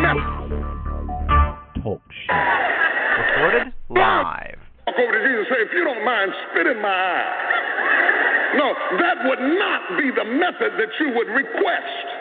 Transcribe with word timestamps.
method. 0.00 0.48
Talk 1.82 2.00
show. 2.24 2.32
Recorded 3.20 3.72
live. 3.90 4.58
Walk 4.86 4.96
over 4.96 5.12
to 5.12 5.20
Jesus 5.28 5.44
and 5.44 5.48
say, 5.52 5.60
if 5.60 5.72
you 5.76 5.84
don't 5.84 6.04
mind, 6.04 6.32
spit 6.50 6.66
in 6.66 6.80
my 6.80 6.88
eye. 6.88 8.56
No, 8.56 8.72
that 8.96 9.28
would 9.28 9.40
not 9.58 9.98
be 9.98 10.08
the 10.08 10.24
method 10.24 10.72
that 10.80 10.88
you 11.00 11.12
would 11.12 11.28
request. 11.28 12.13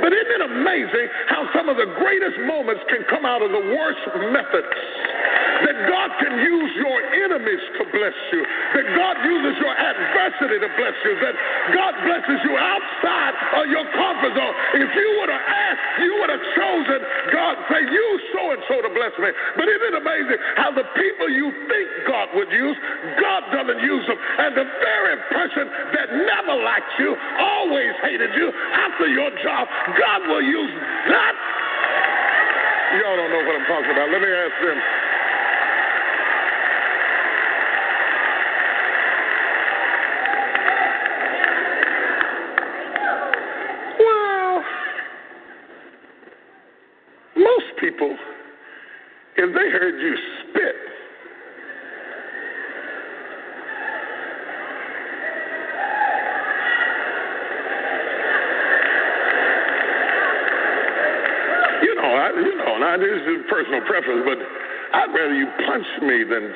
But 0.00 0.14
isn't 0.14 0.34
it 0.38 0.42
amazing 0.42 1.06
how 1.26 1.46
some 1.54 1.68
of 1.68 1.76
the 1.76 1.90
greatest 1.98 2.38
moments 2.46 2.82
can 2.88 3.02
come 3.10 3.26
out 3.26 3.42
of 3.42 3.50
the 3.50 3.64
worst 3.74 4.02
methods? 4.30 4.72
That 5.58 5.74
God 5.90 6.14
can 6.22 6.38
use 6.38 6.70
your 6.78 6.98
enemies 7.26 7.62
to 7.78 7.84
bless 7.90 8.14
you. 8.30 8.42
That 8.78 8.86
God 8.94 9.18
uses 9.26 9.58
your 9.58 9.74
adversity 9.74 10.62
to 10.62 10.70
bless 10.78 10.96
you. 11.02 11.14
That 11.18 11.34
God 11.74 11.92
blesses 12.06 12.38
you 12.46 12.54
outside 12.54 13.34
of 13.58 13.64
your 13.66 13.82
comfort 13.90 14.38
zone. 14.38 14.54
If 14.78 14.90
you 14.94 15.08
would 15.18 15.30
have 15.34 15.42
asked, 15.42 15.82
you 15.98 16.14
would 16.22 16.30
have 16.30 16.44
chosen 16.54 17.00
God, 17.34 17.54
say, 17.66 17.82
use 17.90 18.22
so 18.38 18.42
and 18.54 18.62
so 18.70 18.76
to 18.86 18.90
bless 18.94 19.10
me. 19.18 19.34
But 19.58 19.66
isn't 19.66 19.88
it 19.88 19.96
amazing 19.98 20.38
how 20.62 20.70
the 20.70 20.86
people 20.94 21.26
you 21.26 21.50
think 21.66 21.86
God 22.06 22.30
would 22.38 22.50
use, 22.54 22.78
God 23.18 23.42
doesn't 23.50 23.82
use 23.82 24.04
them. 24.06 24.14
And 24.14 24.54
the 24.54 24.62
very 24.62 25.16
person 25.34 25.66
that 25.66 26.06
never 26.22 26.54
liked 26.62 26.94
you, 27.02 27.18
always 27.38 27.92
hated 28.06 28.30
you, 28.38 28.54
after 28.78 29.10
your 29.10 29.30
job, 29.42 29.66
God 29.96 30.28
will 30.28 30.42
use 30.42 30.72
that. 31.08 31.34
Y'all 33.00 33.16
don't 33.16 33.30
know 33.30 33.44
what 33.44 33.54
I'm 33.56 33.66
talking 33.66 33.90
about. 33.92 34.10
Let 34.10 34.20
me 34.20 34.28
ask 34.28 34.52
them. 34.64 34.78
Well, 44.00 44.64
most 47.36 47.66
people, 47.80 48.16
if 49.36 49.54
they 49.54 49.70
heard 49.70 50.00
you 50.00 50.16
spit, 50.50 50.76
you 61.82 61.94
know, 61.94 62.02
I, 62.02 62.30
you 62.34 62.56
know, 62.56 62.78
now 62.78 62.96
this 62.98 63.06
is 63.06 63.46
personal 63.48 63.80
preference, 63.86 64.22
but 64.26 64.38
I'd 64.94 65.12
rather 65.14 65.34
you 65.34 65.46
than. 66.28 66.52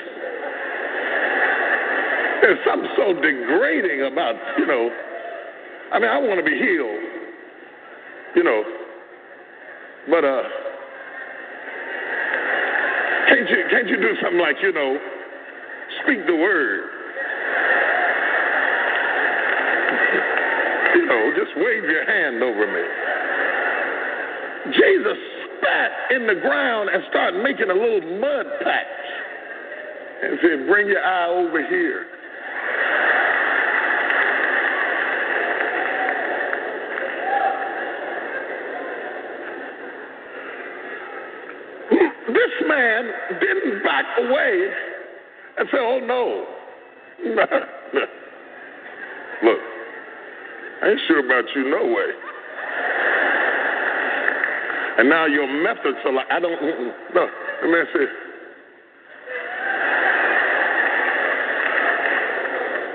There's 2.43 2.59
something 2.67 2.91
so 2.97 3.15
degrading 3.15 4.03
about, 4.13 4.35
you 4.59 4.67
know. 4.67 4.91
I 5.93 6.01
mean, 6.01 6.11
I 6.11 6.19
want 6.19 6.41
to 6.41 6.45
be 6.45 6.59
healed, 6.59 7.01
you 8.35 8.43
know, 8.43 8.65
but 10.11 10.25
uh, 10.25 10.43
can't 13.29 13.49
you 13.49 13.65
can't 13.71 13.87
you 13.89 13.97
do 13.97 14.17
something 14.21 14.41
like 14.41 14.57
you 14.63 14.73
know, 14.73 14.99
speak 16.03 16.27
the 16.27 16.35
word, 16.35 16.83
you 20.97 21.07
know, 21.07 21.33
just 21.37 21.55
wave 21.57 21.85
your 21.85 22.05
hand 22.07 22.43
over 22.43 22.67
me. 22.67 22.83
Jesus 24.75 25.19
spat 25.59 25.93
in 26.11 26.27
the 26.27 26.35
ground 26.41 26.91
and 26.93 27.05
started 27.11 27.41
making 27.43 27.71
a 27.71 27.75
little 27.75 28.01
mud 28.19 28.47
patch 28.63 28.92
and 30.23 30.39
said, 30.41 30.67
"Bring 30.67 30.89
your 30.89 31.05
eye 31.05 31.29
over 31.29 31.67
here." 31.69 32.07
This 42.29 42.69
man 42.69 43.13
didn't 43.41 43.83
back 43.85 44.05
away 44.19 44.69
and 45.59 45.69
say, 45.71 45.79
Oh 45.79 46.01
no. 46.01 46.47
Look, 49.43 49.59
I 50.83 50.89
ain't 50.89 51.01
sure 51.09 51.25
about 51.25 51.45
you 51.55 51.71
no 51.71 51.85
way. 51.85 52.11
And 54.99 55.09
now 55.09 55.27
your 55.27 55.47
methods 55.63 55.99
are 56.05 56.13
like, 56.13 56.27
I 56.31 56.39
don't, 56.41 56.61
no. 57.15 57.29
The 57.63 57.69
man 57.69 57.87
said, 57.93 58.09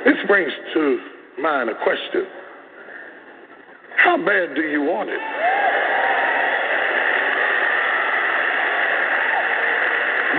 This 0.07 0.15
brings 0.25 0.53
to 0.73 0.99
mind 1.41 1.69
a 1.69 1.75
question 1.83 2.23
How 3.97 4.15
bad 4.15 4.55
do 4.55 4.61
you 4.61 4.81
want 4.83 5.09
it? 5.09 5.19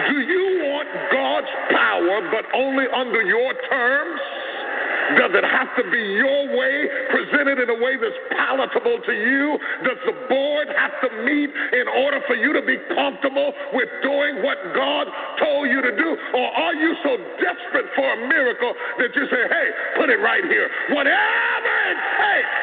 Do 0.08 0.20
you 0.24 0.64
want 0.64 0.88
God's 1.12 1.52
power, 1.68 2.30
but 2.32 2.48
only 2.56 2.86
under 2.96 3.20
your 3.20 3.52
terms? 3.68 4.20
Does 5.16 5.32
it 5.32 5.44
have 5.44 5.72
to 5.76 5.84
be 5.90 6.00
your 6.20 6.52
way, 6.56 6.88
presented 7.08 7.60
in 7.64 7.68
a 7.68 7.78
way 7.80 7.96
that's 7.96 8.20
palatable 8.36 9.00
to 9.04 9.12
you? 9.12 9.56
Does 9.84 9.96
the 10.04 10.12
board 10.28 10.68
have 10.68 10.92
to 11.00 11.08
meet 11.24 11.48
in 11.48 11.88
order 11.88 12.20
for 12.26 12.36
you 12.36 12.52
to 12.52 12.60
be 12.60 12.76
comfortable 12.92 13.52
with 13.72 13.88
doing 14.02 14.44
what 14.44 14.58
God 14.76 15.08
told 15.40 15.68
you 15.68 15.80
to 15.80 15.92
do? 15.96 16.16
Or 16.36 16.48
desperate 17.78 17.94
for 17.94 18.12
a 18.12 18.28
miracle 18.28 18.74
that 18.98 19.14
you 19.14 19.26
say, 19.30 19.42
hey, 19.48 19.68
put 19.96 20.10
it 20.10 20.18
right 20.20 20.44
here? 20.44 20.68
Whatever 20.90 21.74
it 21.90 21.98
takes. 22.18 22.56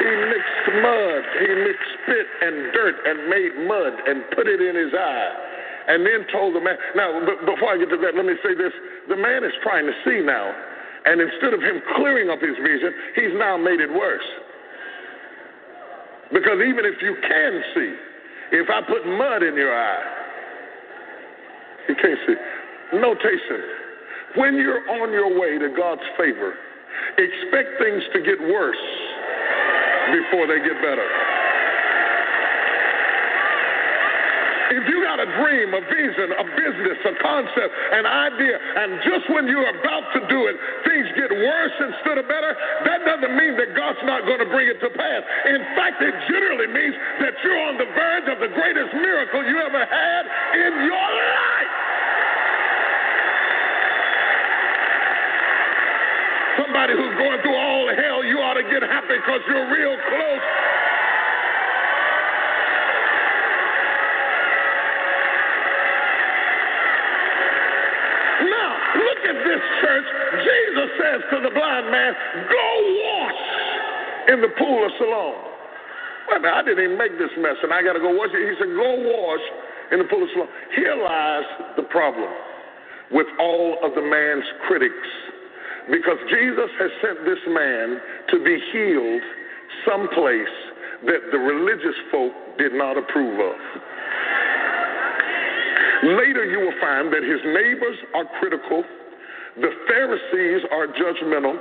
He 0.00 0.10
mixed 0.10 0.66
mud, 0.82 1.22
he 1.40 1.48
mixed 1.64 1.90
spit 2.02 2.26
and 2.42 2.72
dirt 2.72 2.96
and 3.06 3.28
made 3.30 3.68
mud 3.68 3.92
and 4.06 4.24
put 4.36 4.46
it 4.46 4.60
in 4.60 4.76
his 4.76 4.92
eye. 4.92 5.32
And 5.86 6.04
then 6.04 6.26
told 6.32 6.54
the 6.54 6.60
man, 6.60 6.76
now, 6.96 7.20
b- 7.24 7.44
before 7.44 7.72
I 7.72 7.78
get 7.78 7.90
to 7.90 7.96
that, 7.98 8.14
let 8.16 8.24
me 8.24 8.34
say 8.42 8.54
this. 8.54 8.72
The 9.08 9.16
man 9.16 9.44
is 9.44 9.52
trying 9.62 9.86
to 9.86 9.92
see 10.04 10.20
now. 10.24 10.52
And 11.04 11.20
instead 11.20 11.52
of 11.52 11.60
him 11.60 11.80
clearing 11.96 12.30
up 12.30 12.40
his 12.40 12.56
vision, 12.56 12.92
he's 13.14 13.36
now 13.36 13.56
made 13.58 13.80
it 13.80 13.92
worse. 13.92 14.24
Because 16.32 16.56
even 16.64 16.88
if 16.88 17.02
you 17.02 17.16
can 17.20 17.62
see, 17.76 17.94
if 18.56 18.70
I 18.70 18.80
put 18.80 19.04
mud 19.06 19.42
in 19.42 19.54
your 19.54 19.76
eye, 19.76 20.23
you 21.88 21.94
can't 21.96 22.18
see. 22.26 22.36
Notation 22.98 23.84
when 24.36 24.54
you're 24.54 24.82
on 25.02 25.12
your 25.12 25.30
way 25.38 25.58
to 25.58 25.70
God's 25.76 26.02
favor, 26.18 26.54
expect 27.18 27.78
things 27.78 28.02
to 28.12 28.18
get 28.22 28.38
worse 28.40 28.84
before 30.10 30.46
they 30.46 30.58
get 30.58 30.74
better. 30.82 31.06
If 34.74 34.90
you 34.90 35.06
got 35.06 35.22
a 35.22 35.28
dream, 35.38 35.70
a 35.70 35.82
vision, 35.86 36.34
a 36.34 36.44
business, 36.58 36.98
a 37.06 37.14
concept, 37.22 37.72
an 37.94 38.06
idea, 38.10 38.58
and 38.58 38.98
just 39.06 39.30
when 39.30 39.46
you're 39.46 39.70
about 39.70 40.02
to 40.18 40.20
do 40.26 40.50
it, 40.50 40.56
things 40.82 41.06
get 41.14 41.30
worse 41.30 41.76
instead 41.78 42.18
of 42.18 42.26
better, 42.26 42.58
that 42.90 43.06
doesn't 43.06 43.38
mean 43.38 43.54
that 43.54 43.70
God's 43.78 44.02
not 44.02 44.26
going 44.26 44.42
to 44.42 44.50
bring 44.50 44.66
it 44.66 44.82
to 44.82 44.90
pass. 44.90 45.22
In 45.46 45.62
fact, 45.78 46.02
it 46.02 46.16
generally 46.26 46.66
means 46.74 46.96
that 47.22 47.38
you're 47.46 47.60
on 47.70 47.78
the 47.78 47.86
verge 47.86 48.26
of 48.34 48.42
the 48.42 48.50
greatest 48.50 48.90
miracle 48.98 49.46
you 49.46 49.62
ever 49.62 49.84
had 49.86 50.22
in 50.58 50.72
your 50.90 51.06
life. 51.06 51.73
Somebody 56.58 56.94
who's 56.94 57.14
going 57.18 57.40
through 57.42 57.56
all 57.56 57.90
hell, 57.98 58.22
you 58.22 58.38
ought 58.38 58.54
to 58.54 58.62
get 58.62 58.82
happy 58.82 59.18
because 59.18 59.40
you're 59.48 59.66
real 59.74 59.96
close. 60.06 60.44
Now, 68.46 68.70
look 69.02 69.20
at 69.26 69.38
this 69.42 69.62
church. 69.82 70.06
Jesus 70.46 70.88
says 71.02 71.20
to 71.34 71.36
the 71.42 71.50
blind 71.50 71.90
man, 71.90 72.14
Go 72.46 72.66
wash 73.02 73.42
in 74.30 74.38
the 74.40 74.52
pool 74.54 74.86
of 74.86 74.92
Siloam. 74.98 75.34
Wait 76.30 76.38
a 76.38 76.40
minute, 76.40 76.54
I 76.54 76.62
didn't 76.62 76.84
even 76.84 76.98
make 76.98 77.18
this 77.18 77.34
mess, 77.38 77.58
and 77.62 77.74
I 77.74 77.82
got 77.82 77.94
to 77.94 78.00
go 78.00 78.14
wash 78.14 78.30
it. 78.30 78.46
He 78.46 78.54
said, 78.62 78.70
Go 78.70 78.90
wash 79.10 79.44
in 79.90 79.98
the 79.98 80.06
pool 80.06 80.22
of 80.22 80.30
Siloam. 80.30 80.50
Here 80.76 80.94
lies 80.94 81.46
the 81.76 81.86
problem 81.90 82.30
with 83.10 83.26
all 83.40 83.78
of 83.82 83.94
the 83.94 84.02
man's 84.02 84.46
critics. 84.66 85.08
Because 85.90 86.18
Jesus 86.30 86.70
has 86.80 86.90
sent 87.02 87.18
this 87.24 87.42
man 87.48 88.00
to 88.30 88.44
be 88.44 88.56
healed 88.72 89.22
someplace 89.86 90.56
that 91.06 91.20
the 91.32 91.38
religious 91.38 91.96
folk 92.10 92.32
did 92.58 92.72
not 92.72 92.96
approve 92.96 93.38
of. 93.38 93.58
Later, 96.04 96.44
you 96.44 96.60
will 96.60 96.78
find 96.80 97.12
that 97.12 97.22
his 97.22 97.40
neighbors 97.44 97.96
are 98.14 98.24
critical, 98.40 98.84
the 99.56 99.70
Pharisees 99.88 100.64
are 100.72 100.86
judgmental. 100.88 101.56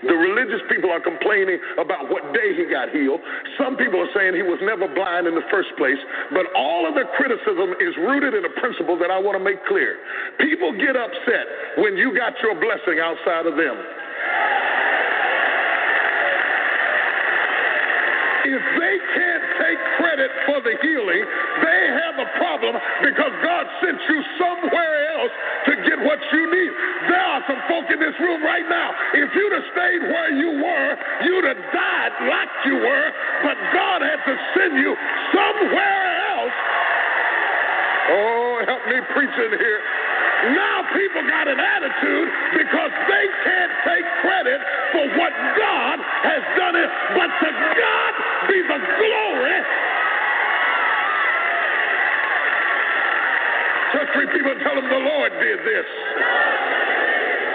The 0.00 0.16
religious 0.16 0.64
people 0.72 0.88
are 0.88 1.00
complaining 1.00 1.60
about 1.76 2.08
what 2.08 2.24
day 2.32 2.56
he 2.56 2.64
got 2.64 2.88
healed. 2.88 3.20
Some 3.60 3.76
people 3.76 4.00
are 4.00 4.12
saying 4.16 4.32
he 4.32 4.46
was 4.46 4.60
never 4.64 4.88
blind 4.88 5.28
in 5.28 5.34
the 5.36 5.44
first 5.52 5.68
place. 5.76 6.00
But 6.32 6.48
all 6.56 6.88
of 6.88 6.96
the 6.96 7.04
criticism 7.20 7.76
is 7.76 7.92
rooted 8.00 8.32
in 8.32 8.44
a 8.48 8.52
principle 8.64 8.96
that 8.96 9.12
I 9.12 9.20
want 9.20 9.36
to 9.36 9.44
make 9.44 9.60
clear. 9.68 10.00
People 10.40 10.72
get 10.72 10.96
upset 10.96 11.84
when 11.84 12.00
you 12.00 12.16
got 12.16 12.32
your 12.40 12.56
blessing 12.56 12.96
outside 12.96 13.44
of 13.44 13.60
them. 13.60 13.76
If 18.40 18.62
they 18.80 18.89
credit 20.20 20.30
for 20.46 20.60
the 20.60 20.76
healing, 20.82 21.24
they 21.64 21.80
have 21.96 22.16
a 22.20 22.28
problem 22.36 22.76
because 23.02 23.32
God 23.42 23.64
sent 23.80 23.98
you 24.08 24.18
somewhere 24.36 24.94
else 25.16 25.32
to 25.66 25.72
get 25.88 25.98
what 26.04 26.18
you 26.32 26.44
need. 26.50 26.72
There 27.08 27.24
are 27.24 27.42
some 27.48 27.60
folk 27.68 27.86
in 27.88 28.00
this 28.00 28.16
room 28.20 28.42
right 28.44 28.68
now. 28.68 28.92
If 29.14 29.32
you'd 29.34 29.52
have 29.52 29.68
stayed 29.72 30.02
where 30.12 30.32
you 30.36 30.50
were, 30.60 30.90
you'd 31.24 31.44
have 31.44 31.62
died 31.72 32.12
like 32.28 32.52
you 32.66 32.76
were, 32.76 33.08
but 33.44 33.56
God 33.72 34.02
had 34.02 34.20
to 34.28 34.34
send 34.56 34.76
you 34.76 34.92
somewhere 35.32 36.04
else. 36.36 36.56
Oh, 38.12 38.62
help 38.66 38.82
me 38.88 38.98
preach 39.14 39.36
in 39.40 39.56
here. 39.56 39.80
Now 40.40 40.88
people 40.96 41.20
got 41.28 41.48
an 41.48 41.60
attitude 41.60 42.28
because 42.56 42.92
they 43.08 43.26
can't 43.44 43.72
take 43.84 44.06
credit 44.24 44.60
for 44.92 45.04
what 45.20 45.32
God 45.56 46.00
has 46.00 46.42
done 46.56 46.76
it, 46.80 46.88
but 47.12 47.28
to 47.28 47.50
God 47.76 48.12
be 48.48 48.58
the 48.64 48.80
glory. 48.80 49.60
Church 53.90 54.06
three 54.14 54.30
people 54.30 54.54
tell 54.62 54.78
them 54.78 54.86
the 54.86 55.02
Lord 55.02 55.34
did 55.42 55.58
this. 55.66 55.88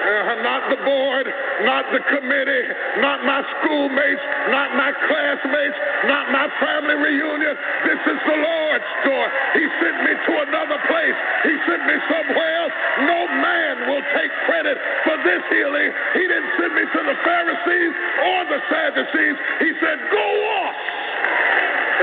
Uh, 0.05 0.35
not 0.43 0.67
the 0.69 0.77
board, 0.83 1.25
not 1.63 1.87
the 1.95 2.03
committee, 2.11 2.65
not 2.99 3.23
my 3.23 3.41
schoolmates, 3.57 4.21
not 4.51 4.69
my 4.75 4.91
classmates, 5.07 5.79
not 6.11 6.29
my 6.29 6.45
family 6.59 6.93
reunion. 6.93 7.55
This 7.87 8.01
is 8.03 8.19
the 8.27 8.37
Lord's 8.37 8.91
door. 9.07 9.25
He 9.55 9.63
sent 9.79 9.97
me 10.03 10.13
to 10.13 10.33
another 10.45 10.77
place. 10.91 11.17
He 11.47 11.53
sent 11.71 11.87
me 11.87 11.95
somewhere 12.11 12.51
else. 12.67 12.75
No 13.07 13.19
man 13.39 13.73
will 13.89 14.05
take 14.13 14.31
credit 14.45 14.77
for 15.07 15.15
this 15.23 15.41
healing. 15.49 15.89
He 16.19 16.23
didn't 16.27 16.51
send 16.59 16.71
me 16.75 16.83
to 16.83 16.99
the 16.99 17.17
Pharisees 17.23 17.93
or 18.27 18.39
the 18.51 18.59
Sadducees. 18.69 19.37
He 19.63 19.71
said, 19.79 19.97
Go 20.11 20.25
wash 20.51 20.83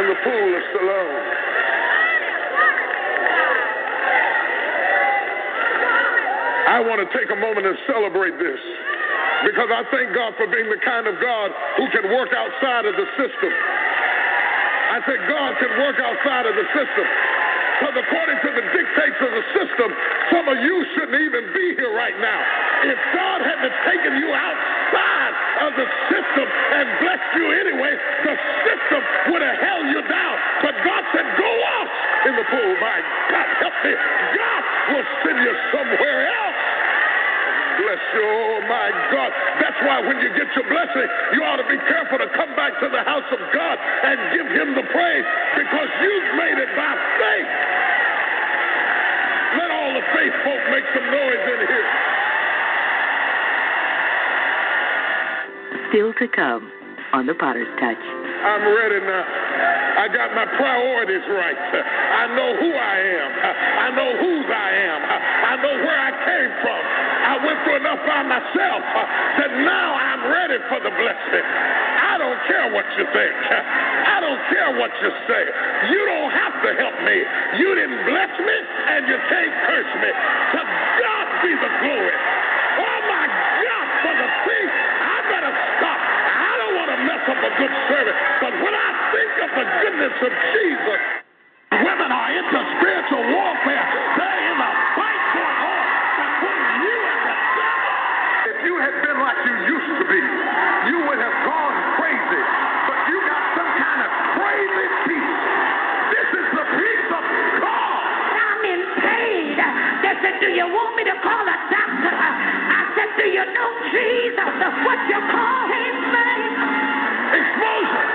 in 0.00 0.04
the 0.08 0.18
pool 0.24 0.50
of 0.56 0.62
Siloam. 0.72 1.51
I 6.72 6.80
want 6.80 7.04
to 7.04 7.08
take 7.12 7.28
a 7.28 7.36
moment 7.36 7.68
and 7.68 7.76
celebrate 7.84 8.32
this 8.40 8.56
because 9.44 9.68
I 9.68 9.84
thank 9.92 10.16
God 10.16 10.32
for 10.40 10.48
being 10.48 10.72
the 10.72 10.80
kind 10.80 11.04
of 11.04 11.20
God 11.20 11.52
who 11.76 11.84
can 11.92 12.08
work 12.08 12.32
outside 12.32 12.88
of 12.88 12.96
the 12.96 13.04
system. 13.20 13.52
I 14.88 15.04
think 15.04 15.20
God 15.28 15.52
can 15.60 15.68
work 15.76 16.00
outside 16.00 16.48
of 16.48 16.56
the 16.56 16.64
system. 16.72 17.06
Because 17.76 17.98
according 18.08 18.38
to 18.40 18.50
the 18.56 18.64
dictates 18.72 19.20
of 19.20 19.32
the 19.36 19.44
system, 19.52 19.88
some 20.32 20.46
of 20.48 20.56
you 20.64 20.76
shouldn't 20.96 21.20
even 21.20 21.44
be 21.52 21.76
here 21.76 21.92
right 21.92 22.16
now. 22.24 22.40
If 22.88 22.96
God 23.12 23.44
hadn't 23.44 23.76
taken 23.84 24.16
you 24.16 24.32
outside 24.32 25.32
of 25.68 25.72
the 25.76 25.86
system 26.08 26.46
and 26.48 26.86
blessed 27.04 27.30
you 27.36 27.46
anyway, 27.52 27.92
the 28.24 28.34
system 28.64 29.00
would 29.34 29.42
have 29.44 29.58
held 29.60 29.86
you 29.92 30.00
down. 30.08 30.36
But 30.64 30.72
God 30.88 31.02
said, 31.12 31.26
go 31.36 31.52
off 31.52 31.90
in 32.30 32.32
the 32.38 32.46
pool. 32.48 32.70
My 32.80 32.96
God, 33.28 33.48
help 33.60 33.76
me. 33.84 33.92
God 33.92 34.62
will 34.94 35.08
send 35.20 35.36
you 35.36 35.52
somewhere 35.74 36.20
else. 36.32 36.51
Bless 37.82 37.98
you, 38.14 38.22
oh 38.22 38.62
my 38.70 38.88
God. 39.10 39.30
That's 39.58 39.80
why 39.82 39.98
when 40.06 40.22
you 40.22 40.30
get 40.38 40.46
your 40.54 40.62
blessing, 40.70 41.08
you 41.34 41.42
ought 41.42 41.58
to 41.58 41.66
be 41.66 41.78
careful 41.90 42.18
to 42.22 42.30
come 42.38 42.54
back 42.54 42.78
to 42.78 42.86
the 42.86 43.02
house 43.02 43.26
of 43.34 43.42
God 43.50 43.76
and 44.06 44.16
give 44.30 44.46
Him 44.46 44.78
the 44.78 44.86
praise 44.94 45.26
because 45.58 45.90
you've 45.98 46.30
made 46.38 46.62
it 46.62 46.70
by 46.78 46.94
faith. 47.18 47.50
Let 49.58 49.70
all 49.74 49.92
the 49.98 50.06
faith 50.14 50.34
folk 50.46 50.62
make 50.70 50.86
some 50.94 51.10
noise 51.10 51.42
in 51.42 51.60
here. 51.66 51.88
Still 55.90 56.14
to 56.22 56.28
come 56.30 56.81
on 57.12 57.28
the 57.28 57.36
Potter's 57.36 57.68
Touch. 57.76 58.00
I'm 58.42 58.64
ready 58.72 58.98
now. 59.04 59.24
I 60.00 60.08
got 60.08 60.32
my 60.32 60.48
priorities 60.56 61.22
right. 61.28 61.54
I 61.54 62.24
know 62.32 62.56
who 62.56 62.70
I 62.72 62.96
am. 62.98 63.30
I 63.36 63.88
know 63.92 64.10
whose 64.16 64.48
I 64.48 64.70
am. 64.72 65.00
I 65.04 65.54
know 65.60 65.74
where 65.84 66.00
I 66.00 66.12
came 66.24 66.52
from. 66.64 66.82
I 67.22 67.34
went 67.44 67.58
through 67.62 67.78
enough 67.84 68.02
by 68.08 68.24
myself 68.24 68.82
that 69.38 69.52
now 69.62 69.88
I'm 69.94 70.22
ready 70.26 70.58
for 70.72 70.80
the 70.80 70.90
blessing. 70.90 71.44
I 72.02 72.16
don't 72.16 72.40
care 72.48 72.66
what 72.72 72.88
you 72.96 73.04
think. 73.12 73.34
I 74.10 74.18
don't 74.24 74.42
care 74.48 74.70
what 74.80 74.90
you 75.04 75.10
say. 75.28 75.42
You 75.92 76.00
don't 76.08 76.32
have 76.32 76.56
to 76.64 76.70
help 76.80 76.96
me. 77.04 77.16
You 77.60 77.68
didn't 77.76 78.02
bless 78.08 78.32
me, 78.40 78.56
and 78.88 79.00
you 79.06 79.18
can't 79.28 79.54
curse 79.68 79.92
me. 80.00 80.10
To 80.56 80.60
God 80.64 81.26
be 81.44 81.52
the 81.60 81.70
glory. 81.84 82.16
Want 87.42 87.54
to 87.54 87.58
mess 87.58 87.58
good 87.58 87.74
service, 87.90 88.18
but 88.40 88.52
when 88.62 88.74
I 88.74 88.88
think 89.10 89.32
of 89.42 89.50
the 89.58 89.66
goodness 89.82 90.16
of 90.22 90.32
Jesus, 90.54 91.00
women 91.82 92.10
are 92.12 92.30
into 92.30 92.58
spiritual 92.78 93.22
warfare. 93.34 93.86
There 94.14 94.38
is 94.46 94.58
a 94.62 94.70
fight 94.94 95.22
going 95.34 95.58
on 95.58 95.86
between 96.22 96.62
you 96.86 96.96
and 97.02 97.20
the 97.26 97.36
devil. 97.58 97.94
If 98.46 98.56
you 98.62 98.74
had 98.78 98.94
been 99.02 99.18
like 99.18 99.38
you 99.42 99.54
used 99.74 99.90
to 99.98 100.06
be, 100.06 100.22
you 100.86 100.96
would 101.10 101.18
have 101.18 101.38
gone 101.42 101.76
crazy. 101.98 102.42
But 102.86 102.98
you 103.10 103.16
got 103.26 103.42
some 103.58 103.70
kind 103.74 104.00
of 104.06 104.10
crazy 104.38 104.86
peace. 105.10 105.42
This 106.14 106.28
is 106.30 106.46
the 106.54 106.66
peace 106.78 107.08
of 107.10 107.24
God. 107.58 108.02
I'm 108.38 108.62
in 108.70 108.82
pain. 109.02 109.58
They 110.06 110.14
said, 110.22 110.34
Do 110.38 110.48
you 110.54 110.66
want 110.70 110.94
me 110.94 111.02
to 111.10 111.16
call 111.26 111.42
a 111.42 111.58
doctor? 111.74 112.14
I 112.14 112.80
said, 112.94 113.10
Do 113.18 113.26
you 113.26 113.44
know 113.50 113.70
Jesus? 113.90 114.50
What 114.86 115.00
you 115.10 115.20
call 115.26 115.62
his 115.66 115.96
Exposure, 117.62 118.10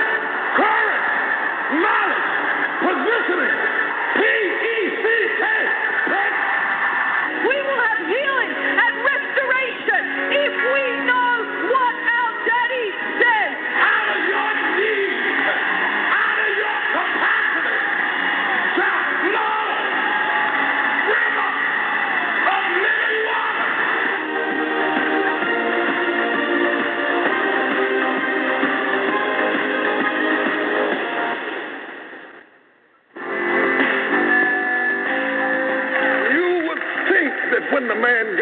current, 0.55 1.07
knowledge, 1.71 2.31
positioning. 2.79 3.76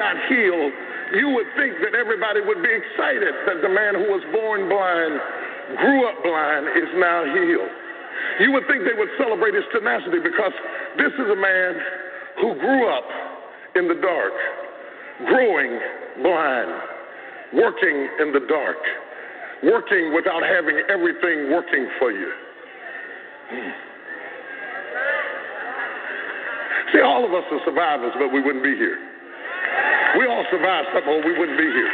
Got 0.05 0.21
healed, 0.29 0.73
you 1.17 1.33
would 1.33 1.49
think 1.57 1.81
that 1.81 1.97
everybody 1.97 2.45
would 2.45 2.61
be 2.61 2.69
excited 2.69 3.33
that 3.49 3.65
the 3.65 3.69
man 3.73 3.97
who 3.97 4.05
was 4.05 4.21
born 4.29 4.69
blind, 4.69 5.17
grew 5.81 6.05
up 6.05 6.21
blind, 6.21 6.69
is 6.77 6.89
now 7.01 7.25
healed. 7.25 7.73
You 8.39 8.53
would 8.53 8.69
think 8.69 8.85
they 8.85 8.93
would 8.93 9.09
celebrate 9.17 9.57
his 9.57 9.65
tenacity 9.73 10.21
because 10.21 10.53
this 11.01 11.13
is 11.17 11.25
a 11.25 11.39
man 11.39 11.71
who 12.37 12.53
grew 12.61 12.85
up 12.85 13.07
in 13.73 13.89
the 13.89 13.97
dark, 13.97 14.33
growing 15.25 15.73
blind, 16.21 16.71
working 17.57 17.97
in 18.21 18.29
the 18.29 18.45
dark, 18.45 18.77
working 19.65 20.13
without 20.13 20.43
having 20.45 20.85
everything 20.85 21.49
working 21.49 21.89
for 21.97 22.11
you. 22.11 22.29
Hmm. 23.49 23.73
See, 26.93 27.01
all 27.01 27.25
of 27.25 27.33
us 27.33 27.43
are 27.51 27.61
survivors, 27.65 28.13
but 28.19 28.29
we 28.29 28.41
wouldn't 28.41 28.63
be 28.63 28.75
here. 28.75 29.14
We 30.17 30.27
all 30.27 30.45
survived 30.51 30.87
something, 30.93 31.11
or 31.11 31.21
we 31.23 31.37
wouldn't 31.37 31.57
be 31.59 31.69
here. 31.69 31.93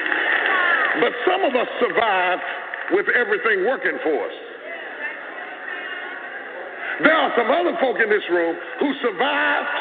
But 1.01 1.13
some 1.25 1.41
of 1.43 1.55
us 1.55 1.67
survived 1.79 2.43
with 2.91 3.07
everything 3.15 3.65
working 3.65 3.97
for 4.03 4.27
us. 4.27 4.37
There 7.01 7.15
are 7.15 7.31
some 7.33 7.49
other 7.49 7.73
folk 7.81 7.97
in 7.97 8.09
this 8.09 8.23
room 8.29 8.55
who 8.79 8.93
survived, 9.01 9.73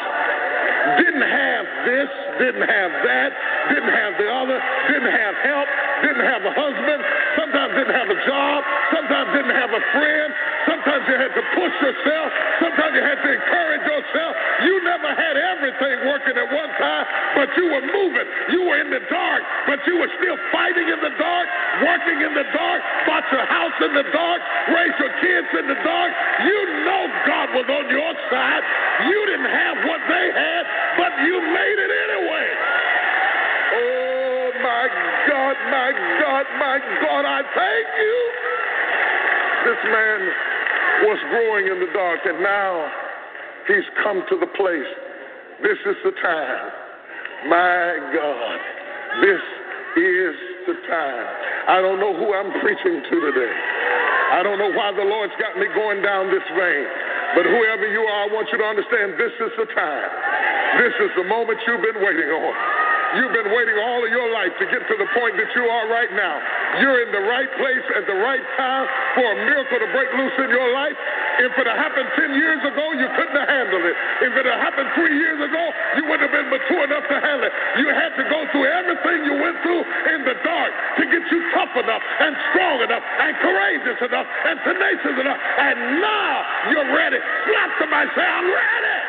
didn't 0.97 1.21
have 1.21 1.65
this, 1.85 2.09
didn't 2.39 2.65
have 2.65 2.91
that, 3.05 3.31
didn't 3.69 3.93
have 3.93 4.13
the 4.17 4.29
other, 4.31 4.57
didn't 4.89 5.13
have 5.13 5.35
help, 5.45 5.67
didn't 6.01 6.25
have 6.25 6.41
a 6.45 6.53
husband, 6.53 6.99
sometimes 7.37 7.71
didn't 7.77 7.95
have 7.95 8.09
a 8.09 8.19
job, 8.25 8.59
sometimes 8.89 9.27
didn't 9.37 9.55
have 9.55 9.71
a 9.71 9.83
friend, 9.93 10.29
sometimes 10.65 11.03
you 11.05 11.15
had 11.17 11.33
to 11.37 11.43
push 11.53 11.75
yourself, 11.81 12.29
sometimes 12.61 12.91
you 12.97 13.03
had 13.03 13.19
to 13.21 13.29
encourage 13.29 13.85
yourself. 13.85 14.33
You 14.65 14.73
never 14.85 15.09
had 15.13 15.35
everything 15.37 15.95
working 16.09 16.35
at 16.37 16.47
one 16.49 16.71
time, 16.77 17.05
but 17.37 17.49
you 17.57 17.65
were 17.69 17.85
moving. 17.85 18.27
You 18.49 18.61
were 18.65 18.79
in 18.81 18.89
the 18.89 19.03
dark, 19.09 19.41
but 19.67 19.79
you 19.85 19.97
were 19.97 20.11
still 20.17 20.37
fighting 20.53 20.87
in 20.89 20.99
the 21.01 21.13
dark, 21.17 21.47
working 21.85 22.21
in 22.21 22.33
the 22.33 22.45
dark, 22.53 22.81
bought 23.05 23.25
your 23.31 23.45
house 23.45 23.77
in 23.81 23.93
the 23.93 24.05
dark, 24.13 24.41
raised 24.73 24.97
your 24.99 25.13
kids 25.21 25.49
in 25.57 25.65
the 25.69 25.79
dark. 25.81 26.11
You 26.45 26.59
know 26.85 27.01
God 27.25 27.47
was 27.57 27.67
on 27.69 27.85
your 27.89 28.13
side. 28.29 28.63
You 29.09 29.19
didn't 29.25 29.49
have 29.49 29.77
what 29.85 30.01
they 30.05 30.25
had, 30.33 30.63
but 30.97 31.11
you 31.25 31.35
made 31.41 31.77
it 31.81 31.91
anyway. 32.09 32.50
My 34.81 34.89
God, 35.29 35.55
my 35.69 35.91
God, 35.93 36.45
my 36.57 36.77
God, 37.05 37.21
I 37.21 37.45
thank 37.53 37.87
you. 38.01 38.17
This 39.69 39.81
man 39.93 40.19
was 41.05 41.19
growing 41.29 41.69
in 41.69 41.77
the 41.85 41.91
dark, 41.93 42.17
and 42.25 42.41
now 42.41 42.89
he's 43.69 43.85
come 44.01 44.25
to 44.25 44.41
the 44.41 44.49
place. 44.57 44.91
This 45.61 45.77
is 45.85 45.93
the 46.01 46.17
time. 46.17 46.65
My 47.45 47.93
God, 48.09 48.57
this 49.21 49.43
is 50.01 50.35
the 50.65 50.73
time. 50.89 51.25
I 51.69 51.77
don't 51.77 52.01
know 52.01 52.17
who 52.17 52.33
I'm 52.33 52.49
preaching 52.65 53.05
to 53.05 53.15
today. 53.21 53.53
I 54.33 54.41
don't 54.41 54.57
know 54.57 54.73
why 54.73 54.97
the 54.97 55.05
Lord's 55.05 55.37
got 55.37 55.61
me 55.61 55.69
going 55.77 56.01
down 56.01 56.33
this 56.33 56.47
vein. 56.57 56.87
But 57.37 57.45
whoever 57.45 57.85
you 57.85 58.01
are, 58.01 58.21
I 58.25 58.33
want 58.33 58.49
you 58.49 58.57
to 58.57 58.65
understand 58.65 59.13
this 59.13 59.35
is 59.45 59.53
the 59.61 59.69
time. 59.77 60.09
This 60.81 60.95
is 61.05 61.11
the 61.21 61.27
moment 61.29 61.61
you've 61.69 61.85
been 61.85 62.01
waiting 62.01 62.33
on. 62.33 62.80
You've 63.11 63.35
been 63.35 63.51
waiting 63.51 63.75
all 63.75 63.99
of 63.99 64.07
your 64.07 64.31
life 64.31 64.55
to 64.55 64.65
get 64.71 64.87
to 64.87 64.95
the 64.95 65.09
point 65.11 65.35
that 65.35 65.51
you 65.51 65.67
are 65.67 65.91
right 65.91 66.11
now. 66.15 66.39
You're 66.79 67.03
in 67.03 67.11
the 67.11 67.25
right 67.27 67.51
place 67.59 67.85
at 67.99 68.07
the 68.07 68.15
right 68.15 68.45
time 68.55 68.87
for 69.19 69.25
a 69.27 69.37
miracle 69.51 69.83
to 69.83 69.89
break 69.91 70.07
loose 70.15 70.37
in 70.39 70.47
your 70.47 70.71
life. 70.71 70.95
If 71.43 71.51
it 71.59 71.67
had 71.67 71.75
happened 71.75 72.07
10 72.15 72.39
years 72.39 72.61
ago, 72.63 72.85
you 72.95 73.07
couldn't 73.19 73.35
have 73.35 73.51
handled 73.51 73.83
it. 73.83 73.95
If 74.23 74.31
it 74.31 74.45
had 74.47 74.59
happened 74.63 74.95
three 74.95 75.11
years 75.11 75.43
ago, 75.43 75.63
you 75.99 76.07
wouldn't 76.07 76.23
have 76.23 76.35
been 76.35 76.47
mature 76.55 76.87
enough 76.87 77.03
to 77.11 77.17
handle 77.19 77.51
it. 77.51 77.53
You 77.83 77.91
had 77.91 78.15
to 78.15 78.23
go 78.31 78.47
through 78.55 78.71
everything 78.71 79.27
you 79.27 79.35
went 79.43 79.59
through 79.59 79.83
in 80.15 80.19
the 80.23 80.35
dark 80.47 80.71
to 80.71 81.03
get 81.03 81.23
you 81.27 81.39
tough 81.51 81.75
enough 81.75 82.03
and 82.23 82.31
strong 82.55 82.79
enough 82.79 83.03
and 83.03 83.31
courageous 83.43 83.99
enough 84.07 84.27
and 84.47 84.55
tenacious 84.63 85.17
enough. 85.19 85.39
And 85.59 85.99
now 85.99 86.31
you're 86.71 86.91
ready. 86.95 87.19
Slap 87.19 87.69
somebody, 87.75 88.07
say, 88.15 88.23
I'm 88.23 88.47
ready. 88.47 89.00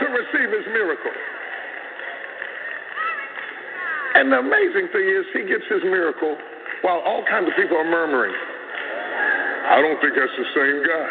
To 0.00 0.06
receive 0.10 0.48
his 0.50 0.66
miracle. 0.72 1.14
And 4.14 4.30
the 4.30 4.38
amazing 4.38 4.88
thing 4.94 5.06
is, 5.10 5.26
he 5.34 5.42
gets 5.46 5.66
his 5.66 5.82
miracle 5.82 6.38
while 6.82 7.02
all 7.02 7.24
kinds 7.26 7.50
of 7.50 7.54
people 7.58 7.76
are 7.76 7.88
murmuring. 7.88 8.34
I 9.64 9.82
don't 9.82 9.98
think 9.98 10.14
that's 10.14 10.36
the 10.38 10.48
same 10.54 10.78
guy. 10.86 11.08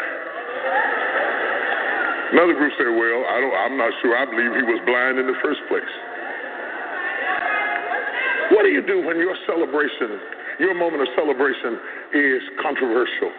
Another 2.32 2.54
group 2.54 2.72
said, 2.78 2.88
"Well, 2.88 3.20
I 3.28 3.40
don't. 3.40 3.54
I'm 3.54 3.76
not 3.76 3.92
sure. 4.00 4.16
I 4.16 4.24
believe 4.24 4.56
he 4.56 4.62
was 4.62 4.80
blind 4.86 5.18
in 5.18 5.26
the 5.26 5.38
first 5.42 5.60
place." 5.68 5.94
What 8.50 8.62
do 8.62 8.70
you 8.70 8.82
do 8.82 9.00
when 9.04 9.18
your 9.18 9.36
celebration, 9.46 10.20
your 10.58 10.74
moment 10.74 11.02
of 11.02 11.08
celebration, 11.14 11.78
is 12.12 12.42
controversial? 12.62 13.32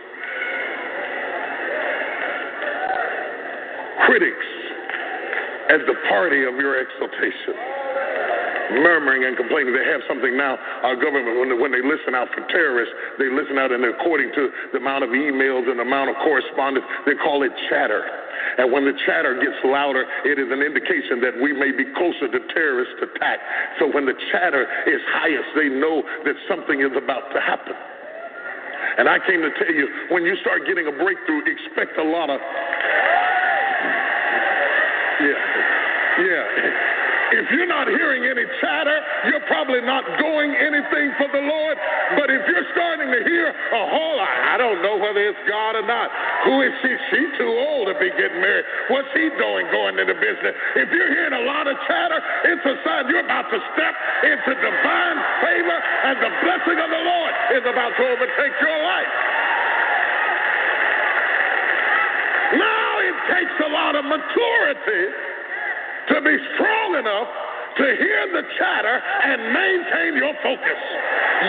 Critics 4.06 4.55
at 5.70 5.82
the 5.86 5.96
party 6.10 6.44
of 6.44 6.56
your 6.56 6.80
exaltation 6.80 7.56
murmuring 8.74 9.26
and 9.26 9.38
complaining. 9.38 9.74
They 9.74 9.86
have 9.86 10.02
something 10.10 10.34
now. 10.34 10.58
Our 10.82 10.96
government, 10.98 11.38
when 11.38 11.50
they, 11.50 11.58
when 11.58 11.72
they 11.72 11.86
listen 11.86 12.16
out 12.18 12.30
for 12.34 12.42
terrorists, 12.50 12.94
they 13.22 13.30
listen 13.30 13.58
out, 13.62 13.72
and 13.72 13.86
according 13.86 14.34
to 14.34 14.50
the 14.74 14.80
amount 14.82 15.04
of 15.04 15.12
emails 15.14 15.70
and 15.70 15.78
the 15.78 15.86
amount 15.86 16.10
of 16.10 16.16
correspondence, 16.26 16.86
they 17.06 17.14
call 17.16 17.44
it 17.44 17.52
chatter. 17.70 18.02
And 18.58 18.72
when 18.72 18.86
the 18.86 18.96
chatter 19.06 19.36
gets 19.38 19.58
louder, 19.66 20.06
it 20.24 20.40
is 20.40 20.48
an 20.50 20.62
indication 20.62 21.20
that 21.22 21.36
we 21.38 21.52
may 21.52 21.72
be 21.72 21.86
closer 21.94 22.30
to 22.32 22.40
terrorist 22.54 22.96
attack. 23.02 23.40
So 23.80 23.92
when 23.92 24.06
the 24.06 24.16
chatter 24.32 24.64
is 24.88 25.02
highest, 25.12 25.50
they 25.56 25.70
know 25.70 26.04
that 26.26 26.36
something 26.48 26.82
is 26.82 26.94
about 26.96 27.30
to 27.34 27.40
happen. 27.42 27.76
And 28.98 29.10
I 29.10 29.20
came 29.28 29.42
to 29.42 29.52
tell 29.60 29.74
you, 29.74 29.88
when 30.10 30.24
you 30.24 30.38
start 30.40 30.64
getting 30.68 30.88
a 30.88 30.92
breakthrough, 30.92 31.44
expect 31.44 31.98
a 32.00 32.04
lot 32.04 32.30
of. 32.30 32.40
Yeah. 35.22 36.26
Yeah. 36.26 36.96
If 37.36 37.50
you're 37.52 37.68
not 37.68 37.90
hearing 37.90 38.24
any 38.24 38.46
chatter, 38.62 38.98
you're 39.28 39.44
probably 39.50 39.82
not 39.82 40.06
doing 40.22 40.54
anything 40.56 41.10
for 41.18 41.28
the 41.34 41.42
Lord. 41.42 41.76
But 42.16 42.30
if 42.30 42.46
you're 42.48 42.70
starting 42.72 43.12
to 43.12 43.22
hear 43.28 43.50
a 43.50 43.84
whole, 43.92 44.16
lot, 44.16 44.30
I 44.30 44.56
don't 44.62 44.80
know 44.86 44.96
whether 44.96 45.20
it's 45.20 45.42
God 45.50 45.76
or 45.76 45.84
not. 45.84 46.14
Who 46.46 46.62
is 46.62 46.72
she? 46.86 46.92
She's 47.12 47.32
too 47.42 47.50
old 47.50 47.90
to 47.90 47.98
be 47.98 48.14
getting 48.14 48.40
married. 48.40 48.64
What's 48.94 49.10
he 49.18 49.34
doing 49.42 49.66
going 49.74 49.98
into 49.98 50.14
business? 50.16 50.54
If 50.78 50.88
you're 50.94 51.12
hearing 51.12 51.34
a 51.34 51.44
lot 51.50 51.66
of 51.66 51.76
chatter, 51.90 52.22
it's 52.46 52.62
a 52.62 52.76
sign 52.86 53.10
you're 53.10 53.26
about 53.26 53.50
to 53.50 53.60
step 53.74 53.94
into 54.24 54.52
divine 54.62 55.18
favor 55.42 55.78
and 56.06 56.16
the 56.22 56.32
blessing 56.46 56.78
of 56.78 56.90
the 56.94 57.04
Lord 57.04 57.34
is 57.58 57.64
about 57.66 57.92
to 58.00 58.04
overtake 58.06 58.54
your 58.62 58.80
life. 58.86 59.14
Now 62.54 62.90
it 63.04 63.14
takes 63.32 63.56
a 63.66 63.70
lot 63.72 63.96
of 63.96 64.06
maturity 64.06 65.04
to 66.14 66.16
be 66.22 66.36
strong 66.56 66.96
enough 67.00 67.30
to 67.78 67.86
hear 68.00 68.22
the 68.32 68.44
chatter 68.58 68.98
and 68.98 69.52
maintain 69.52 70.16
your 70.16 70.34
focus. 70.42 70.80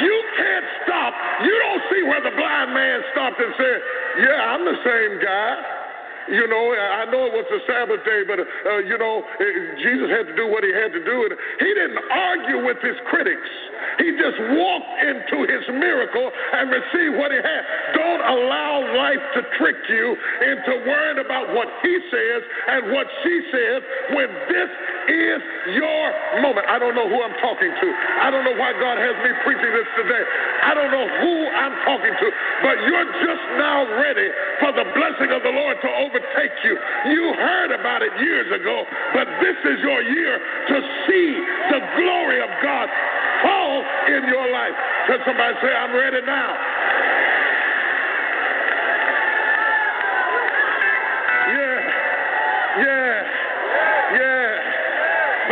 You 0.03 0.17
can't 0.37 0.67
stop. 0.85 1.13
You 1.45 1.55
don't 1.55 1.83
see 1.93 2.03
where 2.03 2.23
the 2.23 2.35
blind 2.35 2.75
man 2.75 2.99
stopped 3.13 3.39
and 3.39 3.55
said, 3.57 3.79
Yeah, 4.27 4.53
I'm 4.55 4.65
the 4.65 4.79
same 4.83 5.23
guy. 5.23 5.86
You 6.27 6.47
know, 6.51 6.65
I 6.75 7.07
know 7.07 7.23
it 7.31 7.35
was 7.39 7.47
the 7.47 7.63
Sabbath 7.71 8.03
day, 8.03 8.27
but, 8.27 8.43
uh, 8.43 8.83
you 8.83 8.99
know, 8.99 9.23
Jesus 9.79 10.11
had 10.11 10.27
to 10.27 10.35
do 10.35 10.51
what 10.51 10.67
he 10.67 10.75
had 10.75 10.91
to 10.91 11.03
do. 11.05 11.17
And 11.23 11.33
he 11.63 11.71
didn't 11.71 12.03
argue 12.11 12.67
with 12.67 12.83
his 12.83 12.99
critics. 13.07 13.47
He 14.03 14.11
just 14.19 14.39
walked 14.59 14.93
into 15.07 15.47
his 15.47 15.65
miracle 15.71 16.27
and 16.27 16.69
received 16.69 17.15
what 17.17 17.31
he 17.31 17.39
had. 17.39 17.63
Don't 17.95 18.25
allow 18.27 18.73
life 18.97 19.23
to 19.39 19.41
trick 19.57 19.79
you 19.89 20.17
into 20.43 20.73
worrying 20.85 21.23
about 21.23 21.55
what 21.55 21.69
he 21.81 21.95
says 22.11 22.41
and 22.75 22.93
what 22.93 23.07
she 23.23 23.35
says 23.55 23.81
when 24.13 24.29
this 24.51 24.71
is 25.07 25.41
your 25.79 26.05
moment. 26.43 26.67
I 26.67 26.83
don't 26.83 26.99
know 26.99 27.07
who 27.07 27.19
I'm 27.23 27.37
talking 27.39 27.71
to. 27.71 27.87
I 28.21 28.29
don't 28.35 28.45
know 28.45 28.59
why 28.59 28.75
God 28.75 28.99
has 28.99 29.15
me 29.23 29.31
preaching 29.47 29.73
this 29.73 29.89
today. 29.95 30.25
I 30.67 30.75
don't 30.75 30.91
know 30.91 31.07
who 31.07 31.33
I'm 31.55 31.77
talking 31.87 32.15
to, 32.19 32.27
but 32.67 32.77
you're 32.91 33.09
just 33.23 33.45
now 33.57 33.87
ready 34.03 34.29
for 34.61 34.75
the 34.75 34.87
blessing 34.93 35.31
of 35.31 35.41
the 35.47 35.55
Lord 35.55 35.79
to 35.81 35.89
overtake 36.17 36.57
you. 36.65 36.77
You 37.13 37.35
heard 37.37 37.73
about 37.73 38.03
it 38.03 38.13
years 38.21 38.49
ago, 38.49 38.85
but 39.13 39.27
this 39.41 39.57
is 39.65 39.79
your 39.83 40.03
year 40.03 40.39
to 40.69 40.77
see 41.07 41.29
the 41.71 41.81
glory 41.97 42.41
of 42.41 42.49
God 42.63 42.89
fall 43.43 43.85
in 44.09 44.25
your 44.29 44.51
life. 44.51 44.73
Can 45.07 45.19
somebody 45.27 45.55
say, 45.61 45.69
I'm 45.69 45.93
ready 45.93 46.25
now? 46.25 46.57
Yeah, 51.53 51.79
yeah, 52.81 53.17
yeah. 54.17 54.49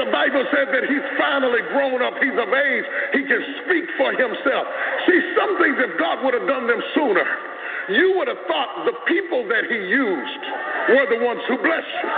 The 0.04 0.10
Bible 0.10 0.44
said 0.50 0.68
that 0.74 0.84
he's 0.88 1.06
finally 1.18 1.60
grown 1.70 2.02
up. 2.02 2.14
He's 2.18 2.34
of 2.34 2.50
age. 2.50 2.84
He 3.12 3.22
can 3.28 3.42
speak 3.64 3.84
for 3.96 4.10
himself. 4.10 4.66
See, 5.06 5.20
some 5.38 5.54
things, 5.60 5.76
if 5.78 5.98
God 6.00 6.24
would 6.24 6.34
have 6.34 6.48
done 6.48 6.66
them 6.66 6.82
sooner, 6.96 7.53
you 7.88 8.16
would 8.16 8.28
have 8.28 8.40
thought 8.48 8.86
the 8.88 8.96
people 9.04 9.44
that 9.48 9.68
he 9.68 9.76
used 9.76 10.42
were 10.88 11.06
the 11.08 11.20
ones 11.20 11.40
who 11.48 11.56
blessed 11.60 11.94
you. 12.00 12.10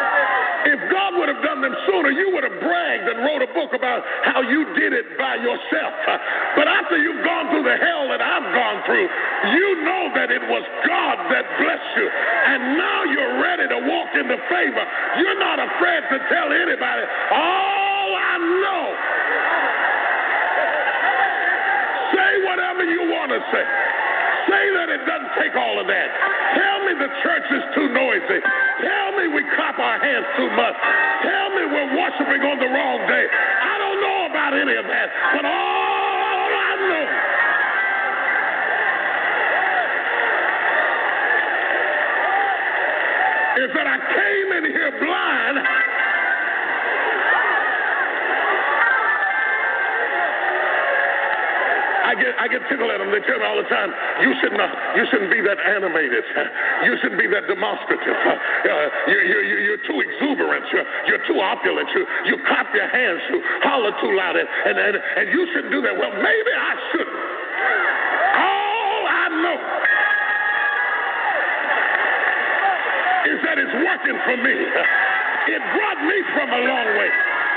If 0.67 0.81
God 0.91 1.15
would 1.19 1.31
have 1.31 1.43
done 1.43 1.63
them 1.63 1.75
sooner, 1.87 2.11
you 2.11 2.35
would 2.35 2.43
have 2.43 2.59
bragged 2.59 3.07
and 3.07 3.23
wrote 3.23 3.43
a 3.43 3.51
book 3.55 3.75
about 3.75 4.03
how 4.27 4.43
you 4.43 4.67
did 4.75 4.93
it 4.95 5.19
by 5.19 5.39
yourself. 5.39 5.95
But 6.59 6.67
after 6.67 6.99
you've 6.99 7.23
gone 7.23 7.51
through 7.51 7.63
the 7.63 7.79
hell 7.79 8.11
that 8.11 8.19
I've 8.19 8.51
gone 8.51 8.79
through, 8.87 9.07
you 9.55 9.69
know 9.87 10.03
that 10.19 10.31
it 10.31 10.43
was 10.47 10.63
God 10.87 11.17
that 11.31 11.47
blessed 11.59 11.93
you. 11.99 12.07
And 12.11 12.79
now 12.79 12.99
you're 13.07 13.37
ready 13.43 13.67
to 13.71 13.79
walk 13.87 14.11
into 14.15 14.39
favor. 14.51 14.85
You're 15.19 15.39
not 15.39 15.59
afraid 15.63 16.03
to 16.11 16.19
tell 16.31 16.51
anybody, 16.51 17.03
all 17.31 18.11
I 18.15 18.35
know. 18.39 18.85
Say 22.15 22.31
whatever 22.47 22.83
you 22.87 23.03
want 23.11 23.31
to 23.35 23.41
say. 23.51 23.67
Say 24.47 24.65
that 24.79 24.89
it 24.95 25.03
doesn't 25.03 25.35
take 25.43 25.55
all 25.59 25.81
of 25.83 25.87
that. 25.91 26.09
Tell 26.55 26.79
me 26.87 26.95
the 26.95 27.11
church 27.27 27.47
is 27.51 27.65
too 27.75 27.89
noisy. 27.91 28.41
Tell 28.79 29.11
me 29.19 29.27
we 29.35 29.43
clap 29.59 29.79
our 29.79 29.99
hands 29.99 30.27
too 30.39 30.51
much. 30.55 30.77
Tell 31.27 31.51
me 31.51 31.67
we're 31.67 31.93
worshiping 31.99 32.43
on 32.47 32.59
the 32.63 32.71
wrong 32.71 33.01
day. 33.11 33.27
I 33.27 33.75
don't 33.79 34.01
know 34.01 34.19
about 34.31 34.53
any 34.55 34.75
of 34.79 34.87
that, 34.87 35.09
but 35.35 35.45
all 35.45 36.51
I 36.55 36.73
know. 36.79 37.07
Is 43.67 43.71
that 43.75 43.87
I 43.89 43.99
came 43.99 44.49
in 44.63 44.65
here 44.71 44.93
blind 45.01 45.59
get 52.19 52.33
I 52.41 52.47
get 52.49 52.63
tickled 52.69 52.91
at 52.91 52.99
them. 52.99 53.13
They 53.13 53.23
tell 53.25 53.39
me 53.39 53.47
all 53.47 53.57
the 53.57 53.69
time, 53.69 53.93
you 54.21 54.33
shouldn't 54.41 54.61
uh, 54.61 54.69
you 54.97 55.05
shouldn't 55.09 55.31
be 55.31 55.41
that 55.45 55.61
animated. 55.61 56.25
You 56.85 56.97
shouldn't 57.01 57.21
be 57.21 57.29
that 57.33 57.49
demonstrative. 57.49 58.17
Uh, 58.17 58.89
you, 59.09 59.19
you, 59.25 59.39
you, 59.41 59.57
you're 59.71 59.83
too 59.89 59.99
exuberant. 60.01 60.65
You're, 60.73 60.87
you're 61.07 61.25
too 61.27 61.41
opulent. 61.41 61.89
You, 61.95 62.03
you 62.27 62.37
clap 62.47 62.73
your 62.75 62.89
hands. 62.89 63.21
You 63.31 63.41
holler 63.65 63.93
too 64.01 64.13
loud. 64.13 64.37
And, 64.37 64.49
and, 64.49 64.77
and, 64.77 64.97
and 64.97 65.27
you 65.33 65.47
shouldn't 65.53 65.73
do 65.73 65.81
that. 65.83 65.95
Well, 65.97 66.13
maybe 66.13 66.53
I 66.53 66.73
shouldn't. 66.93 67.21
All 68.37 69.01
I 69.09 69.25
know 69.41 69.59
is 73.33 73.39
that 73.43 73.57
it's 73.59 73.77
working 73.81 74.19
for 74.29 74.37
me. 74.37 74.57
It 75.47 75.63
brought 75.73 76.01
me 76.05 76.17
from 76.35 76.49
a 76.53 76.61
long 76.67 76.89
way. 76.99 77.11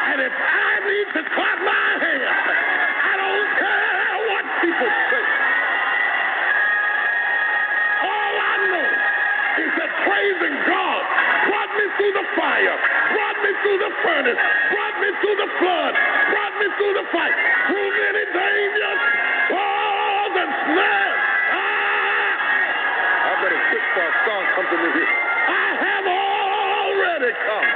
And 0.10 0.22
if 0.22 0.34
I 0.34 0.72
need 0.88 1.08
to 1.14 1.22
clap 1.36 1.60
my 1.62 1.90
hands, 2.02 2.79
people 4.62 4.90
say. 5.12 5.24
All 8.04 8.36
I 8.40 8.56
know 8.72 8.90
is 9.64 9.72
that 9.80 9.92
praising 10.08 10.56
God 10.68 11.02
brought 11.48 11.72
me 11.80 11.86
through 12.00 12.14
the 12.16 12.26
fire, 12.36 12.76
brought 13.16 13.38
me 13.44 13.52
through 13.64 13.80
the 13.80 13.92
furnace, 14.04 14.42
brought 14.72 14.96
me 15.00 15.10
through 15.24 15.38
the 15.40 15.50
flood, 15.60 15.94
brought 16.32 16.56
me 16.60 16.68
through 16.76 16.96
the 17.00 17.06
fight, 17.12 17.36
through 17.72 17.90
many 17.90 18.24
dangers, 18.36 19.00
falls 19.52 20.34
and 20.44 20.52
snares. 20.68 21.20
Ah! 21.56 23.28
I 23.28 23.32
better 23.44 23.62
quit 23.72 23.86
for 23.96 24.06
a 24.08 24.14
song 24.28 24.44
comes 24.56 24.70
to 24.72 24.78
me 24.80 24.90
here. 24.96 25.12
I 25.48 25.68
have 25.88 26.06
already 26.08 27.32
come. 27.48 27.70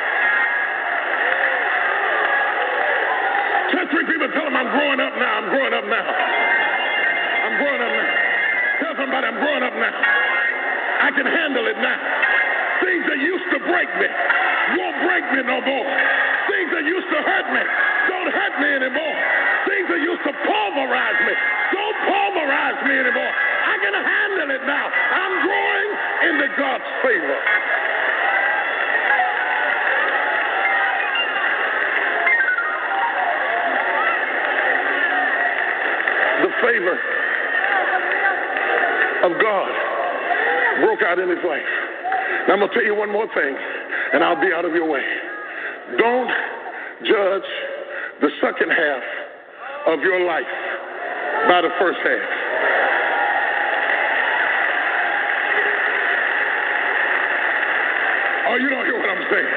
Three 3.92 4.06
people, 4.10 4.28
tell 4.34 4.46
them 4.46 4.58
I'm 4.58 4.72
growing 4.74 5.00
up 5.00 5.14
now. 5.20 5.38
I'm 5.38 5.50
growing 5.54 5.74
up 5.74 5.86
now. 5.86 6.53
Growing 7.64 7.80
up 7.80 7.96
now. 7.96 8.12
Tell 8.84 8.96
somebody 9.00 9.24
I'm 9.24 9.40
growing 9.40 9.64
up 9.64 9.72
now. 9.80 9.96
I 9.96 11.16
can 11.16 11.24
handle 11.24 11.64
it 11.72 11.80
now. 11.80 12.00
Things 12.84 13.08
that 13.08 13.20
used 13.24 13.48
to 13.56 13.60
break 13.64 13.88
me 13.96 14.10
won't 14.76 15.00
break 15.08 15.24
me 15.32 15.48
no 15.48 15.64
more. 15.64 15.88
Things 16.52 16.70
that 16.76 16.84
used 16.84 17.08
to 17.08 17.20
hurt 17.24 17.48
me 17.56 17.64
don't 18.12 18.28
hurt 18.36 18.56
me 18.60 18.68
anymore. 18.84 19.16
Things 19.64 19.88
that 19.88 20.02
used 20.04 20.24
to 20.28 20.34
pulverize 20.44 21.20
me 21.24 21.34
don't 21.72 21.98
pulverize 22.04 22.80
me 22.84 23.00
anymore. 23.00 23.32
I 23.32 23.76
can 23.80 23.96
handle 23.96 24.50
it 24.60 24.64
now. 24.68 24.86
I'm 24.92 25.36
growing 25.48 25.90
into 26.28 26.48
God's 26.60 26.90
favor. 27.00 27.38
The 36.44 36.52
favor 36.60 37.00
of 39.24 39.32
God 39.40 39.72
out 41.14 41.20
in 41.22 41.30
his 41.30 41.46
life. 41.46 41.70
Now, 42.50 42.58
I'm 42.58 42.60
going 42.60 42.70
to 42.70 42.74
tell 42.74 42.84
you 42.84 42.98
one 42.98 43.12
more 43.14 43.30
thing, 43.38 43.54
and 44.14 44.24
I'll 44.24 44.42
be 44.42 44.50
out 44.50 44.66
of 44.66 44.74
your 44.74 44.90
way. 44.90 45.06
Don't 46.02 46.32
judge 47.06 47.50
the 48.22 48.30
second 48.42 48.74
half 48.74 49.06
of 49.94 50.02
your 50.02 50.26
life 50.26 50.50
by 51.46 51.62
the 51.62 51.70
first 51.78 52.02
half. 52.02 52.30
Oh, 58.50 58.58
you 58.58 58.70
don't 58.74 58.86
hear 58.90 58.98
what 58.98 59.10
I'm 59.14 59.26
saying. 59.30 59.54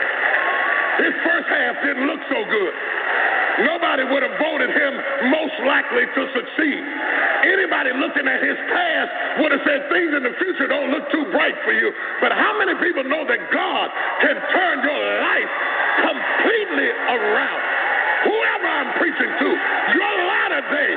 His 1.09 1.15
first 1.25 1.49
half 1.49 1.75
didn't 1.89 2.05
look 2.05 2.21
so 2.29 2.45
good. 2.53 2.75
Nobody 3.65 4.05
would 4.13 4.23
have 4.29 4.37
voted 4.37 4.69
him 4.69 4.93
most 5.33 5.57
likely 5.65 6.05
to 6.05 6.23
succeed. 6.37 6.85
Anybody 7.47 7.95
looking 7.95 8.27
at 8.27 8.43
his 8.43 8.59
past 8.75 9.11
would 9.39 9.53
have 9.55 9.63
said 9.63 9.87
things 9.87 10.11
in 10.19 10.23
the 10.27 10.35
future 10.43 10.67
don't 10.67 10.91
look 10.91 11.07
too 11.15 11.23
bright 11.31 11.55
for 11.63 11.71
you. 11.71 11.95
But 12.19 12.35
how 12.35 12.59
many 12.59 12.75
people 12.83 13.07
know 13.07 13.23
that 13.23 13.39
God 13.55 13.87
can 14.19 14.35
turn 14.51 14.77
your 14.83 15.03
life 15.23 15.53
completely 16.03 16.91
around? 16.91 17.63
Whoever 18.27 18.67
I'm 18.67 18.91
preaching 18.99 19.31
to, 19.31 19.49
your 19.95 20.13
latter 20.27 20.63
day 20.75 20.91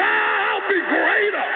shall 0.00 0.58
be 0.72 0.80
greater. 0.88 1.46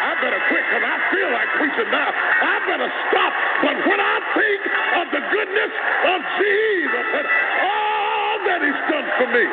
I 0.00 0.10
better 0.22 0.40
quit 0.46 0.62
because 0.70 0.86
I 0.86 0.96
feel 1.10 1.30
like 1.34 1.48
preaching 1.58 1.90
now. 1.90 2.10
I 2.14 2.54
better 2.70 2.90
stop. 3.10 3.32
But 3.66 3.76
when 3.82 4.00
I 4.00 4.16
think 4.38 4.60
of 5.02 5.06
the 5.10 5.22
goodness 5.26 5.72
of 6.06 6.18
Jesus 6.38 7.06
and 7.18 7.26
all 7.66 8.34
that 8.46 8.60
he's 8.62 8.82
done 8.86 9.08
for 9.18 9.28
me, 9.34 9.44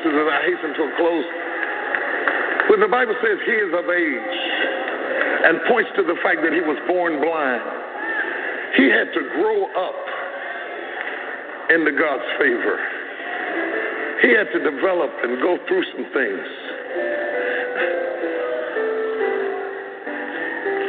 sisters, 0.00 0.16
as 0.16 0.28
I 0.32 0.40
hasten 0.48 0.72
to 0.74 0.82
a 0.88 0.92
close, 0.96 1.24
when 2.70 2.80
the 2.80 2.88
Bible 2.88 3.14
says 3.20 3.36
he 3.44 3.52
is 3.52 3.72
of 3.76 3.84
age 3.84 4.36
and 5.44 5.60
points 5.68 5.90
to 5.96 6.02
the 6.02 6.16
fact 6.22 6.40
that 6.42 6.52
he 6.52 6.60
was 6.60 6.78
born 6.88 7.20
blind, 7.20 7.62
he 8.76 8.88
had 8.88 9.12
to 9.12 9.20
grow 9.36 9.66
up 9.76 10.00
into 11.70 11.92
God's 11.92 12.24
favor. 12.38 12.78
He 14.22 14.30
had 14.32 14.48
to 14.52 14.60
develop 14.64 15.10
and 15.22 15.40
go 15.42 15.58
through 15.68 15.84
some 15.92 16.06
things. 16.12 16.46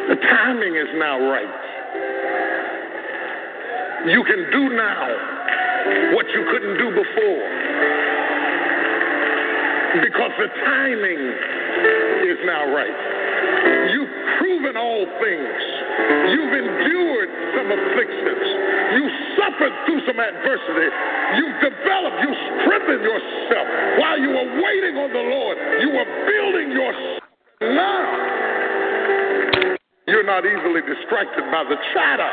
The 0.09 0.17
timing 0.23 0.75
is 0.75 0.91
now 0.95 1.19
right. 1.31 1.59
You 4.07 4.23
can 4.23 4.51
do 4.51 4.75
now 4.75 6.13
what 6.13 6.25
you 6.29 6.45
couldn't 6.51 6.77
do 6.77 6.89
before. 6.91 7.60
Because 9.91 10.31
the 10.39 10.47
timing 10.63 11.19
is 12.31 12.39
now 12.47 12.71
right. 12.71 12.95
You've 13.91 14.13
proven 14.39 14.77
all 14.79 15.03
things. 15.19 15.57
You've 16.31 16.55
endured 16.55 17.29
some 17.59 17.67
afflictions. 17.67 18.45
You've 18.95 19.17
suffered 19.35 19.73
through 19.83 20.01
some 20.07 20.19
adversity. 20.19 20.87
You've 21.35 21.59
developed, 21.59 22.23
you 22.23 22.31
strengthened 22.63 23.03
yourself. 23.03 23.67
While 23.99 24.19
you 24.19 24.31
were 24.31 24.49
waiting 24.63 24.95
on 24.95 25.11
the 25.11 25.25
Lord, 25.27 25.57
you 25.83 25.89
were 25.91 26.07
building 26.23 26.71
yourself. 26.71 27.23
Now, 27.61 27.99
you're 30.07 30.25
not 30.25 30.45
easily 30.45 30.81
distracted 30.87 31.43
by 31.51 31.67
the 31.67 31.75
chatter 31.93 32.31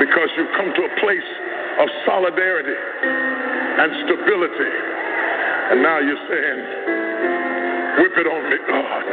because 0.00 0.28
you've 0.36 0.54
come 0.56 0.72
to 0.72 0.82
a 0.88 0.92
place 1.00 1.30
of 1.80 1.88
solidarity 2.06 2.76
and 3.78 3.92
stability. 4.08 5.07
And 5.68 5.82
now 5.82 5.98
you're 6.00 6.24
saying, 6.32 6.60
whip 8.00 8.16
it 8.16 8.24
on 8.24 8.42
me, 8.48 8.56
God. 8.72 9.04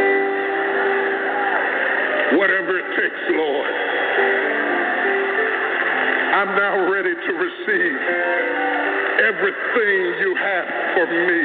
Whatever 2.40 2.80
it 2.80 2.88
takes, 2.96 3.24
Lord. 3.36 3.74
I'm 6.32 6.52
now 6.56 6.92
ready 6.92 7.12
to 7.12 7.32
receive 7.36 8.00
everything 9.20 10.00
you 10.24 10.32
have 10.40 10.68
for 10.96 11.06
me. 11.12 11.44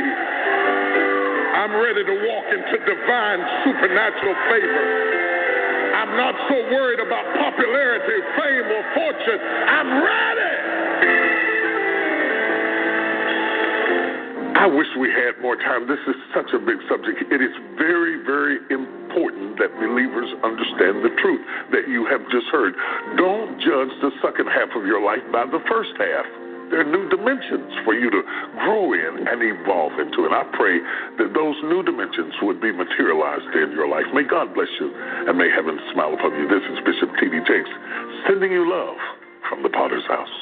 I'm 1.59 1.75
ready 1.75 2.05
to 2.07 2.15
walk 2.31 2.47
into 2.55 2.77
divine 2.87 3.41
supernatural 3.67 4.37
favor. 4.47 4.87
I'm 5.99 6.15
not 6.17 6.35
so 6.47 6.55
worried 6.71 7.01
about 7.01 7.27
popularity, 7.35 8.19
fame, 8.39 8.67
or 8.79 8.85
fortune. 8.95 9.41
I'm 9.43 9.91
ready. 10.07 10.50
I 14.61 14.69
wish 14.69 14.93
we 15.01 15.09
had 15.09 15.41
more 15.41 15.57
time. 15.57 15.89
This 15.89 16.05
is 16.05 16.13
such 16.37 16.53
a 16.53 16.61
big 16.61 16.77
subject. 16.85 17.17
It 17.33 17.41
is 17.41 17.49
very, 17.81 18.21
very 18.29 18.61
important 18.69 19.57
that 19.57 19.73
believers 19.81 20.29
understand 20.45 21.01
the 21.01 21.09
truth 21.17 21.41
that 21.73 21.89
you 21.89 22.05
have 22.13 22.21
just 22.29 22.45
heard. 22.53 22.77
Don't 23.17 23.57
judge 23.57 23.89
the 24.05 24.13
second 24.21 24.53
half 24.53 24.69
of 24.77 24.85
your 24.85 25.01
life 25.01 25.25
by 25.33 25.49
the 25.49 25.65
first 25.65 25.97
half. 25.97 26.29
There 26.69 26.85
are 26.85 26.93
new 26.93 27.09
dimensions 27.09 27.73
for 27.89 27.97
you 27.97 28.13
to 28.13 28.21
grow 28.61 28.93
in 28.93 29.25
and 29.33 29.41
evolve 29.41 29.97
into. 29.97 30.29
And 30.29 30.37
I 30.37 30.45
pray 30.53 30.77
that 31.25 31.33
those 31.33 31.57
new 31.65 31.81
dimensions 31.81 32.37
would 32.45 32.61
be 32.61 32.69
materialized 32.69 33.49
in 33.57 33.73
your 33.73 33.89
life. 33.89 34.13
May 34.13 34.29
God 34.29 34.53
bless 34.53 34.69
you 34.77 34.93
and 34.93 35.41
may 35.41 35.49
heaven 35.49 35.81
smile 35.97 36.13
upon 36.13 36.37
you. 36.37 36.45
This 36.53 36.61
is 36.69 36.85
Bishop 36.85 37.09
T.D. 37.17 37.49
Jakes 37.49 37.73
sending 38.29 38.53
you 38.53 38.69
love 38.69 39.01
from 39.49 39.65
the 39.65 39.73
Potter's 39.73 40.05
House. 40.05 40.37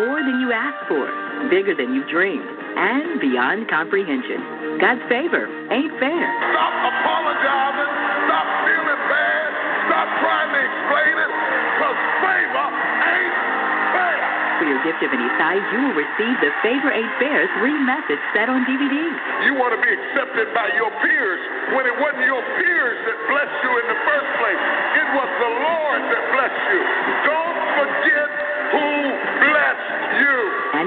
More 0.00 0.24
than 0.24 0.40
you 0.40 0.48
asked 0.48 0.88
for, 0.88 1.04
bigger 1.52 1.76
than 1.76 1.92
you 1.92 2.08
dreamed, 2.08 2.59
and 2.76 3.20
beyond 3.20 3.68
comprehension. 3.68 4.78
God's 4.78 5.02
favor 5.10 5.46
ain't 5.70 5.92
fair. 5.98 6.26
Stop 6.54 6.74
apologizing. 6.88 7.92
Stop 8.26 8.46
feeling 8.66 9.02
bad. 9.10 9.48
Stop 9.90 10.08
trying 10.22 10.50
to 10.54 10.60
explain 10.60 11.14
it. 11.20 11.30
Because 11.30 11.98
favor 12.22 12.66
ain't 13.10 13.36
fair. 13.94 14.18
For 14.60 14.66
your 14.68 14.80
gift 14.84 15.00
of 15.00 15.10
any 15.16 15.30
size, 15.40 15.64
you 15.72 15.80
will 15.88 15.96
receive 15.96 16.36
the 16.44 16.52
Favor 16.60 16.92
Ain't 16.92 17.14
Fair 17.16 17.48
3 17.64 17.72
Methods 17.80 18.20
set 18.36 18.52
on 18.52 18.60
DVD. 18.68 18.92
You 19.48 19.56
want 19.56 19.72
to 19.72 19.80
be 19.80 19.88
accepted 19.88 20.52
by 20.52 20.68
your 20.76 20.92
peers 21.00 21.40
when 21.72 21.88
it 21.88 21.96
wasn't 21.96 22.28
your 22.28 22.44
peers 22.60 22.98
that 23.08 23.18
blessed 23.24 23.58
you 23.64 23.72
in 23.80 23.86
the 23.88 23.98
first 24.04 24.30
place. 24.36 24.62
It 25.00 25.08
was 25.16 25.30
the 25.40 25.52
Lord 25.64 26.00
that 26.12 26.24
blessed 26.36 26.64
you. 26.76 26.80
Don't 27.24 27.56
forget 27.80 27.88
who 27.88 27.88
blessed 27.88 28.04
you. 28.04 28.09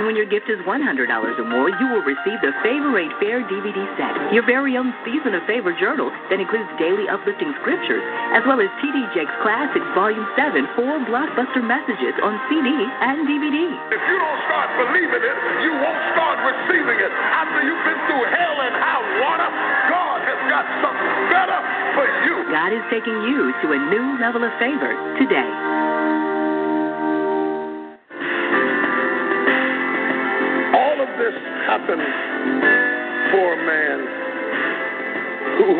And 0.03 0.11
when 0.11 0.19
your 0.19 0.27
gift 0.27 0.51
is 0.51 0.59
$100 0.67 0.67
or 0.67 1.47
more, 1.47 1.71
you 1.79 1.87
will 1.87 2.03
receive 2.03 2.35
the 2.43 2.51
Favor 2.59 2.91
Ain't 2.99 3.15
Fair 3.23 3.39
DVD 3.47 3.87
set, 3.95 4.35
your 4.35 4.43
very 4.43 4.75
own 4.75 4.91
Season 5.07 5.31
of 5.31 5.47
Favor 5.47 5.71
journal 5.79 6.11
that 6.27 6.43
includes 6.43 6.67
daily 6.75 7.07
uplifting 7.07 7.55
scriptures, 7.63 8.03
as 8.35 8.43
well 8.43 8.59
as 8.59 8.67
T.D. 8.83 8.99
Jakes 9.15 9.31
Classics 9.39 9.87
Volume 9.95 10.27
7, 10.35 10.59
four 10.75 10.99
blockbuster 11.07 11.63
messages 11.63 12.19
on 12.19 12.35
CD 12.51 12.67
and 12.67 13.23
DVD. 13.23 13.55
If 13.95 14.03
you 14.03 14.17
don't 14.19 14.41
start 14.43 14.75
believing 14.75 15.23
it, 15.23 15.37
you 15.63 15.71
won't 15.71 16.03
start 16.11 16.35
receiving 16.51 16.99
it. 16.99 17.11
After 17.39 17.63
you've 17.63 17.83
been 17.87 18.01
through 18.11 18.27
hell 18.27 18.59
and 18.59 18.75
high 18.75 19.07
water, 19.23 19.49
God 19.87 20.19
has 20.19 20.39
got 20.51 20.67
something 20.83 21.15
better 21.31 21.59
for 21.95 22.03
you. 22.27 22.51
God 22.51 22.75
is 22.75 22.83
taking 22.91 23.23
you 23.23 23.55
to 23.63 23.71
a 23.71 23.79
new 23.87 24.19
level 24.19 24.43
of 24.43 24.51
favor 24.59 24.91
today. 25.15 25.72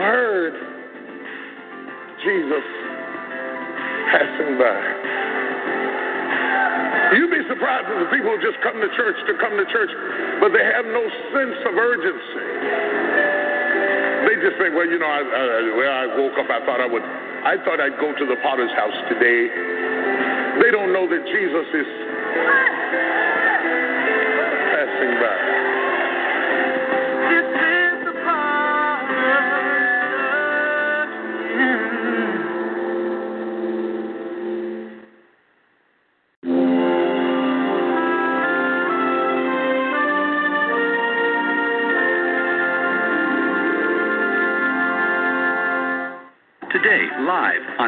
Heard 0.04 0.56
Jesus 2.24 2.66
passing 4.12 4.60
by. 4.60 4.80
You'd 7.14 7.30
be 7.30 7.44
surprised 7.48 7.88
at 7.88 8.00
the 8.04 8.10
people 8.10 8.34
who 8.34 8.40
just 8.42 8.58
come 8.66 8.80
to 8.82 8.90
church 8.98 9.18
to 9.30 9.34
come 9.38 9.54
to 9.54 9.66
church, 9.70 9.92
but 10.42 10.50
they 10.50 10.66
have 10.66 10.86
no 10.86 11.04
sense 11.32 11.58
of 11.70 11.74
urgency. 11.78 12.46
They 14.28 14.36
just 14.42 14.58
think, 14.58 14.74
well, 14.74 14.88
you 14.90 14.98
know, 14.98 15.08
I, 15.08 15.22
I, 15.22 15.46
well, 15.78 15.94
I 15.94 16.06
woke 16.18 16.38
up, 16.42 16.50
I 16.50 16.60
thought 16.66 16.82
I 16.82 16.90
would, 16.90 17.04
I 17.04 17.56
thought 17.64 17.80
I'd 17.80 18.00
go 18.00 18.16
to 18.18 18.26
the 18.26 18.40
potter's 18.42 18.72
house 18.74 18.98
today. 19.12 19.52
They 20.64 20.72
don't 20.72 20.94
know 20.94 21.06
that 21.06 21.22
Jesus 21.28 21.68
is 21.76 21.90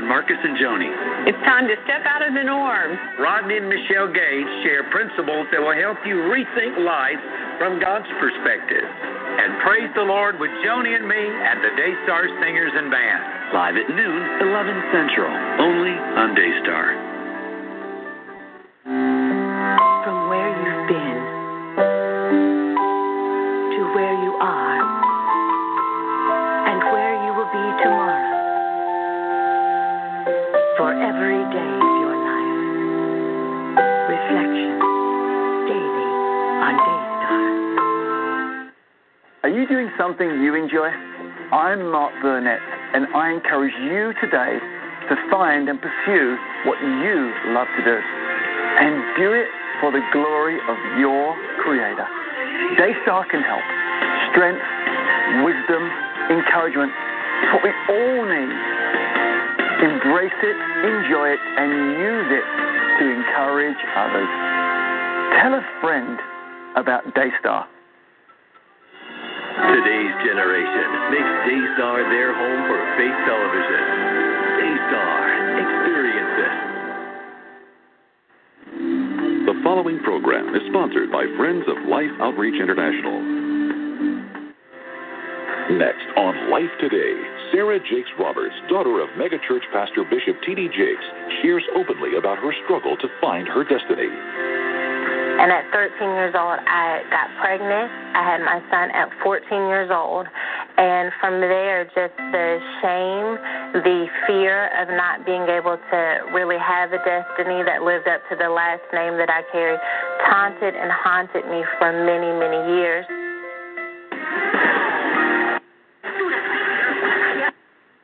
on 0.06 0.10
Marcus 0.10 0.38
and 0.38 0.58
Joni. 0.58 0.90
It's 1.26 1.42
time 1.46 1.66
to 1.68 1.76
step 1.86 2.06
out 2.06 2.22
of 2.22 2.34
the 2.34 2.46
norm. 2.46 2.98
Rodney 3.18 3.58
and 3.58 3.66
Michelle 3.66 4.08
Gage 4.08 4.50
share 4.62 4.86
principles 4.94 5.50
that 5.52 5.62
will 5.62 5.74
help 5.74 5.98
you 6.06 6.22
rethink 6.30 6.78
life 6.86 7.22
from 7.58 7.82
God's 7.82 8.10
perspective. 8.22 8.86
And 8.86 9.62
praise 9.66 9.90
the 9.98 10.06
Lord 10.06 10.40
with 10.40 10.52
Joni 10.62 10.96
and 10.96 11.08
me 11.08 11.22
at 11.42 11.58
the 11.60 11.74
Daystar 11.74 12.30
Singers 12.40 12.72
and 12.78 12.92
Band. 12.94 13.22
Live 13.54 13.76
at 13.76 13.90
noon, 13.90 14.22
11 14.46 14.94
Central, 14.94 15.34
only 15.60 15.96
on 15.98 16.36
Daystar. 16.38 17.15
Something 40.06 40.30
you 40.38 40.54
enjoy? 40.54 40.86
I'm 41.50 41.90
Mark 41.90 42.14
Burnett, 42.22 42.62
and 42.94 43.10
I 43.18 43.34
encourage 43.34 43.74
you 43.90 44.14
today 44.22 44.62
to 45.10 45.16
find 45.34 45.66
and 45.66 45.82
pursue 45.82 46.38
what 46.70 46.78
you 46.78 47.34
love 47.58 47.66
to 47.66 47.82
do. 47.82 47.98
And 47.98 49.02
do 49.18 49.34
it 49.34 49.50
for 49.82 49.90
the 49.90 50.06
glory 50.14 50.62
of 50.70 50.78
your 51.02 51.34
Creator. 51.58 52.06
Daystar 52.78 53.26
can 53.34 53.42
help. 53.42 53.66
Strength, 54.30 54.62
wisdom, 55.42 55.82
encouragement. 56.30 56.94
It's 57.42 57.50
what 57.58 57.66
we 57.66 57.74
all 57.90 58.30
need. 58.30 58.54
Embrace 59.90 60.38
it, 60.46 60.58
enjoy 60.86 61.34
it, 61.34 61.42
and 61.58 61.98
use 61.98 62.30
it 62.30 62.46
to 63.02 63.04
encourage 63.10 63.82
others. 63.98 64.30
Tell 65.42 65.58
a 65.58 65.66
friend 65.82 66.20
about 66.78 67.10
Daystar. 67.16 67.66
Today's 69.56 70.12
generation 70.28 71.16
makes 71.16 71.34
Daystar 71.48 72.04
their 72.12 72.36
home 72.36 72.62
for 72.68 72.76
faith 73.00 73.16
television. 73.24 73.84
Daystar, 74.60 75.32
experience 75.64 76.36
it. 76.44 76.56
The 79.48 79.56
following 79.64 80.04
program 80.04 80.54
is 80.56 80.62
sponsored 80.68 81.10
by 81.10 81.24
Friends 81.40 81.64
of 81.72 81.88
Life 81.88 82.12
Outreach 82.20 82.60
International. 82.60 83.16
Next 85.80 86.08
on 86.20 86.52
Life 86.52 86.76
Today, 86.84 87.16
Sarah 87.56 87.80
Jakes 87.80 88.12
Roberts, 88.20 88.56
daughter 88.68 89.00
of 89.00 89.08
megachurch 89.16 89.64
pastor 89.72 90.04
Bishop 90.04 90.36
T.D. 90.44 90.68
Jakes, 90.68 91.08
shares 91.42 91.64
openly 91.80 92.20
about 92.20 92.40
her 92.40 92.52
struggle 92.66 92.98
to 92.98 93.08
find 93.22 93.48
her 93.48 93.64
destiny. 93.64 94.12
And 95.36 95.52
at 95.52 95.68
13 95.76 96.16
years 96.16 96.32
old, 96.32 96.64
I 96.64 97.04
got 97.12 97.28
pregnant. 97.44 97.92
I 98.16 98.24
had 98.24 98.40
my 98.40 98.64
son 98.72 98.88
at 98.96 99.12
14 99.20 99.44
years 99.68 99.92
old. 99.92 100.28
And 100.78 101.12
from 101.20 101.44
there, 101.44 101.84
just 101.92 102.16
the 102.32 102.60
shame, 102.80 103.36
the 103.84 104.08
fear 104.28 104.72
of 104.80 104.88
not 104.96 105.26
being 105.28 105.44
able 105.52 105.76
to 105.76 106.00
really 106.32 106.56
have 106.56 106.96
a 106.96 107.04
destiny 107.04 107.68
that 107.68 107.84
lived 107.84 108.08
up 108.08 108.24
to 108.32 108.40
the 108.40 108.48
last 108.48 108.84
name 108.96 109.20
that 109.20 109.28
I 109.28 109.44
carried 109.52 109.80
taunted 110.24 110.72
and 110.72 110.88
haunted 110.88 111.44
me 111.52 111.68
for 111.80 111.92
many, 111.92 112.32
many 112.32 112.80
years. 112.80 113.04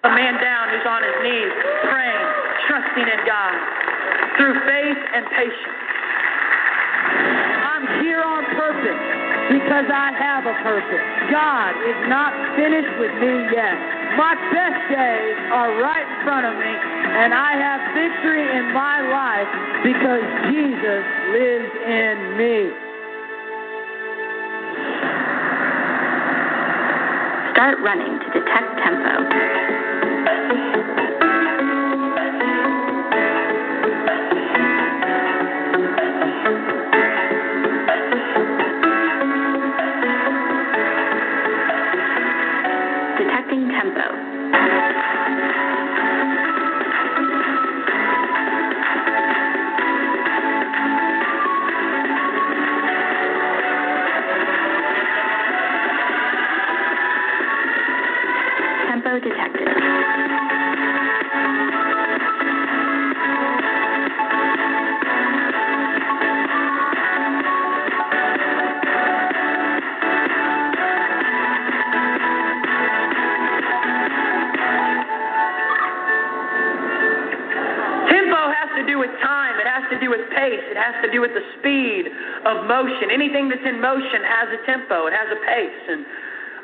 A 0.04 0.12
man 0.12 0.36
down 0.36 0.68
who's 0.68 0.84
on 0.84 1.00
his 1.00 1.18
knees, 1.24 1.54
praying, 1.88 2.28
trusting 2.68 3.08
in 3.08 3.22
God 3.24 3.56
through 4.36 4.60
faith 4.68 5.00
and 5.16 5.24
patience. 5.32 5.91
I'm 7.62 7.86
here 8.04 8.22
on 8.22 8.44
purpose 8.56 9.02
because 9.52 9.88
I 9.92 10.16
have 10.16 10.48
a 10.48 10.56
purpose. 10.64 11.04
God 11.32 11.76
is 11.84 12.00
not 12.08 12.32
finished 12.56 12.94
with 13.00 13.12
me 13.20 13.34
yet. 13.52 13.76
My 14.16 14.36
best 14.52 14.80
days 14.92 15.38
are 15.52 15.76
right 15.80 16.04
in 16.04 16.24
front 16.24 16.46
of 16.46 16.56
me, 16.56 16.72
and 16.72 17.34
I 17.34 17.56
have 17.56 17.80
victory 17.96 18.44
in 18.44 18.74
my 18.74 19.04
life 19.08 19.52
because 19.84 20.24
Jesus 20.52 21.04
lives 21.36 21.72
in 21.88 22.16
me. 22.38 22.58
Start 27.52 27.80
running 27.84 28.20
to 28.20 28.28
detect 28.40 28.70
tempo. 28.84 29.71
Tempo. 43.82 44.21
Motion. 82.82 83.14
Anything 83.14 83.50
that's 83.50 83.64
in 83.66 83.78
motion 83.78 84.26
has 84.26 84.50
a 84.50 84.60
tempo, 84.66 85.06
it 85.06 85.14
has 85.14 85.30
a 85.30 85.40
pace. 85.46 85.84
And 85.90 86.02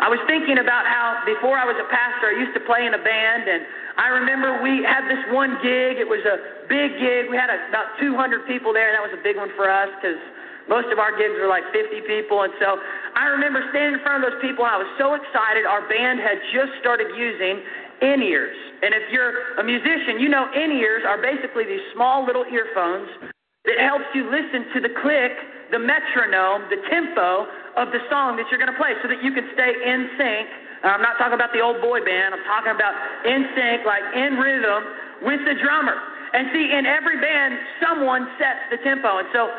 I 0.02 0.10
was 0.10 0.18
thinking 0.26 0.58
about 0.58 0.86
how 0.90 1.22
before 1.26 1.58
I 1.58 1.66
was 1.66 1.78
a 1.78 1.88
pastor, 1.90 2.34
I 2.34 2.38
used 2.38 2.54
to 2.58 2.64
play 2.66 2.86
in 2.86 2.94
a 2.94 3.02
band, 3.02 3.46
and 3.46 3.62
I 3.98 4.10
remember 4.14 4.62
we 4.62 4.82
had 4.86 5.06
this 5.10 5.22
one 5.34 5.58
gig. 5.62 5.98
It 5.98 6.10
was 6.10 6.22
a 6.26 6.66
big 6.70 6.98
gig. 7.02 7.30
We 7.30 7.38
had 7.38 7.50
a, 7.50 7.58
about 7.70 7.98
200 8.02 8.46
people 8.46 8.74
there. 8.74 8.94
And 8.94 8.96
that 8.98 9.06
was 9.06 9.14
a 9.14 9.24
big 9.26 9.38
one 9.38 9.50
for 9.58 9.66
us 9.70 9.90
because 9.98 10.22
most 10.70 10.94
of 10.94 11.02
our 11.02 11.16
gigs 11.18 11.34
were 11.42 11.50
like 11.50 11.66
50 11.74 12.06
people. 12.06 12.46
And 12.46 12.54
so 12.62 12.78
I 13.18 13.26
remember 13.34 13.66
standing 13.74 13.98
in 13.98 14.02
front 14.06 14.22
of 14.22 14.30
those 14.30 14.38
people, 14.38 14.70
and 14.70 14.74
I 14.74 14.80
was 14.82 14.92
so 15.02 15.18
excited. 15.18 15.66
Our 15.66 15.82
band 15.90 16.22
had 16.22 16.38
just 16.54 16.78
started 16.78 17.10
using 17.18 17.66
in 18.06 18.22
ears. 18.22 18.58
And 18.86 18.94
if 18.94 19.10
you're 19.10 19.58
a 19.58 19.66
musician, 19.66 20.22
you 20.22 20.30
know 20.30 20.46
in 20.54 20.78
ears 20.78 21.02
are 21.02 21.18
basically 21.18 21.66
these 21.66 21.82
small 21.98 22.22
little 22.22 22.46
earphones 22.46 23.34
that 23.66 23.82
helps 23.82 24.06
you 24.14 24.30
listen 24.30 24.70
to 24.78 24.80
the 24.80 24.94
click, 25.02 25.34
the 25.72 25.80
metronome, 25.80 26.70
the 26.70 26.80
tempo 26.90 27.48
of 27.76 27.92
the 27.92 28.02
song 28.10 28.36
that 28.38 28.48
you're 28.50 28.60
going 28.60 28.72
to 28.72 28.80
play 28.80 28.96
so 29.04 29.08
that 29.08 29.22
you 29.22 29.32
can 29.32 29.46
stay 29.54 29.72
in 29.72 30.10
sync. 30.18 30.48
I'm 30.84 31.02
not 31.02 31.18
talking 31.18 31.36
about 31.36 31.52
the 31.52 31.62
old 31.62 31.82
boy 31.82 32.06
band. 32.06 32.38
I'm 32.38 32.46
talking 32.46 32.72
about 32.72 32.94
in 33.26 33.50
sync, 33.58 33.84
like 33.84 34.06
in 34.14 34.38
rhythm 34.38 34.82
with 35.26 35.42
the 35.44 35.58
drummer. 35.60 35.98
And 36.34 36.52
see, 36.54 36.72
in 36.76 36.86
every 36.86 37.18
band, 37.18 37.58
someone 37.82 38.30
sets 38.38 38.62
the 38.70 38.78
tempo. 38.84 39.18
And 39.20 39.28
so 39.34 39.50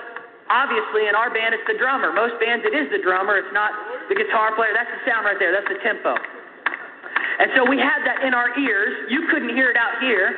obviously 0.49 1.09
in 1.09 1.15
our 1.17 1.33
band, 1.33 1.57
it's 1.57 1.65
the 1.67 1.77
drummer. 1.77 2.13
Most 2.13 2.37
bands, 2.41 2.65
it 2.65 2.77
is 2.77 2.89
the 2.93 3.01
drummer. 3.01 3.37
It's 3.37 3.53
not 3.53 3.73
the 4.09 4.17
guitar 4.17 4.55
player. 4.55 4.73
That's 4.73 4.91
the 4.91 5.03
sound 5.09 5.25
right 5.25 5.37
there. 5.41 5.53
That's 5.53 5.69
the 5.69 5.81
tempo. 5.81 6.17
And 7.39 7.55
so 7.55 7.63
we 7.65 7.79
had 7.79 8.03
that 8.03 8.27
in 8.27 8.35
our 8.35 8.51
ears. 8.59 9.07
You 9.09 9.27
couldn't 9.31 9.55
hear 9.55 9.71
it 9.71 9.79
out 9.79 10.03
here, 10.03 10.35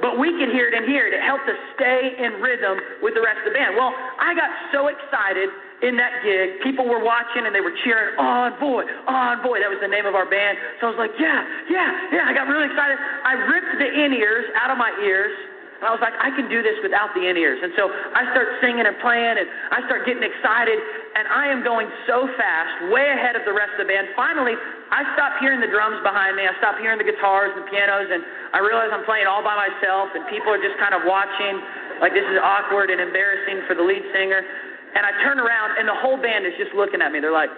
but 0.00 0.18
we 0.18 0.32
could 0.36 0.50
hear 0.50 0.68
it 0.68 0.74
in 0.74 0.88
here. 0.88 1.06
It 1.06 1.20
helped 1.20 1.48
us 1.48 1.60
stay 1.76 2.16
in 2.18 2.40
rhythm 2.40 2.80
with 3.04 3.14
the 3.14 3.22
rest 3.22 3.44
of 3.44 3.52
the 3.52 3.56
band. 3.56 3.76
Well, 3.76 3.92
I 3.92 4.34
got 4.34 4.50
so 4.72 4.88
excited 4.88 5.48
in 5.80 5.96
that 5.96 6.20
gig. 6.24 6.60
People 6.60 6.88
were 6.88 7.00
watching 7.00 7.48
and 7.48 7.54
they 7.54 7.64
were 7.64 7.72
cheering, 7.84 8.16
On 8.20 8.52
Boy, 8.60 8.84
On 9.08 9.40
Boy. 9.40 9.60
That 9.60 9.72
was 9.72 9.80
the 9.80 9.88
name 9.88 10.04
of 10.04 10.14
our 10.14 10.28
band. 10.28 10.56
So 10.80 10.88
I 10.88 10.90
was 10.92 11.00
like, 11.00 11.14
Yeah, 11.16 11.40
yeah, 11.68 12.20
yeah. 12.20 12.24
I 12.28 12.32
got 12.32 12.48
really 12.48 12.68
excited. 12.68 12.96
I 13.24 13.32
ripped 13.48 13.76
the 13.80 13.88
in 13.88 14.12
ears 14.12 14.48
out 14.60 14.70
of 14.70 14.76
my 14.76 14.92
ears. 15.04 15.32
And 15.80 15.88
I 15.88 15.92
was 15.96 16.04
like, 16.04 16.12
I 16.20 16.28
can 16.36 16.52
do 16.52 16.60
this 16.60 16.76
without 16.84 17.16
the 17.16 17.24
in 17.24 17.40
ears. 17.40 17.56
And 17.64 17.72
so 17.72 17.88
I 17.88 18.28
start 18.36 18.60
singing 18.60 18.84
and 18.84 18.92
playing, 19.00 19.40
and 19.40 19.48
I 19.72 19.80
start 19.88 20.04
getting 20.04 20.20
excited, 20.20 20.76
and 20.76 21.24
I 21.32 21.48
am 21.48 21.64
going 21.64 21.88
so 22.04 22.28
fast, 22.36 22.92
way 22.92 23.08
ahead 23.08 23.32
of 23.32 23.48
the 23.48 23.56
rest 23.56 23.80
of 23.80 23.84
the 23.84 23.90
band. 23.90 24.12
Finally, 24.12 24.60
I 24.92 25.08
stop 25.16 25.40
hearing 25.40 25.64
the 25.64 25.72
drums 25.72 26.04
behind 26.04 26.36
me. 26.36 26.44
I 26.44 26.52
stop 26.60 26.76
hearing 26.76 27.00
the 27.00 27.08
guitars 27.08 27.56
and 27.56 27.64
pianos, 27.72 28.12
and 28.12 28.20
I 28.52 28.60
realize 28.60 28.92
I'm 28.92 29.08
playing 29.08 29.24
all 29.24 29.40
by 29.40 29.56
myself, 29.56 30.12
and 30.12 30.28
people 30.28 30.52
are 30.52 30.60
just 30.60 30.76
kind 30.76 30.92
of 30.92 31.08
watching, 31.08 31.56
like 32.04 32.12
this 32.12 32.28
is 32.28 32.36
awkward 32.36 32.92
and 32.92 33.00
embarrassing 33.00 33.64
for 33.64 33.72
the 33.72 33.82
lead 33.82 34.04
singer. 34.12 34.44
And 34.92 35.08
I 35.08 35.16
turn 35.24 35.40
around, 35.40 35.80
and 35.80 35.88
the 35.88 35.96
whole 35.96 36.20
band 36.20 36.44
is 36.44 36.52
just 36.60 36.76
looking 36.76 37.00
at 37.00 37.08
me. 37.08 37.24
They're 37.24 37.32
like, 37.32 37.52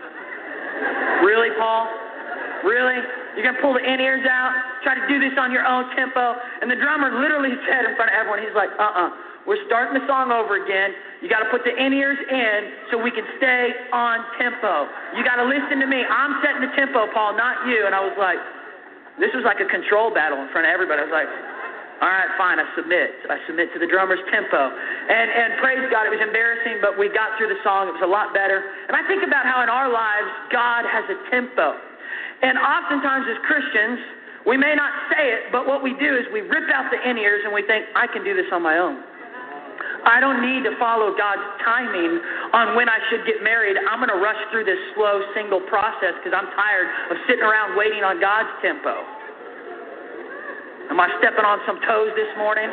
Really, 1.23 1.55
Paul? 1.59 1.87
Really? 2.65 2.99
You're 3.35 3.47
going 3.47 3.57
to 3.57 3.63
pull 3.63 3.75
the 3.75 3.85
in 3.85 3.99
ears 4.01 4.25
out? 4.29 4.53
Try 4.85 4.95
to 4.95 5.07
do 5.09 5.19
this 5.19 5.35
on 5.41 5.51
your 5.51 5.65
own 5.65 5.89
tempo? 5.97 6.37
And 6.61 6.71
the 6.71 6.77
drummer 6.77 7.11
literally 7.21 7.53
said 7.69 7.89
in 7.89 7.97
front 7.97 8.13
of 8.13 8.17
everyone, 8.17 8.41
he's 8.41 8.55
like, 8.55 8.71
Uh 8.79 8.87
uh-uh. 8.87 9.09
uh 9.09 9.11
we're 9.43 9.59
starting 9.67 9.99
the 9.99 10.07
song 10.07 10.31
over 10.31 10.55
again. 10.55 10.95
You 11.19 11.27
got 11.27 11.43
to 11.43 11.51
put 11.51 11.67
the 11.67 11.75
in 11.75 11.91
ears 11.91 12.15
in 12.15 12.59
so 12.91 12.95
we 12.95 13.11
can 13.11 13.27
stay 13.43 13.75
on 13.91 14.23
tempo. 14.39 14.87
You 15.19 15.27
got 15.27 15.43
to 15.43 15.47
listen 15.51 15.83
to 15.83 15.89
me. 15.91 16.07
I'm 16.07 16.39
setting 16.47 16.63
the 16.63 16.71
tempo, 16.79 17.11
Paul, 17.11 17.35
not 17.35 17.67
you. 17.67 17.83
And 17.83 17.91
I 17.91 17.99
was 17.99 18.15
like, 18.15 18.39
this 19.19 19.35
was 19.35 19.43
like 19.43 19.59
a 19.59 19.67
control 19.67 20.15
battle 20.15 20.39
in 20.39 20.47
front 20.55 20.71
of 20.71 20.73
everybody. 20.73 21.03
I 21.03 21.07
was 21.11 21.15
like, 21.15 21.31
all 22.03 22.11
right, 22.11 22.31
fine, 22.35 22.59
I 22.59 22.67
submit. 22.75 23.15
I 23.31 23.39
submit 23.47 23.71
to 23.75 23.79
the 23.79 23.87
drummer's 23.87 24.23
tempo. 24.31 24.59
And 24.59 25.27
and 25.31 25.59
praise 25.63 25.83
God, 25.87 26.03
it 26.07 26.11
was 26.11 26.23
embarrassing, 26.23 26.83
but 26.83 26.99
we 26.99 27.07
got 27.07 27.39
through 27.39 27.47
the 27.47 27.63
song. 27.63 27.87
It 27.87 27.95
was 27.95 28.03
a 28.03 28.11
lot 28.11 28.35
better. 28.35 28.59
And 28.91 28.99
I 28.99 29.07
think 29.07 29.23
about 29.23 29.47
how 29.47 29.63
in 29.63 29.71
our 29.71 29.87
lives 29.87 30.31
God 30.51 30.83
has 30.87 31.07
a 31.11 31.19
tempo. 31.31 31.79
And 32.43 32.59
oftentimes 32.59 33.27
as 33.31 33.39
Christians, 33.47 33.99
we 34.47 34.59
may 34.59 34.75
not 34.75 34.91
say 35.15 35.31
it, 35.31 35.55
but 35.55 35.67
what 35.67 35.83
we 35.83 35.95
do 35.95 36.11
is 36.19 36.27
we 36.35 36.43
rip 36.43 36.67
out 36.75 36.91
the 36.91 36.99
in 36.99 37.17
ears 37.17 37.43
and 37.47 37.55
we 37.55 37.63
think, 37.63 37.87
I 37.95 38.11
can 38.11 38.27
do 38.27 38.35
this 38.35 38.51
on 38.51 38.63
my 38.63 38.79
own. 38.79 38.99
I 40.03 40.19
don't 40.19 40.43
need 40.43 40.67
to 40.67 40.75
follow 40.83 41.15
God's 41.15 41.47
timing 41.63 42.19
on 42.51 42.75
when 42.75 42.91
I 42.91 42.99
should 43.07 43.23
get 43.23 43.39
married. 43.39 43.79
I'm 43.79 44.03
going 44.03 44.11
to 44.11 44.19
rush 44.19 44.39
through 44.51 44.67
this 44.67 44.79
slow 44.99 45.23
single 45.31 45.63
process 45.71 46.19
because 46.19 46.35
I'm 46.35 46.51
tired 46.59 46.91
of 47.15 47.17
sitting 47.31 47.47
around 47.47 47.79
waiting 47.79 48.03
on 48.03 48.19
God's 48.19 48.51
tempo. 48.59 48.99
Am 50.91 50.99
I 50.99 51.07
stepping 51.23 51.47
on 51.47 51.63
some 51.65 51.79
toes 51.87 52.11
this 52.19 52.29
morning? 52.35 52.67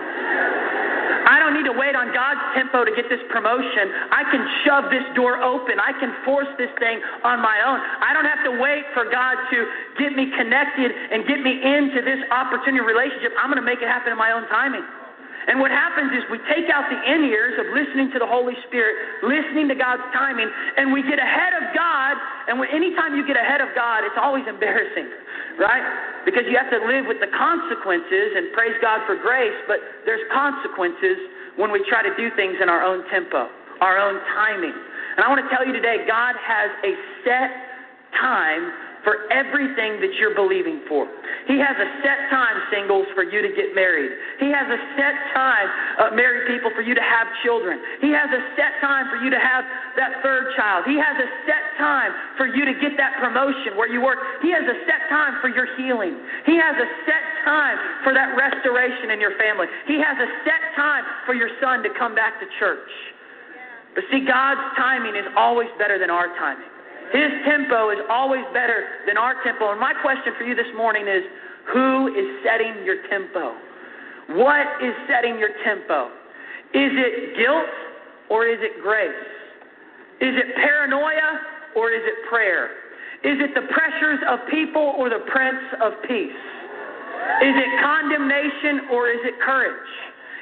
I 1.10 1.42
don't 1.42 1.58
need 1.58 1.66
to 1.66 1.76
wait 1.76 1.96
on 1.98 2.14
God's 2.14 2.42
tempo 2.54 2.86
to 2.86 2.94
get 2.94 3.10
this 3.10 3.22
promotion. 3.34 3.90
I 4.14 4.24
can 4.30 4.44
shove 4.66 4.92
this 4.94 5.06
door 5.16 5.42
open. 5.42 5.82
I 5.82 5.94
can 5.98 6.14
force 6.24 6.50
this 6.58 6.70
thing 6.78 7.02
on 7.24 7.42
my 7.42 7.58
own. 7.66 7.80
I 7.82 8.14
don't 8.14 8.30
have 8.30 8.44
to 8.46 8.54
wait 8.62 8.86
for 8.94 9.10
God 9.10 9.36
to 9.50 9.58
get 9.98 10.14
me 10.14 10.30
connected 10.38 10.92
and 10.92 11.26
get 11.26 11.42
me 11.42 11.58
into 11.58 12.06
this 12.06 12.22
opportunity 12.30 12.86
relationship. 12.86 13.34
I'm 13.42 13.50
going 13.50 13.62
to 13.62 13.66
make 13.66 13.82
it 13.82 13.90
happen 13.90 14.14
in 14.14 14.20
my 14.20 14.32
own 14.32 14.46
timing. 14.50 14.86
And 15.48 15.60
what 15.64 15.72
happens 15.72 16.12
is 16.12 16.26
we 16.28 16.38
take 16.52 16.68
out 16.68 16.90
the 16.92 17.00
in 17.00 17.24
ears 17.32 17.56
of 17.58 17.72
listening 17.72 18.12
to 18.12 18.20
the 18.20 18.28
Holy 18.28 18.54
Spirit, 18.68 19.24
listening 19.24 19.72
to 19.72 19.78
God's 19.78 20.04
timing, 20.12 20.50
and 20.78 20.92
we 20.92 21.02
get 21.02 21.18
ahead 21.18 21.56
of 21.56 21.72
God. 21.72 22.18
And 22.52 22.60
when, 22.60 22.68
anytime 22.70 23.16
you 23.16 23.24
get 23.26 23.40
ahead 23.40 23.64
of 23.64 23.72
God, 23.74 24.04
it's 24.04 24.20
always 24.20 24.44
embarrassing, 24.46 25.08
right? 25.58 25.86
Because 26.28 26.44
you 26.50 26.60
have 26.60 26.70
to 26.70 26.82
live 26.84 27.08
with 27.08 27.24
the 27.24 27.32
consequences 27.32 28.36
and 28.36 28.52
praise 28.52 28.76
God 28.84 29.06
for 29.08 29.16
grace, 29.16 29.56
but 29.66 29.80
there's 30.04 30.22
consequences 30.34 31.18
when 31.56 31.72
we 31.72 31.84
try 31.88 32.04
to 32.04 32.14
do 32.20 32.30
things 32.36 32.60
in 32.62 32.68
our 32.68 32.84
own 32.84 33.08
tempo, 33.10 33.48
our 33.80 33.98
own 33.98 34.20
timing. 34.36 34.76
And 35.16 35.24
I 35.24 35.28
want 35.28 35.42
to 35.44 35.50
tell 35.52 35.66
you 35.66 35.74
today, 35.74 36.04
God 36.08 36.36
has 36.36 36.70
a 36.84 36.94
set 37.24 37.52
time 38.20 38.89
for 39.04 39.32
everything 39.32 40.02
that 40.04 40.12
you're 40.20 40.36
believing 40.36 40.84
for. 40.88 41.08
He 41.48 41.58
has 41.58 41.76
a 41.80 41.88
set 42.04 42.30
time, 42.30 42.58
singles, 42.68 43.08
for 43.16 43.24
you 43.24 43.42
to 43.42 43.52
get 43.56 43.74
married. 43.74 44.12
He 44.40 44.52
has 44.52 44.68
a 44.68 44.80
set 45.00 45.16
time, 45.34 45.68
uh, 45.98 46.12
married 46.16 46.52
people, 46.52 46.72
for 46.76 46.84
you 46.84 46.94
to 46.94 47.02
have 47.02 47.28
children. 47.44 47.80
He 48.04 48.12
has 48.12 48.28
a 48.28 48.42
set 48.60 48.76
time 48.84 49.08
for 49.08 49.18
you 49.24 49.32
to 49.32 49.40
have 49.40 49.64
that 49.96 50.20
third 50.22 50.52
child. 50.56 50.84
He 50.86 51.00
has 51.00 51.16
a 51.16 51.30
set 51.48 51.64
time 51.80 52.12
for 52.36 52.48
you 52.48 52.68
to 52.68 52.76
get 52.84 53.00
that 53.00 53.16
promotion 53.24 53.80
where 53.80 53.88
you 53.88 54.04
work. 54.04 54.20
He 54.44 54.52
has 54.52 54.64
a 54.68 54.78
set 54.84 55.08
time 55.08 55.40
for 55.40 55.48
your 55.48 55.68
healing. 55.80 56.20
He 56.46 56.60
has 56.60 56.76
a 56.76 56.88
set 57.08 57.24
time 57.48 57.78
for 58.04 58.14
that 58.14 58.36
restoration 58.36 59.12
in 59.16 59.20
your 59.20 59.36
family. 59.40 59.68
He 59.88 59.98
has 60.04 60.18
a 60.20 60.30
set 60.44 60.62
time 60.76 61.04
for 61.26 61.34
your 61.34 61.50
son 61.64 61.84
to 61.84 61.90
come 61.98 62.14
back 62.14 62.40
to 62.44 62.46
church. 62.60 62.92
But 63.96 64.04
see, 64.12 64.24
God's 64.28 64.62
timing 64.78 65.16
is 65.16 65.26
always 65.36 65.68
better 65.80 65.98
than 65.98 66.10
our 66.10 66.28
timing. 66.38 66.70
His 67.12 67.32
tempo 67.46 67.90
is 67.90 68.00
always 68.10 68.46
better 68.54 69.02
than 69.08 69.18
our 69.18 69.36
tempo. 69.44 69.72
And 69.72 69.80
my 69.80 69.94
question 70.02 70.34
for 70.38 70.44
you 70.44 70.56
this 70.56 70.70
morning 70.78 71.08
is 71.08 71.24
who 71.74 72.08
is 72.14 72.28
setting 72.46 72.86
your 72.86 73.08
tempo? 73.10 73.58
What 74.38 74.68
is 74.84 74.94
setting 75.10 75.40
your 75.40 75.50
tempo? 75.66 76.14
Is 76.74 76.94
it 76.94 77.36
guilt 77.36 77.74
or 78.30 78.46
is 78.46 78.60
it 78.62 78.82
grace? 78.82 79.10
Is 80.22 80.36
it 80.38 80.56
paranoia 80.56 81.40
or 81.76 81.92
is 81.92 82.02
it 82.06 82.30
prayer? 82.30 82.70
Is 83.24 83.42
it 83.42 83.56
the 83.56 83.66
pressures 83.74 84.20
of 84.30 84.40
people 84.50 84.94
or 84.98 85.10
the 85.10 85.26
Prince 85.28 85.66
of 85.82 85.94
Peace? 86.08 86.42
Is 87.42 87.56
it 87.58 87.70
condemnation 87.82 88.88
or 88.92 89.10
is 89.10 89.20
it 89.24 89.34
courage? 89.42 89.92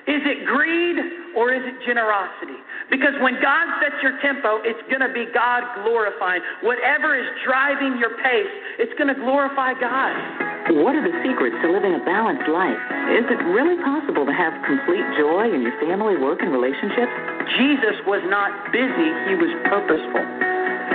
Is 0.07 0.23
it 0.23 0.47
greed 0.47 0.95
or 1.35 1.51
is 1.51 1.59
it 1.67 1.83
generosity? 1.83 2.55
Because 2.87 3.11
when 3.19 3.35
God 3.43 3.67
sets 3.83 3.99
your 3.99 4.15
tempo, 4.23 4.63
it's 4.63 4.79
going 4.87 5.03
to 5.03 5.11
be 5.11 5.27
God 5.35 5.67
glorifying. 5.83 6.39
Whatever 6.63 7.19
is 7.19 7.27
driving 7.43 7.99
your 7.99 8.15
pace, 8.23 8.53
it's 8.79 8.95
going 8.95 9.11
to 9.11 9.19
glorify 9.19 9.75
God. 9.75 10.15
What 10.79 10.95
are 10.95 11.03
the 11.03 11.11
secrets 11.27 11.59
to 11.59 11.75
living 11.75 11.91
a 11.91 12.03
balanced 12.07 12.47
life? 12.47 12.79
Is 13.19 13.27
it 13.27 13.39
really 13.51 13.75
possible 13.83 14.23
to 14.23 14.31
have 14.31 14.55
complete 14.63 15.03
joy 15.19 15.51
in 15.51 15.59
your 15.59 15.75
family, 15.83 16.15
work, 16.15 16.39
and 16.39 16.55
relationships? 16.55 17.11
Jesus 17.59 17.99
was 18.07 18.23
not 18.31 18.55
busy, 18.71 19.11
he 19.27 19.35
was 19.35 19.51
purposeful. 19.67 20.23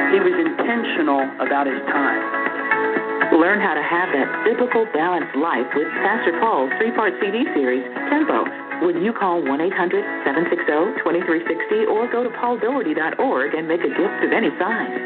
He 0.09 0.25
was 0.25 0.37
intentional 0.41 1.21
about 1.37 1.69
his 1.69 1.81
time. 1.93 3.37
Learn 3.37 3.61
how 3.61 3.77
to 3.77 3.85
have 3.85 4.09
that 4.17 4.29
biblical 4.49 4.89
balanced 4.97 5.37
life 5.37 5.69
with 5.77 5.89
Pastor 6.01 6.33
Paul's 6.41 6.73
three 6.81 6.97
part 6.97 7.13
CD 7.21 7.45
series, 7.53 7.85
Tempo 8.09 8.72
when 8.81 9.05
you 9.05 9.13
call 9.13 9.45
1 9.45 9.61
800 9.61 10.25
760 10.25 11.05
2360 11.05 11.87
or 11.93 12.09
go 12.09 12.25
to 12.25 12.31
pauldaugherty.org 12.41 13.55
and 13.55 13.69
make 13.69 13.85
a 13.85 13.93
gift 13.93 14.19
of 14.25 14.33
any 14.33 14.49
size. 14.57 14.97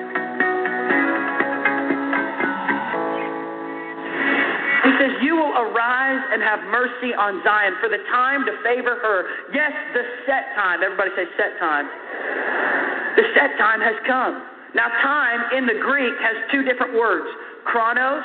He 4.87 4.93
says, 5.03 5.13
You 5.27 5.35
will 5.35 5.55
arise 5.59 6.23
and 6.31 6.41
have 6.47 6.63
mercy 6.71 7.11
on 7.19 7.43
Zion 7.43 7.75
for 7.83 7.91
the 7.91 7.99
time 8.15 8.47
to 8.47 8.53
favor 8.63 8.95
her. 9.03 9.27
Yes, 9.53 9.73
the 9.93 10.03
set 10.25 10.55
time. 10.55 10.87
Everybody 10.87 11.11
say 11.19 11.27
set 11.37 11.59
time. 11.59 11.91
The 13.19 13.27
set 13.35 13.59
time 13.59 13.81
has 13.83 13.99
come. 14.07 14.39
Now, 14.75 14.89
time 15.03 15.57
in 15.57 15.67
the 15.67 15.81
Greek 15.81 16.15
has 16.21 16.37
two 16.53 16.63
different 16.63 16.95
words 16.95 17.27
chronos, 17.65 18.23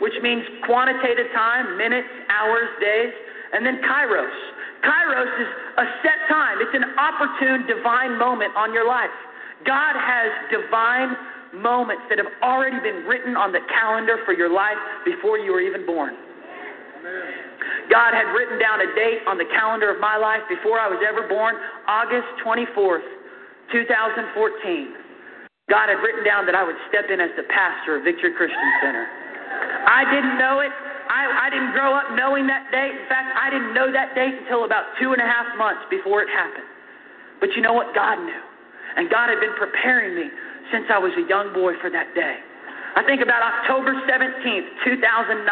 which 0.00 0.14
means 0.22 0.42
quantitative 0.66 1.30
time, 1.32 1.78
minutes, 1.78 2.08
hours, 2.28 2.68
days, 2.80 3.12
and 3.52 3.64
then 3.64 3.78
kairos 3.86 4.34
Kairos 4.84 5.32
is 5.40 5.50
a 5.80 5.86
set 6.04 6.20
time, 6.28 6.60
it's 6.60 6.76
an 6.76 6.84
opportune 7.00 7.66
divine 7.66 8.18
moment 8.20 8.52
on 8.54 8.72
your 8.72 8.86
life. 8.86 9.12
God 9.64 9.96
has 9.96 10.28
divine 10.52 11.16
moments 11.56 12.04
that 12.10 12.18
have 12.18 12.30
already 12.42 12.76
been 12.80 13.08
written 13.08 13.36
on 13.36 13.52
the 13.52 13.60
calendar 13.72 14.20
for 14.24 14.34
your 14.34 14.52
life 14.52 14.76
before 15.04 15.38
you 15.38 15.52
were 15.52 15.60
even 15.60 15.86
born. 15.86 16.12
God 17.90 18.12
had 18.12 18.32
written 18.32 18.58
down 18.58 18.80
a 18.80 18.88
date 18.96 19.24
on 19.28 19.36
the 19.36 19.44
calendar 19.52 19.92
of 19.92 20.00
my 20.00 20.16
life 20.16 20.40
before 20.48 20.80
I 20.80 20.88
was 20.88 21.00
ever 21.06 21.28
born, 21.28 21.56
August 21.86 22.28
24th, 22.44 23.04
2014. 23.72 25.04
God 25.70 25.88
had 25.88 26.00
written 26.04 26.24
down 26.24 26.44
that 26.44 26.54
I 26.54 26.64
would 26.64 26.76
step 26.88 27.08
in 27.08 27.20
as 27.20 27.30
the 27.36 27.44
pastor 27.48 27.96
of 27.96 28.04
Victory 28.04 28.32
Christian 28.36 28.68
Center. 28.82 29.04
I 29.88 30.04
didn't 30.12 30.36
know 30.36 30.60
it. 30.60 30.72
I, 31.08 31.46
I 31.46 31.50
didn't 31.50 31.72
grow 31.72 31.92
up 31.92 32.12
knowing 32.16 32.46
that 32.48 32.70
date. 32.72 32.94
In 32.96 33.06
fact, 33.08 33.32
I 33.36 33.50
didn't 33.50 33.74
know 33.74 33.92
that 33.92 34.14
date 34.14 34.34
until 34.44 34.64
about 34.64 34.96
two 35.00 35.12
and 35.12 35.20
a 35.20 35.28
half 35.28 35.46
months 35.56 35.82
before 35.90 36.22
it 36.22 36.30
happened. 36.30 36.68
But 37.40 37.52
you 37.56 37.62
know 37.62 37.72
what? 37.72 37.94
God 37.94 38.20
knew. 38.22 38.44
And 38.96 39.10
God 39.10 39.28
had 39.28 39.40
been 39.40 39.54
preparing 39.58 40.14
me 40.14 40.30
since 40.72 40.86
I 40.88 40.98
was 40.98 41.12
a 41.18 41.26
young 41.28 41.52
boy 41.52 41.74
for 41.82 41.90
that 41.90 42.14
day. 42.14 42.38
I 42.94 43.02
think 43.02 43.26
about 43.26 43.42
October 43.42 43.90
17th, 44.06 44.68
2009. 44.86 45.42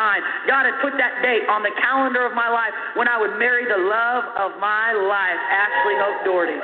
God 0.47 0.63
had 0.63 0.79
put 0.79 0.95
that 0.95 1.19
date 1.27 1.43
on 1.51 1.67
the 1.67 1.75
calendar 1.83 2.23
of 2.23 2.39
my 2.39 2.47
life 2.47 2.71
when 2.95 3.11
I 3.11 3.19
would 3.19 3.35
marry 3.35 3.67
the 3.67 3.83
love 3.83 4.25
of 4.39 4.63
my 4.63 4.95
life, 4.95 5.41
Ashley 5.51 5.99
Hope 5.99 6.23
Daugherty. 6.23 6.59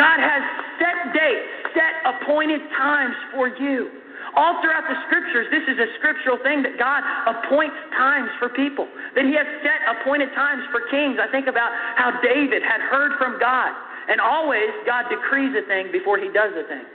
God 0.00 0.18
has 0.24 0.40
set 0.80 1.12
dates 1.12 1.62
set 1.74 2.04
appointed 2.04 2.60
times 2.76 3.14
for 3.32 3.48
you. 3.48 4.01
All 4.32 4.56
throughout 4.64 4.88
the 4.88 4.96
scriptures, 5.04 5.44
this 5.52 5.64
is 5.68 5.76
a 5.76 5.88
scriptural 6.00 6.40
thing 6.40 6.64
that 6.64 6.80
God 6.80 7.04
appoints 7.28 7.76
times 7.92 8.32
for 8.40 8.48
people, 8.48 8.88
that 9.12 9.28
He 9.28 9.36
has 9.36 9.44
set 9.60 9.84
appointed 9.84 10.32
times 10.32 10.64
for 10.72 10.88
kings. 10.88 11.20
I 11.20 11.28
think 11.28 11.52
about 11.52 11.68
how 12.00 12.16
David 12.24 12.64
had 12.64 12.80
heard 12.80 13.20
from 13.20 13.36
God, 13.36 13.76
and 14.08 14.24
always 14.24 14.72
God 14.88 15.12
decrees 15.12 15.52
a 15.52 15.64
thing 15.68 15.92
before 15.92 16.16
He 16.16 16.32
does 16.32 16.56
a 16.56 16.64
thing. 16.64 16.88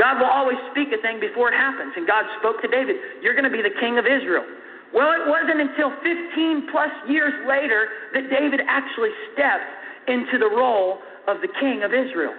God 0.00 0.24
will 0.24 0.32
always 0.32 0.56
speak 0.72 0.88
a 0.96 1.00
thing 1.04 1.20
before 1.20 1.52
it 1.52 1.56
happens, 1.56 1.92
and 2.00 2.08
God 2.08 2.24
spoke 2.40 2.64
to 2.64 2.68
David, 2.68 2.96
You're 3.20 3.36
going 3.36 3.48
to 3.48 3.52
be 3.52 3.60
the 3.60 3.76
king 3.76 4.00
of 4.00 4.08
Israel. 4.08 4.48
Well, 4.96 5.12
it 5.12 5.28
wasn't 5.28 5.60
until 5.60 5.92
15 6.02 6.72
plus 6.72 6.90
years 7.06 7.36
later 7.46 7.88
that 8.16 8.32
David 8.32 8.64
actually 8.66 9.12
stepped 9.32 9.68
into 10.08 10.38
the 10.38 10.48
role 10.48 10.98
of 11.28 11.44
the 11.44 11.52
king 11.60 11.84
of 11.84 11.92
Israel. 11.94 12.34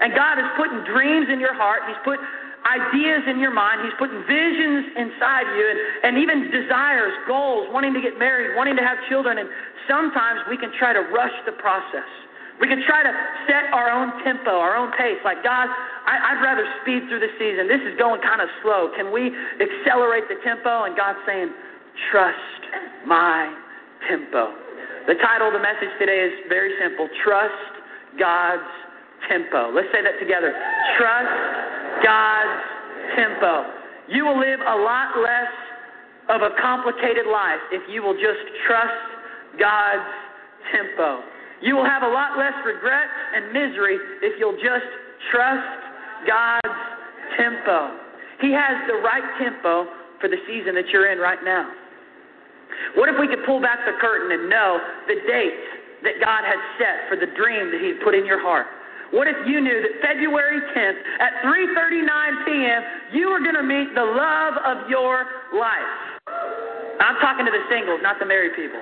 And 0.00 0.12
God 0.12 0.36
is 0.36 0.44
putting 0.58 0.84
dreams 0.84 1.30
in 1.32 1.40
your 1.40 1.54
heart. 1.54 1.80
He's 1.86 2.02
put 2.04 2.18
ideas 2.64 3.28
in 3.28 3.38
your 3.38 3.52
mind. 3.52 3.84
He's 3.84 3.96
putting 4.00 4.20
visions 4.24 4.96
inside 4.96 5.46
you 5.52 5.64
and, 5.68 5.78
and 6.08 6.12
even 6.16 6.50
desires, 6.50 7.12
goals, 7.28 7.68
wanting 7.70 7.92
to 7.92 8.00
get 8.00 8.18
married, 8.18 8.56
wanting 8.56 8.76
to 8.76 8.84
have 8.84 8.96
children. 9.08 9.38
And 9.38 9.48
sometimes 9.88 10.40
we 10.48 10.56
can 10.56 10.72
try 10.78 10.92
to 10.92 11.04
rush 11.12 11.34
the 11.44 11.52
process. 11.60 12.08
We 12.60 12.68
can 12.68 12.82
try 12.86 13.02
to 13.02 13.12
set 13.50 13.74
our 13.74 13.90
own 13.90 14.14
tempo, 14.22 14.62
our 14.62 14.76
own 14.76 14.92
pace. 14.94 15.18
Like, 15.24 15.42
God, 15.42 15.66
I, 16.06 16.32
I'd 16.32 16.40
rather 16.40 16.64
speed 16.82 17.02
through 17.10 17.20
the 17.20 17.34
season. 17.34 17.66
This 17.66 17.82
is 17.82 17.98
going 17.98 18.22
kind 18.22 18.40
of 18.40 18.48
slow. 18.62 18.94
Can 18.94 19.10
we 19.10 19.34
accelerate 19.58 20.30
the 20.30 20.38
tempo? 20.44 20.84
And 20.86 20.96
God's 20.96 21.18
saying, 21.26 21.50
trust 22.10 22.62
my 23.06 23.50
tempo. 24.08 24.54
The 25.06 25.18
title 25.20 25.48
of 25.48 25.54
the 25.54 25.60
message 25.60 25.90
today 25.98 26.16
is 26.24 26.32
very 26.48 26.72
simple 26.80 27.08
Trust 27.24 27.74
God's 28.18 28.70
tempo. 29.28 29.74
Let's 29.74 29.88
say 29.92 30.00
that 30.00 30.16
together. 30.22 30.54
Trust 30.96 31.73
God's 32.02 32.62
tempo. 33.16 33.70
You 34.08 34.24
will 34.24 34.38
live 34.38 34.60
a 34.60 34.76
lot 34.76 35.16
less 35.20 35.52
of 36.28 36.42
a 36.42 36.50
complicated 36.60 37.26
life 37.26 37.60
if 37.72 37.82
you 37.88 38.02
will 38.02 38.14
just 38.14 38.42
trust 38.66 39.06
God's 39.58 40.08
tempo. 40.72 41.20
You 41.60 41.76
will 41.76 41.84
have 41.86 42.02
a 42.02 42.08
lot 42.08 42.36
less 42.38 42.54
regret 42.64 43.08
and 43.34 43.52
misery 43.52 43.98
if 44.22 44.38
you'll 44.38 44.60
just 44.60 44.88
trust 45.30 45.80
God's 46.26 46.80
tempo. 47.36 47.96
He 48.40 48.52
has 48.52 48.76
the 48.88 49.00
right 49.00 49.24
tempo 49.38 49.86
for 50.20 50.28
the 50.28 50.36
season 50.46 50.74
that 50.74 50.88
you're 50.92 51.12
in 51.12 51.18
right 51.18 51.38
now. 51.44 51.70
What 52.96 53.08
if 53.08 53.16
we 53.20 53.28
could 53.28 53.44
pull 53.46 53.60
back 53.60 53.80
the 53.86 53.96
curtain 54.00 54.32
and 54.32 54.50
know 54.50 54.78
the 55.06 55.16
date 55.28 55.64
that 56.02 56.20
God 56.20 56.42
has 56.44 56.58
set 56.78 57.08
for 57.08 57.16
the 57.16 57.30
dream 57.36 57.70
that 57.70 57.80
He 57.80 57.94
put 58.02 58.14
in 58.14 58.26
your 58.26 58.42
heart? 58.42 58.66
What 59.12 59.28
if 59.28 59.36
you 59.46 59.60
knew 59.60 59.82
that 59.82 60.00
February 60.00 60.60
10th 60.72 60.98
at 61.20 61.32
3:39 61.44 62.44
p.m. 62.46 62.82
you 63.12 63.28
were 63.28 63.40
going 63.40 63.58
to 63.58 63.62
meet 63.62 63.94
the 63.94 64.04
love 64.04 64.54
of 64.64 64.88
your 64.88 65.26
life? 65.52 65.92
I'm 67.00 67.18
talking 67.20 67.44
to 67.44 67.52
the 67.52 67.64
singles, 67.68 68.00
not 68.00 68.18
the 68.18 68.24
married 68.24 68.56
people. 68.56 68.80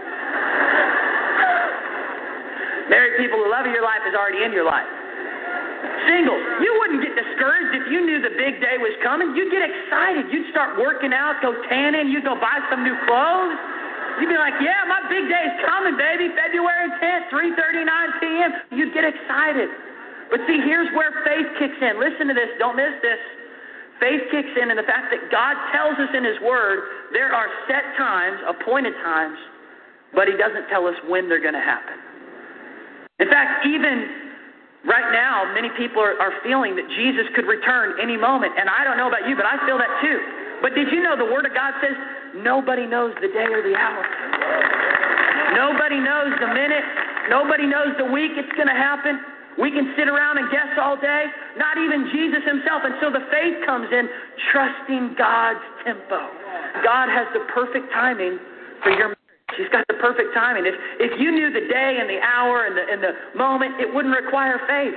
married 2.93 3.19
people, 3.19 3.43
the 3.43 3.51
love 3.51 3.67
of 3.67 3.73
your 3.73 3.83
life 3.83 4.05
is 4.07 4.15
already 4.15 4.45
in 4.45 4.53
your 4.53 4.69
life. 4.69 4.87
Singles, 6.07 6.43
you 6.63 6.71
wouldn't 6.79 7.03
get 7.03 7.15
discouraged 7.15 7.75
if 7.79 7.91
you 7.91 8.05
knew 8.05 8.23
the 8.23 8.35
big 8.39 8.63
day 8.63 8.79
was 8.79 8.95
coming. 9.03 9.35
You'd 9.35 9.51
get 9.51 9.63
excited. 9.63 10.31
You'd 10.31 10.51
start 10.51 10.79
working 10.79 11.15
out, 11.15 11.43
go 11.43 11.55
tanning, 11.67 12.11
you'd 12.11 12.27
go 12.27 12.39
buy 12.39 12.63
some 12.71 12.83
new 12.87 12.95
clothes. 13.07 13.59
You'd 14.21 14.29
be 14.29 14.37
like, 14.37 14.55
"Yeah, 14.61 14.85
my 14.87 15.03
big 15.09 15.27
day 15.29 15.45
is 15.51 15.57
coming, 15.65 15.97
baby. 15.97 16.29
February 16.37 16.91
10th, 17.01 17.31
3:39 17.31 18.13
p.m." 18.21 18.51
You'd 18.71 18.93
get 18.93 19.05
excited. 19.05 19.71
But 20.33 20.41
see, 20.49 20.65
here's 20.65 20.89
where 20.97 21.13
faith 21.29 21.45
kicks 21.61 21.77
in. 21.77 22.01
Listen 22.01 22.25
to 22.33 22.35
this. 22.35 22.49
Don't 22.57 22.75
miss 22.75 22.97
this. 23.05 23.21
Faith 24.01 24.25
kicks 24.33 24.51
in 24.57 24.73
in 24.73 24.81
the 24.81 24.89
fact 24.89 25.13
that 25.13 25.29
God 25.29 25.55
tells 25.77 25.95
us 26.01 26.09
in 26.17 26.25
His 26.25 26.41
Word 26.41 27.13
there 27.13 27.31
are 27.37 27.47
set 27.69 27.85
times, 28.01 28.41
appointed 28.49 28.97
times, 29.05 29.37
but 30.17 30.27
He 30.27 30.35
doesn't 30.41 30.73
tell 30.73 30.89
us 30.89 30.97
when 31.05 31.29
they're 31.29 31.45
going 31.45 31.55
to 31.55 31.63
happen. 31.63 32.01
In 33.21 33.29
fact, 33.29 33.69
even 33.69 34.89
right 34.89 35.13
now, 35.13 35.53
many 35.53 35.69
people 35.77 36.01
are, 36.01 36.17
are 36.17 36.33
feeling 36.41 36.75
that 36.81 36.89
Jesus 36.97 37.29
could 37.37 37.45
return 37.45 38.01
any 38.01 38.17
moment. 38.17 38.57
And 38.57 38.73
I 38.73 38.83
don't 38.89 38.97
know 38.97 39.13
about 39.13 39.29
you, 39.29 39.37
but 39.37 39.45
I 39.45 39.61
feel 39.69 39.77
that 39.77 39.93
too. 40.01 40.19
But 40.65 40.75
did 40.75 40.89
you 40.91 41.05
know 41.05 41.15
the 41.15 41.29
Word 41.29 41.45
of 41.45 41.53
God 41.53 41.77
says 41.85 41.95
nobody 42.41 42.89
knows 42.89 43.13
the 43.21 43.29
day 43.29 43.53
or 43.53 43.61
the 43.61 43.77
hour? 43.77 44.03
Nobody 45.55 46.01
knows 46.01 46.33
the 46.41 46.49
minute. 46.49 46.83
Nobody 47.29 47.69
knows 47.69 47.93
the 48.01 48.09
week 48.09 48.33
it's 48.35 48.51
going 48.57 48.73
to 48.73 48.75
happen. 48.75 49.32
We 49.59 49.71
can 49.71 49.93
sit 49.97 50.09
around 50.09 50.39
and 50.39 50.51
guess 50.51 50.73
all 50.81 50.97
day, 50.97 51.27
not 51.57 51.77
even 51.77 52.09
Jesus 52.13 52.41
himself. 52.47 52.83
And 52.85 52.95
so 53.01 53.13
the 53.13 53.25
faith 53.29 53.61
comes 53.67 53.89
in 53.93 54.09
trusting 54.51 55.15
God's 55.19 55.65
tempo. 55.85 56.21
God 56.81 57.13
has 57.13 57.29
the 57.37 57.45
perfect 57.53 57.93
timing 57.93 58.39
for 58.83 58.91
your 58.91 59.13
marriage. 59.13 59.57
He's 59.61 59.69
got 59.69 59.85
the 59.89 60.01
perfect 60.01 60.33
timing. 60.33 60.65
If, 60.65 60.75
if 60.97 61.21
you 61.21 61.31
knew 61.31 61.53
the 61.53 61.69
day 61.69 62.01
and 62.01 62.09
the 62.09 62.21
hour 62.25 62.65
and 62.65 62.73
the, 62.73 62.85
and 62.89 63.01
the 63.05 63.13
moment, 63.37 63.77
it 63.77 63.93
wouldn't 63.93 64.17
require 64.17 64.57
faith. 64.65 64.97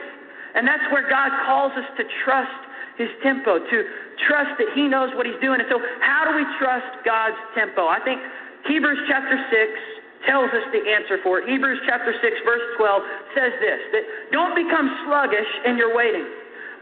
And 0.56 0.64
that's 0.64 0.88
where 0.96 1.04
God 1.10 1.36
calls 1.44 1.76
us 1.76 1.84
to 2.00 2.04
trust 2.24 2.56
his 2.96 3.12
tempo, 3.20 3.60
to 3.60 3.78
trust 4.24 4.56
that 4.56 4.72
he 4.72 4.88
knows 4.88 5.12
what 5.20 5.28
he's 5.28 5.40
doing. 5.44 5.60
And 5.60 5.68
so, 5.68 5.84
how 6.00 6.24
do 6.24 6.32
we 6.32 6.48
trust 6.56 7.04
God's 7.04 7.36
tempo? 7.52 7.92
I 7.92 8.00
think 8.00 8.24
Hebrews 8.64 9.04
chapter 9.12 9.36
6 9.36 9.95
tells 10.28 10.50
us 10.52 10.66
the 10.74 10.84
answer 10.90 11.18
for 11.24 11.40
it. 11.40 11.50
Hebrews 11.50 11.80
chapter 11.86 12.14
6 12.14 12.24
verse 12.46 12.66
12 12.78 13.02
says 13.34 13.54
this, 13.62 13.80
that 13.94 14.04
don't 14.32 14.56
become 14.56 14.90
sluggish 15.06 15.52
in 15.66 15.78
your 15.78 15.96
waiting, 15.96 16.26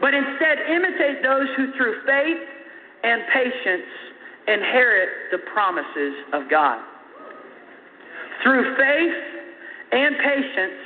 but 0.00 0.12
instead 0.12 0.58
imitate 0.68 1.22
those 1.22 1.48
who 1.56 1.72
through 1.76 2.02
faith 2.04 2.42
and 3.04 3.22
patience 3.32 3.88
inherit 4.48 5.30
the 5.30 5.38
promises 5.52 6.14
of 6.32 6.50
God. 6.50 6.80
Through 8.42 8.76
faith 8.76 9.18
and 9.92 10.16
patience, 10.18 10.80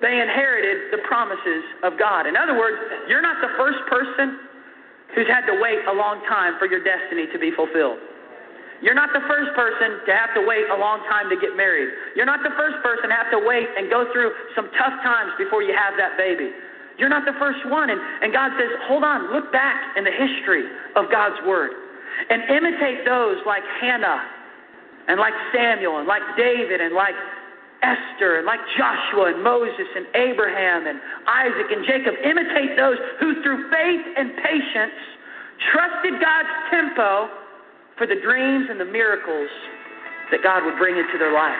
they 0.00 0.20
inherited 0.20 0.92
the 0.92 1.02
promises 1.06 1.62
of 1.82 1.98
God. 1.98 2.26
In 2.26 2.36
other 2.36 2.56
words, 2.56 2.76
you're 3.08 3.22
not 3.22 3.42
the 3.42 3.50
first 3.58 3.78
person 3.90 4.38
who's 5.14 5.26
had 5.26 5.46
to 5.46 5.58
wait 5.60 5.78
a 5.88 5.92
long 5.92 6.22
time 6.28 6.54
for 6.58 6.66
your 6.66 6.82
destiny 6.82 7.26
to 7.32 7.38
be 7.38 7.50
fulfilled. 7.50 7.98
You're 8.80 8.94
not 8.94 9.10
the 9.10 9.24
first 9.26 9.50
person 9.58 9.98
to 10.06 10.12
have 10.14 10.30
to 10.38 10.42
wait 10.46 10.70
a 10.70 10.78
long 10.78 11.02
time 11.10 11.26
to 11.30 11.36
get 11.36 11.58
married. 11.58 11.90
You're 12.14 12.30
not 12.30 12.46
the 12.46 12.54
first 12.54 12.78
person 12.82 13.10
to 13.10 13.16
have 13.16 13.30
to 13.34 13.40
wait 13.42 13.66
and 13.76 13.90
go 13.90 14.06
through 14.14 14.30
some 14.54 14.70
tough 14.78 14.94
times 15.02 15.34
before 15.34 15.62
you 15.66 15.74
have 15.74 15.98
that 15.98 16.14
baby. 16.16 16.54
You're 16.98 17.10
not 17.10 17.26
the 17.26 17.34
first 17.38 17.62
one. 17.66 17.90
And, 17.90 17.98
and 18.22 18.32
God 18.32 18.54
says, 18.54 18.70
hold 18.86 19.02
on, 19.02 19.34
look 19.34 19.50
back 19.50 19.96
in 19.96 20.04
the 20.04 20.14
history 20.14 20.66
of 20.94 21.10
God's 21.10 21.38
Word 21.46 21.74
and 22.30 22.42
imitate 22.50 23.04
those 23.04 23.38
like 23.46 23.62
Hannah 23.80 24.22
and 25.06 25.18
like 25.18 25.34
Samuel 25.54 25.98
and 25.98 26.06
like 26.06 26.22
David 26.36 26.80
and 26.80 26.94
like 26.94 27.14
Esther 27.82 28.38
and 28.38 28.46
like 28.46 28.58
Joshua 28.76 29.34
and 29.34 29.42
Moses 29.42 29.86
and 29.94 30.06
Abraham 30.14 30.86
and 30.86 30.98
Isaac 31.26 31.70
and 31.70 31.86
Jacob. 31.86 32.14
Imitate 32.22 32.76
those 32.76 32.98
who 33.18 33.42
through 33.42 33.70
faith 33.70 34.06
and 34.18 34.34
patience 34.38 34.98
trusted 35.70 36.20
God's 36.22 36.54
tempo 36.70 37.30
for 37.98 38.06
the 38.06 38.16
dreams 38.22 38.70
and 38.70 38.78
the 38.78 38.88
miracles 38.88 39.50
that 40.30 40.40
God 40.46 40.64
would 40.64 40.78
bring 40.78 40.96
into 40.96 41.18
their 41.18 41.34
life. 41.34 41.58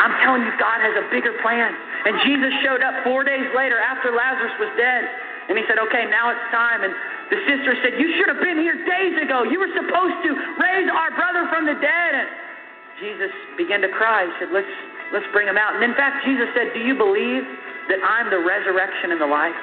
I'm 0.00 0.14
telling 0.24 0.46
you, 0.46 0.52
God 0.56 0.80
has 0.80 0.94
a 0.96 1.04
bigger 1.10 1.34
plan. 1.42 1.74
And 2.06 2.16
Jesus 2.24 2.52
showed 2.64 2.80
up 2.80 3.04
four 3.04 3.26
days 3.26 3.44
later 3.52 3.76
after 3.76 4.14
Lazarus 4.14 4.54
was 4.56 4.72
dead. 4.78 5.04
And 5.50 5.58
he 5.58 5.66
said, 5.66 5.82
Okay, 5.90 6.06
now 6.06 6.30
it's 6.30 6.46
time. 6.54 6.86
And 6.86 6.94
the 7.28 7.40
sister 7.44 7.74
said, 7.82 7.98
You 7.98 8.08
should 8.16 8.30
have 8.30 8.40
been 8.40 8.62
here 8.62 8.78
days 8.86 9.18
ago. 9.20 9.44
You 9.44 9.58
were 9.60 9.72
supposed 9.74 10.18
to 10.24 10.30
raise 10.62 10.88
our 10.88 11.10
brother 11.12 11.50
from 11.50 11.66
the 11.66 11.76
dead. 11.76 12.12
And 12.16 12.28
Jesus 13.02 13.32
began 13.58 13.82
to 13.82 13.90
cry. 13.90 14.24
He 14.24 14.32
said, 14.40 14.54
Let's 14.54 14.70
let's 15.12 15.26
bring 15.34 15.50
him 15.50 15.58
out. 15.58 15.74
And 15.74 15.82
in 15.82 15.92
fact, 15.98 16.22
Jesus 16.24 16.48
said, 16.54 16.72
Do 16.72 16.80
you 16.80 16.94
believe 16.94 17.44
that 17.90 18.00
I'm 18.00 18.30
the 18.30 18.40
resurrection 18.40 19.12
and 19.12 19.20
the 19.20 19.28
life? 19.28 19.58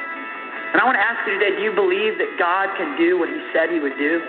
And 0.77 0.85
I 0.85 0.93
want 0.93 1.01
to 1.01 1.01
ask 1.01 1.25
you 1.25 1.41
today, 1.41 1.57
do 1.57 1.65
you 1.65 1.73
believe 1.73 2.21
that 2.21 2.37
God 2.37 2.69
can 2.77 2.93
do 3.01 3.17
what 3.17 3.33
he 3.33 3.41
said 3.49 3.73
he 3.73 3.81
would 3.81 3.97
do? 3.97 4.21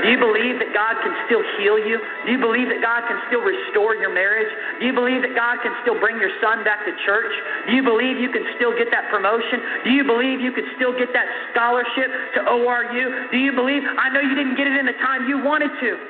Do 0.00 0.08
you 0.08 0.16
believe 0.16 0.56
that 0.56 0.72
God 0.72 0.96
can 1.04 1.12
still 1.28 1.44
heal 1.60 1.76
you? 1.76 2.00
Do 2.24 2.32
you 2.32 2.40
believe 2.40 2.72
that 2.72 2.80
God 2.80 3.04
can 3.04 3.20
still 3.28 3.44
restore 3.44 3.92
your 4.00 4.08
marriage? 4.08 4.48
Do 4.80 4.88
you 4.88 4.96
believe 4.96 5.20
that 5.20 5.36
God 5.36 5.60
can 5.60 5.76
still 5.84 6.00
bring 6.00 6.16
your 6.16 6.32
son 6.40 6.64
back 6.64 6.88
to 6.88 6.92
church? 7.04 7.28
Do 7.68 7.76
you 7.76 7.84
believe 7.84 8.16
you 8.16 8.32
can 8.32 8.48
still 8.56 8.72
get 8.72 8.88
that 8.96 9.12
promotion? 9.12 9.60
Do 9.84 9.92
you 9.92 10.00
believe 10.00 10.40
you 10.40 10.56
can 10.56 10.64
still 10.80 10.96
get 10.96 11.12
that 11.12 11.28
scholarship 11.52 12.08
to 12.40 12.48
ORU? 12.48 13.28
Do 13.28 13.36
you 13.36 13.52
believe, 13.52 13.84
I 13.84 14.08
know 14.08 14.24
you 14.24 14.32
didn't 14.32 14.56
get 14.56 14.72
it 14.72 14.80
in 14.80 14.88
the 14.88 14.96
time 15.04 15.28
you 15.28 15.36
wanted 15.44 15.68
to, 15.84 16.00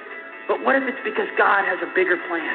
but 0.47 0.63
what 0.63 0.79
if 0.79 0.87
it's 0.87 1.03
because 1.03 1.27
God 1.35 1.67
has 1.67 1.83
a 1.83 1.91
bigger 1.99 2.15
plan? 2.31 2.47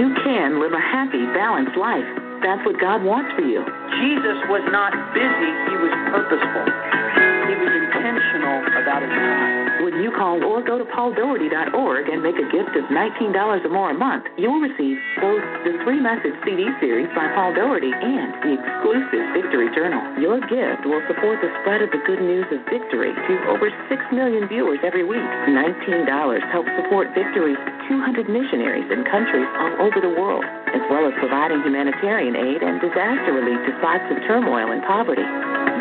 You 0.00 0.16
can 0.24 0.64
live 0.64 0.72
a 0.72 0.80
happy, 0.80 1.28
balanced 1.36 1.76
life. 1.76 2.23
That's 2.42 2.64
what 2.66 2.80
God 2.80 3.02
wants 3.02 3.30
for 3.34 3.42
you. 3.42 3.62
Jesus 4.00 4.38
was 4.48 4.64
not 4.72 4.92
busy, 5.14 5.50
he 5.70 5.76
was 5.78 5.94
purposeful. 6.10 6.66
He 7.46 7.54
was 7.60 7.72
intentional 7.72 8.58
about 8.80 9.02
his 9.02 9.10
time. 9.10 9.73
When 9.84 10.00
you 10.00 10.16
call 10.16 10.40
or 10.40 10.64
go 10.64 10.80
to 10.80 10.88
pauldaugherty.org 10.96 12.08
and 12.08 12.24
make 12.24 12.40
a 12.40 12.48
gift 12.48 12.72
of 12.72 12.88
$19 12.88 13.36
or 13.36 13.68
more 13.68 13.92
a 13.92 13.98
month, 14.00 14.24
you 14.40 14.48
will 14.48 14.64
receive 14.64 14.96
both 15.20 15.44
the 15.60 15.76
three 15.84 16.00
message 16.00 16.32
CD 16.40 16.64
series 16.80 17.12
by 17.12 17.28
Paul 17.36 17.52
Daugherty 17.52 17.92
and 17.92 18.32
the 18.40 18.56
exclusive 18.56 19.24
Victory 19.36 19.68
Journal. 19.76 20.00
Your 20.16 20.40
gift 20.40 20.88
will 20.88 21.04
support 21.04 21.44
the 21.44 21.52
spread 21.60 21.84
of 21.84 21.92
the 21.92 22.00
good 22.08 22.16
news 22.16 22.48
of 22.48 22.64
victory 22.72 23.12
to 23.12 23.32
over 23.52 23.68
6 23.68 23.92
million 24.08 24.48
viewers 24.48 24.80
every 24.80 25.04
week. 25.04 25.20
$19 25.52 26.08
helps 26.48 26.72
support 26.80 27.12
Victory's 27.12 27.60
200 27.84 28.24
missionaries 28.24 28.88
in 28.88 29.04
countries 29.12 29.44
all 29.60 29.84
over 29.84 30.00
the 30.00 30.16
world, 30.16 30.48
as 30.72 30.80
well 30.88 31.04
as 31.04 31.12
providing 31.20 31.60
humanitarian 31.60 32.32
aid 32.32 32.64
and 32.64 32.80
disaster 32.80 33.36
relief 33.36 33.60
to 33.68 33.76
spots 33.84 34.08
of 34.08 34.16
turmoil 34.24 34.72
and 34.72 34.80
poverty. 34.88 35.28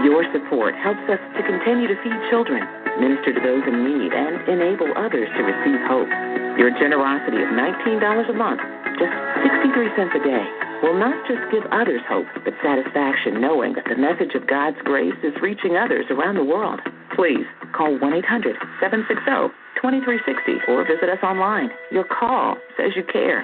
Your 0.03 0.27
support 0.35 0.75
helps 0.75 1.07
us 1.07 1.23
to 1.39 1.41
continue 1.47 1.87
to 1.87 1.95
feed 2.03 2.19
children, 2.27 2.67
minister 2.99 3.33
to 3.33 3.41
those 3.41 3.63
in 3.65 3.77
need, 3.85 4.11
and 4.13 4.41
enable 4.49 4.89
others 4.97 5.29
to 5.37 5.41
receive 5.41 5.81
hope. 5.87 6.09
Your 6.57 6.69
generosity 6.77 7.41
of 7.41 7.49
$19 7.53 8.29
a 8.29 8.35
month, 8.37 8.61
just 8.99 9.13
63 9.41 9.89
cents 9.97 10.13
a 10.13 10.21
day, 10.21 10.45
will 10.83 10.99
not 10.99 11.15
just 11.25 11.41
give 11.49 11.63
others 11.71 12.01
hope, 12.07 12.27
but 12.43 12.53
satisfaction 12.61 13.39
knowing 13.39 13.73
that 13.73 13.87
the 13.87 13.95
message 13.95 14.35
of 14.35 14.45
God's 14.45 14.77
grace 14.83 15.15
is 15.23 15.33
reaching 15.41 15.77
others 15.77 16.05
around 16.11 16.35
the 16.35 16.43
world. 16.43 16.81
Please 17.15 17.47
call 17.71 17.97
1 17.97 18.13
800 18.13 18.55
760 18.83 19.55
2360 19.79 20.71
or 20.71 20.87
visit 20.87 21.09
us 21.09 21.19
online. 21.23 21.69
Your 21.91 22.03
call 22.03 22.55
says 22.77 22.91
you 22.95 23.03
care. 23.03 23.43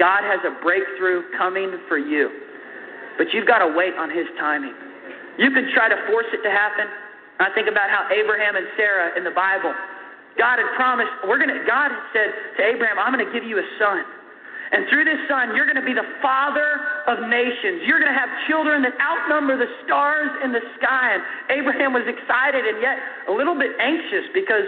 God 0.00 0.24
has 0.24 0.40
a 0.44 0.56
breakthrough 0.62 1.22
coming 1.36 1.72
for 1.88 1.98
you, 1.98 2.30
but 3.18 3.32
you've 3.32 3.46
got 3.46 3.58
to 3.60 3.72
wait 3.76 3.92
on 3.94 4.08
His 4.08 4.24
timing. 4.38 4.72
You 5.38 5.50
can 5.50 5.68
try 5.74 5.88
to 5.88 5.96
force 6.08 6.26
it 6.32 6.40
to 6.44 6.50
happen. 6.50 6.86
I 7.42 7.50
think 7.52 7.66
about 7.66 7.90
how 7.90 8.06
Abraham 8.08 8.56
and 8.56 8.66
Sarah 8.78 9.18
in 9.18 9.26
the 9.26 9.34
Bible, 9.34 9.74
God 10.38 10.62
had 10.62 10.70
promised, 10.78 11.10
we're 11.26 11.38
gonna 11.38 11.66
God 11.66 11.90
had 11.90 12.04
said 12.14 12.30
to 12.56 12.60
Abraham, 12.64 12.98
I'm 12.98 13.12
gonna 13.12 13.32
give 13.34 13.44
you 13.44 13.58
a 13.58 13.66
son. 13.78 14.06
And 14.72 14.88
through 14.88 15.04
this 15.04 15.20
son, 15.28 15.52
you're 15.52 15.68
going 15.68 15.76
to 15.76 15.84
be 15.84 15.92
the 15.92 16.08
father 16.24 16.80
of 17.04 17.28
nations. 17.28 17.84
You're 17.84 18.00
going 18.00 18.08
to 18.08 18.16
have 18.16 18.32
children 18.48 18.80
that 18.88 18.96
outnumber 19.04 19.60
the 19.60 19.68
stars 19.84 20.32
in 20.40 20.48
the 20.48 20.64
sky. 20.80 21.12
And 21.12 21.60
Abraham 21.60 21.92
was 21.92 22.08
excited 22.08 22.64
and 22.64 22.80
yet 22.80 22.96
a 23.28 23.32
little 23.36 23.52
bit 23.52 23.76
anxious 23.76 24.32
because 24.32 24.64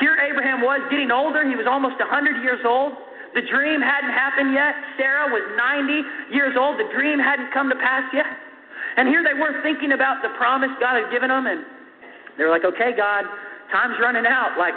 here 0.00 0.16
Abraham 0.24 0.64
was 0.64 0.80
getting 0.88 1.12
older. 1.12 1.44
He 1.44 1.52
was 1.52 1.68
almost 1.68 2.00
100 2.00 2.40
years 2.40 2.64
old. 2.64 2.96
The 3.36 3.44
dream 3.44 3.84
hadn't 3.84 4.12
happened 4.16 4.56
yet. 4.56 4.72
Sarah 4.96 5.28
was 5.28 5.44
90 5.52 6.32
years 6.32 6.56
old. 6.56 6.80
The 6.80 6.88
dream 6.88 7.20
hadn't 7.20 7.52
come 7.52 7.68
to 7.68 7.76
pass 7.76 8.08
yet. 8.16 8.28
And 8.96 9.04
here 9.08 9.20
they 9.20 9.36
were 9.36 9.60
thinking 9.60 9.92
about 9.92 10.24
the 10.24 10.32
promise 10.40 10.72
God 10.80 10.96
had 10.96 11.12
given 11.12 11.28
them. 11.28 11.44
And 11.44 11.64
they 12.36 12.44
were 12.44 12.50
like, 12.50 12.64
okay, 12.64 12.96
God, 12.96 13.24
time's 13.70 13.96
running 14.00 14.26
out. 14.26 14.56
Like, 14.56 14.74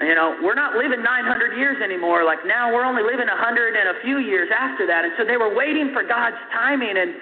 you 0.00 0.14
know, 0.14 0.38
we're 0.42 0.58
not 0.58 0.74
living 0.74 1.02
900 1.02 1.58
years 1.58 1.78
anymore. 1.82 2.24
Like 2.24 2.42
now 2.46 2.72
we're 2.72 2.86
only 2.86 3.02
living 3.02 3.28
100 3.28 3.36
and 3.76 3.94
a 3.94 4.00
few 4.02 4.18
years 4.18 4.48
after 4.50 4.86
that. 4.86 5.04
And 5.04 5.12
so 5.18 5.24
they 5.24 5.36
were 5.36 5.52
waiting 5.52 5.92
for 5.92 6.02
God's 6.02 6.40
timing. 6.50 6.96
And 6.96 7.14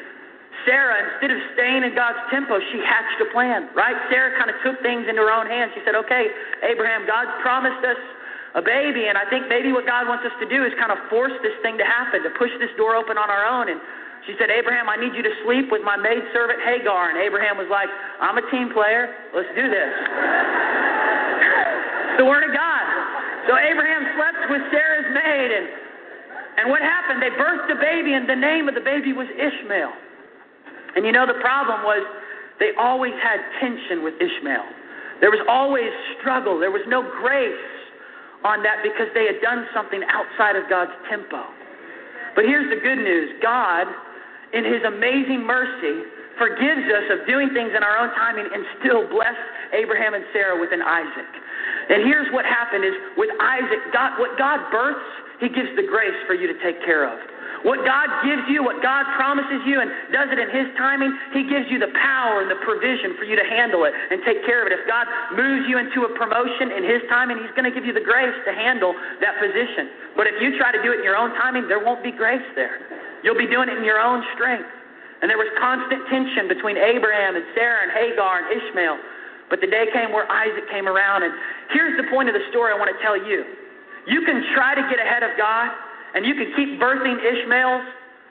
Sarah, 0.64 0.96
instead 1.02 1.34
of 1.34 1.40
staying 1.58 1.82
in 1.82 1.92
God's 1.92 2.20
tempo, 2.30 2.60
she 2.72 2.78
hatched 2.80 3.20
a 3.20 3.28
plan, 3.32 3.68
right? 3.74 3.96
Sarah 4.08 4.36
kind 4.38 4.48
of 4.48 4.56
took 4.62 4.78
things 4.80 5.08
into 5.10 5.20
her 5.20 5.32
own 5.32 5.50
hands. 5.50 5.72
She 5.74 5.82
said, 5.84 5.98
okay, 5.98 6.30
Abraham, 6.62 7.04
God's 7.04 7.34
promised 7.42 7.82
us 7.84 8.00
a 8.54 8.62
baby. 8.62 9.10
And 9.10 9.18
I 9.18 9.26
think 9.28 9.50
maybe 9.50 9.74
what 9.74 9.84
God 9.84 10.06
wants 10.06 10.24
us 10.24 10.34
to 10.40 10.46
do 10.46 10.64
is 10.64 10.72
kind 10.78 10.94
of 10.94 10.98
force 11.10 11.34
this 11.42 11.54
thing 11.60 11.76
to 11.78 11.86
happen, 11.86 12.22
to 12.22 12.32
push 12.38 12.50
this 12.62 12.72
door 12.78 12.94
open 12.96 13.18
on 13.18 13.28
our 13.28 13.44
own. 13.44 13.68
And 13.68 13.80
she 14.28 14.36
said, 14.36 14.52
Abraham, 14.52 14.88
I 14.88 15.00
need 15.00 15.16
you 15.16 15.24
to 15.24 15.34
sleep 15.44 15.72
with 15.72 15.80
my 15.80 15.96
maidservant 15.96 16.60
Hagar. 16.60 17.08
And 17.08 17.18
Abraham 17.18 17.56
was 17.56 17.68
like, 17.72 17.88
I'm 18.20 18.36
a 18.36 18.44
team 18.52 18.68
player. 18.72 19.08
Let's 19.32 19.48
do 19.56 19.64
this. 19.64 19.92
the 22.20 22.26
word 22.28 22.44
of 22.44 22.52
God. 22.52 22.84
So 23.48 23.56
Abraham 23.56 24.04
slept 24.20 24.52
with 24.52 24.60
Sarah's 24.68 25.08
maid, 25.16 25.48
and 25.56 25.66
and 26.60 26.68
what 26.68 26.84
happened? 26.84 27.24
They 27.24 27.32
birthed 27.40 27.72
a 27.72 27.80
baby, 27.80 28.12
and 28.12 28.28
the 28.28 28.36
name 28.36 28.68
of 28.68 28.76
the 28.76 28.84
baby 28.84 29.16
was 29.16 29.24
Ishmael. 29.32 29.96
And 30.96 31.06
you 31.06 31.12
know 31.12 31.24
the 31.24 31.40
problem 31.40 31.84
was 31.88 32.04
they 32.60 32.76
always 32.76 33.16
had 33.24 33.40
tension 33.64 34.04
with 34.04 34.12
Ishmael. 34.20 34.68
There 35.24 35.32
was 35.32 35.40
always 35.48 35.88
struggle. 36.20 36.60
There 36.60 36.70
was 36.70 36.84
no 36.84 37.00
grace 37.00 37.64
on 38.44 38.62
that 38.62 38.84
because 38.84 39.08
they 39.16 39.24
had 39.24 39.40
done 39.40 39.64
something 39.72 40.04
outside 40.12 40.56
of 40.56 40.68
God's 40.68 40.92
tempo. 41.08 41.40
But 42.36 42.44
here's 42.44 42.68
the 42.68 42.80
good 42.80 43.00
news 43.00 43.32
God, 43.40 43.88
in 44.52 44.64
His 44.64 44.82
amazing 44.84 45.46
mercy, 45.46 46.06
forgives 46.38 46.88
us 46.88 47.06
of 47.12 47.28
doing 47.28 47.52
things 47.52 47.76
in 47.76 47.84
our 47.84 48.00
own 48.00 48.08
timing 48.16 48.48
and 48.48 48.64
still 48.80 49.04
bless 49.12 49.36
Abraham 49.76 50.14
and 50.14 50.24
Sarah 50.32 50.56
with 50.56 50.72
an 50.72 50.80
Isaac. 50.80 51.30
And 51.92 52.06
here's 52.08 52.32
what 52.32 52.48
happened 52.48 52.84
is 52.84 52.96
with 53.20 53.28
Isaac, 53.38 53.92
God, 53.92 54.16
what 54.16 54.38
God 54.40 54.58
births, 54.72 55.04
he 55.40 55.48
gives 55.48 55.68
the 55.76 55.84
grace 55.84 56.16
for 56.28 56.32
you 56.32 56.48
to 56.48 56.56
take 56.64 56.80
care 56.84 57.04
of. 57.04 57.16
What 57.64 57.84
God 57.84 58.08
gives 58.24 58.44
you, 58.48 58.64
what 58.64 58.80
God 58.80 59.04
promises 59.16 59.60
you, 59.68 59.84
and 59.84 59.90
does 60.12 60.32
it 60.32 60.40
in 60.40 60.48
His 60.48 60.72
timing, 60.80 61.12
He 61.36 61.44
gives 61.44 61.68
you 61.68 61.76
the 61.76 61.92
power 61.92 62.40
and 62.40 62.48
the 62.48 62.56
provision 62.64 63.20
for 63.20 63.28
you 63.28 63.36
to 63.36 63.44
handle 63.44 63.84
it 63.84 63.92
and 63.92 64.24
take 64.24 64.44
care 64.48 64.64
of 64.64 64.68
it. 64.68 64.72
If 64.72 64.88
God 64.88 65.04
moves 65.36 65.68
you 65.68 65.76
into 65.76 66.08
a 66.08 66.10
promotion 66.16 66.72
in 66.72 66.88
His 66.88 67.04
timing, 67.12 67.36
He's 67.36 67.52
going 67.52 67.68
to 67.68 67.74
give 67.74 67.84
you 67.84 67.92
the 67.92 68.04
grace 68.04 68.32
to 68.48 68.52
handle 68.56 68.96
that 69.20 69.36
position. 69.36 70.16
But 70.16 70.24
if 70.24 70.40
you 70.40 70.56
try 70.56 70.72
to 70.72 70.80
do 70.80 70.92
it 70.96 71.00
in 71.00 71.04
your 71.04 71.20
own 71.20 71.36
timing, 71.36 71.68
there 71.68 71.84
won't 71.84 72.00
be 72.00 72.12
grace 72.12 72.44
there. 72.56 72.80
You'll 73.22 73.38
be 73.38 73.48
doing 73.48 73.68
it 73.68 73.76
in 73.76 73.84
your 73.84 74.00
own 74.00 74.24
strength. 74.34 74.68
And 75.20 75.28
there 75.28 75.36
was 75.36 75.52
constant 75.60 76.00
tension 76.08 76.48
between 76.48 76.80
Abraham 76.80 77.36
and 77.36 77.44
Sarah 77.52 77.84
and 77.84 77.92
Hagar 77.92 78.40
and 78.40 78.48
Ishmael. 78.48 78.96
But 79.52 79.60
the 79.60 79.68
day 79.68 79.90
came 79.92 80.16
where 80.16 80.24
Isaac 80.30 80.64
came 80.72 80.88
around. 80.88 81.22
And 81.22 81.34
here's 81.76 82.00
the 82.00 82.08
point 82.08 82.32
of 82.32 82.34
the 82.34 82.44
story 82.48 82.72
I 82.72 82.78
want 82.80 82.88
to 82.88 83.00
tell 83.04 83.18
you. 83.18 83.44
You 84.08 84.24
can 84.24 84.40
try 84.56 84.72
to 84.72 84.80
get 84.88 84.96
ahead 84.96 85.20
of 85.20 85.36
God, 85.36 85.68
and 86.16 86.24
you 86.24 86.32
can 86.32 86.56
keep 86.56 86.80
birthing 86.80 87.20
Ishmaels, 87.20 87.84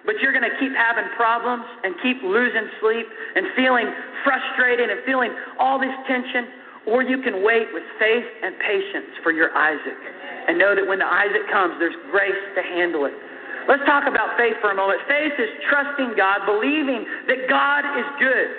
but 0.06 0.18
you're 0.18 0.34
going 0.34 0.50
to 0.50 0.58
keep 0.58 0.74
having 0.74 1.06
problems 1.14 1.62
and 1.84 1.94
keep 2.02 2.24
losing 2.26 2.66
sleep 2.82 3.06
and 3.06 3.54
feeling 3.54 3.86
frustrated 4.26 4.90
and 4.90 5.06
feeling 5.06 5.30
all 5.60 5.78
this 5.78 5.94
tension. 6.10 6.50
Or 6.88 7.04
you 7.04 7.22
can 7.22 7.46
wait 7.46 7.70
with 7.70 7.84
faith 8.00 8.26
and 8.42 8.58
patience 8.58 9.14
for 9.22 9.30
your 9.32 9.54
Isaac 9.54 10.00
and 10.48 10.58
know 10.58 10.74
that 10.74 10.88
when 10.88 10.98
the 10.98 11.06
Isaac 11.06 11.46
comes, 11.52 11.78
there's 11.78 11.94
grace 12.10 12.42
to 12.56 12.64
handle 12.64 13.06
it. 13.06 13.14
Let's 13.70 13.86
talk 13.86 14.10
about 14.10 14.34
faith 14.34 14.58
for 14.66 14.74
a 14.74 14.78
moment. 14.78 15.06
Faith 15.06 15.38
is 15.38 15.54
trusting 15.70 16.18
God, 16.18 16.42
believing 16.50 17.06
that 17.30 17.46
God 17.46 17.86
is 18.02 18.08
good. 18.18 18.50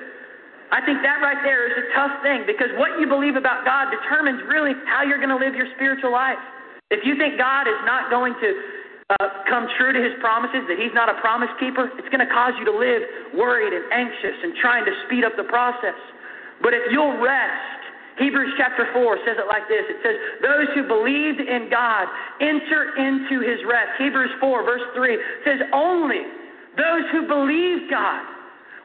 I 0.71 0.79
think 0.87 1.03
that 1.03 1.19
right 1.19 1.43
there 1.43 1.67
is 1.67 1.75
a 1.75 1.87
tough 1.99 2.23
thing 2.23 2.47
because 2.47 2.71
what 2.79 2.95
you 3.03 3.11
believe 3.11 3.35
about 3.35 3.67
God 3.67 3.91
determines 3.91 4.39
really 4.47 4.71
how 4.87 5.03
you're 5.03 5.19
going 5.19 5.35
to 5.35 5.43
live 5.43 5.59
your 5.59 5.67
spiritual 5.75 6.15
life. 6.15 6.39
If 6.95 7.03
you 7.03 7.19
think 7.19 7.43
God 7.43 7.67
is 7.67 7.81
not 7.83 8.07
going 8.07 8.39
to 8.39 8.49
uh, 9.19 9.43
come 9.51 9.67
true 9.75 9.91
to 9.91 9.99
his 9.99 10.15
promises, 10.23 10.63
that 10.71 10.79
he's 10.79 10.95
not 10.95 11.11
a 11.11 11.19
promise 11.19 11.51
keeper, 11.59 11.91
it's 11.99 12.07
going 12.15 12.23
to 12.23 12.31
cause 12.31 12.55
you 12.55 12.65
to 12.71 12.75
live 12.75 13.35
worried 13.35 13.75
and 13.75 13.83
anxious 13.91 14.39
and 14.47 14.55
trying 14.63 14.87
to 14.87 14.95
speed 15.11 15.27
up 15.27 15.35
the 15.35 15.51
process. 15.51 15.99
But 16.63 16.71
if 16.71 16.87
you'll 16.95 17.19
rest, 17.19 17.80
Hebrews 18.21 18.53
chapter 18.61 18.85
4 18.93 19.25
says 19.25 19.41
it 19.41 19.49
like 19.49 19.65
this 19.67 19.89
it 19.89 19.99
says, 20.05 20.17
Those 20.45 20.69
who 20.77 20.85
believed 20.85 21.41
in 21.41 21.73
God 21.73 22.05
enter 22.45 22.93
into 23.01 23.41
his 23.41 23.65
rest. 23.65 23.97
Hebrews 23.97 24.31
4, 24.39 24.63
verse 24.63 24.85
3 24.95 25.17
says, 25.49 25.59
Only 25.73 26.29
those 26.77 27.09
who 27.11 27.27
believe 27.27 27.89
God 27.89 28.23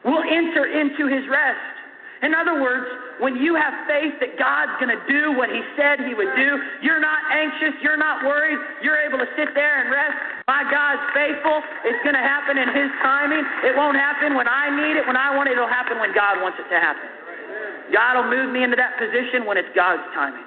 will 0.08 0.24
enter 0.24 0.64
into 0.72 1.04
his 1.06 1.28
rest. 1.28 1.76
In 2.24 2.32
other 2.32 2.64
words, 2.64 2.88
when 3.20 3.36
you 3.36 3.52
have 3.60 3.72
faith 3.84 4.16
that 4.24 4.40
God's 4.40 4.72
going 4.80 4.92
to 4.92 5.02
do 5.04 5.36
what 5.36 5.52
He 5.52 5.60
said 5.76 6.00
He 6.00 6.16
would 6.16 6.32
do, 6.32 6.50
you're 6.80 7.00
not 7.00 7.20
anxious, 7.28 7.76
you're 7.84 8.00
not 8.00 8.24
worried, 8.24 8.56
you're 8.80 8.96
able 8.96 9.20
to 9.20 9.28
sit 9.36 9.52
there 9.52 9.84
and 9.84 9.92
rest. 9.92 10.16
My 10.48 10.64
God's 10.64 11.04
faithful. 11.12 11.60
It's 11.84 12.00
going 12.04 12.16
to 12.16 12.24
happen 12.24 12.56
in 12.56 12.72
His 12.72 12.88
timing. 13.04 13.44
It 13.68 13.76
won't 13.76 14.00
happen 14.00 14.32
when 14.32 14.48
I 14.48 14.72
need 14.72 14.96
it, 14.96 15.04
when 15.04 15.16
I 15.16 15.36
want 15.36 15.48
it. 15.48 15.60
It'll 15.60 15.68
happen 15.68 16.00
when 16.00 16.16
God 16.16 16.40
wants 16.40 16.56
it 16.56 16.68
to 16.72 16.80
happen. 16.80 17.15
God 17.92 18.18
will 18.18 18.30
move 18.30 18.50
me 18.52 18.64
into 18.64 18.76
that 18.76 18.98
position 18.98 19.46
when 19.46 19.56
it's 19.56 19.70
God's 19.74 20.02
timing. 20.14 20.44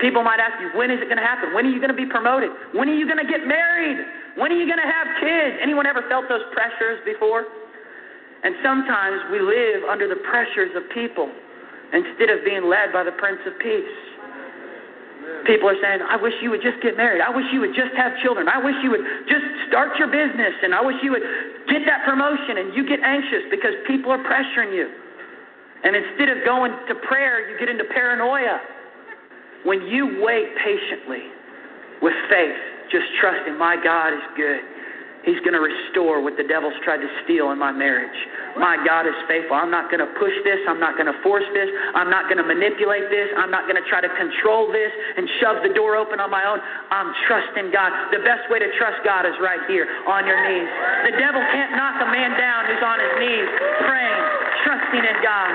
People 0.00 0.22
might 0.22 0.38
ask 0.38 0.54
you, 0.62 0.70
when 0.78 0.90
is 0.90 1.02
it 1.02 1.10
going 1.10 1.18
to 1.18 1.26
happen? 1.26 1.52
When 1.52 1.66
are 1.66 1.72
you 1.72 1.82
going 1.82 1.92
to 1.92 1.98
be 1.98 2.06
promoted? 2.06 2.50
When 2.72 2.88
are 2.88 2.94
you 2.94 3.04
going 3.04 3.18
to 3.18 3.26
get 3.26 3.46
married? 3.46 3.98
When 4.38 4.54
are 4.54 4.58
you 4.58 4.66
going 4.66 4.80
to 4.80 4.86
have 4.86 5.06
kids? 5.18 5.58
Anyone 5.58 5.86
ever 5.86 6.06
felt 6.06 6.30
those 6.30 6.46
pressures 6.54 7.02
before? 7.02 7.44
And 8.44 8.54
sometimes 8.62 9.18
we 9.34 9.42
live 9.42 9.90
under 9.90 10.06
the 10.06 10.22
pressures 10.30 10.70
of 10.78 10.86
people 10.94 11.26
instead 11.90 12.30
of 12.30 12.46
being 12.46 12.70
led 12.70 12.94
by 12.94 13.02
the 13.02 13.12
Prince 13.18 13.42
of 13.46 13.58
Peace. 13.58 13.98
People 15.44 15.68
are 15.68 15.76
saying, 15.82 16.00
I 16.06 16.16
wish 16.16 16.32
you 16.40 16.50
would 16.54 16.62
just 16.62 16.78
get 16.80 16.96
married. 16.96 17.20
I 17.20 17.28
wish 17.34 17.44
you 17.52 17.60
would 17.60 17.74
just 17.74 17.92
have 17.98 18.14
children. 18.22 18.48
I 18.48 18.62
wish 18.62 18.78
you 18.82 18.94
would 18.94 19.04
just 19.26 19.44
start 19.66 19.98
your 19.98 20.08
business. 20.08 20.54
And 20.62 20.72
I 20.72 20.80
wish 20.80 20.96
you 21.02 21.10
would 21.10 21.26
get 21.66 21.82
that 21.84 22.06
promotion. 22.06 22.62
And 22.62 22.72
you 22.72 22.86
get 22.86 23.02
anxious 23.02 23.44
because 23.50 23.74
people 23.90 24.14
are 24.14 24.22
pressuring 24.22 24.72
you. 24.72 24.88
And 25.84 25.94
instead 25.94 26.28
of 26.28 26.44
going 26.44 26.72
to 26.88 26.94
prayer, 27.06 27.48
you 27.50 27.58
get 27.58 27.68
into 27.68 27.84
paranoia. 27.84 28.60
When 29.64 29.82
you 29.82 30.22
wait 30.22 30.46
patiently 30.56 31.22
with 32.02 32.14
faith, 32.30 32.56
just 32.90 33.06
trusting 33.20 33.58
my 33.58 33.76
God 33.82 34.12
is 34.12 34.24
good. 34.36 34.60
He's 35.26 35.38
going 35.42 35.52
to 35.52 35.60
restore 35.60 36.22
what 36.22 36.38
the 36.38 36.46
devil's 36.46 36.76
tried 36.86 37.02
to 37.02 37.10
steal 37.26 37.50
in 37.50 37.58
my 37.58 37.74
marriage. 37.74 38.14
My 38.54 38.78
God 38.86 39.04
is 39.04 39.18
faithful. 39.26 39.58
I'm 39.58 39.70
not 39.70 39.90
going 39.90 39.98
to 39.98 40.10
push 40.16 40.32
this. 40.46 40.62
I'm 40.70 40.78
not 40.78 40.94
going 40.94 41.10
to 41.10 41.18
force 41.26 41.44
this. 41.52 41.68
I'm 41.92 42.08
not 42.08 42.30
going 42.30 42.38
to 42.38 42.46
manipulate 42.46 43.10
this. 43.10 43.28
I'm 43.34 43.50
not 43.50 43.66
going 43.66 43.76
to 43.76 43.86
try 43.90 43.98
to 43.98 44.08
control 44.14 44.70
this 44.70 44.88
and 45.18 45.26
shove 45.42 45.60
the 45.66 45.74
door 45.74 45.98
open 45.98 46.22
on 46.22 46.30
my 46.30 46.46
own. 46.46 46.62
I'm 46.94 47.10
trusting 47.26 47.74
God. 47.74 47.90
The 48.14 48.22
best 48.22 48.46
way 48.46 48.62
to 48.62 48.70
trust 48.78 49.02
God 49.02 49.26
is 49.26 49.34
right 49.42 49.60
here 49.66 49.90
on 50.06 50.22
your 50.22 50.38
knees. 50.38 50.70
The 51.10 51.16
devil 51.18 51.42
can't 51.50 51.74
knock 51.74 51.98
a 51.98 52.08
man 52.08 52.38
down 52.38 52.70
who's 52.70 52.84
on 52.86 52.98
his 53.02 53.14
knees 53.18 53.48
praying, 53.84 54.22
trusting 54.64 55.02
in 55.02 55.18
God 55.20 55.50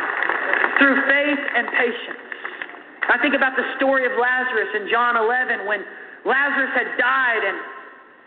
through 0.77 0.97
faith 1.07 1.43
and 1.55 1.65
patience. 1.71 2.19
I 3.09 3.19
think 3.19 3.35
about 3.35 3.55
the 3.55 3.67
story 3.75 4.07
of 4.07 4.13
Lazarus 4.15 4.71
in 4.79 4.87
John 4.87 5.15
11 5.17 5.67
when 5.67 5.83
Lazarus 6.23 6.71
had 6.71 6.87
died 6.95 7.43
and 7.43 7.57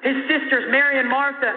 his 0.07 0.23
sisters, 0.31 0.71
Mary 0.71 1.03
and 1.03 1.11
Martha, 1.11 1.51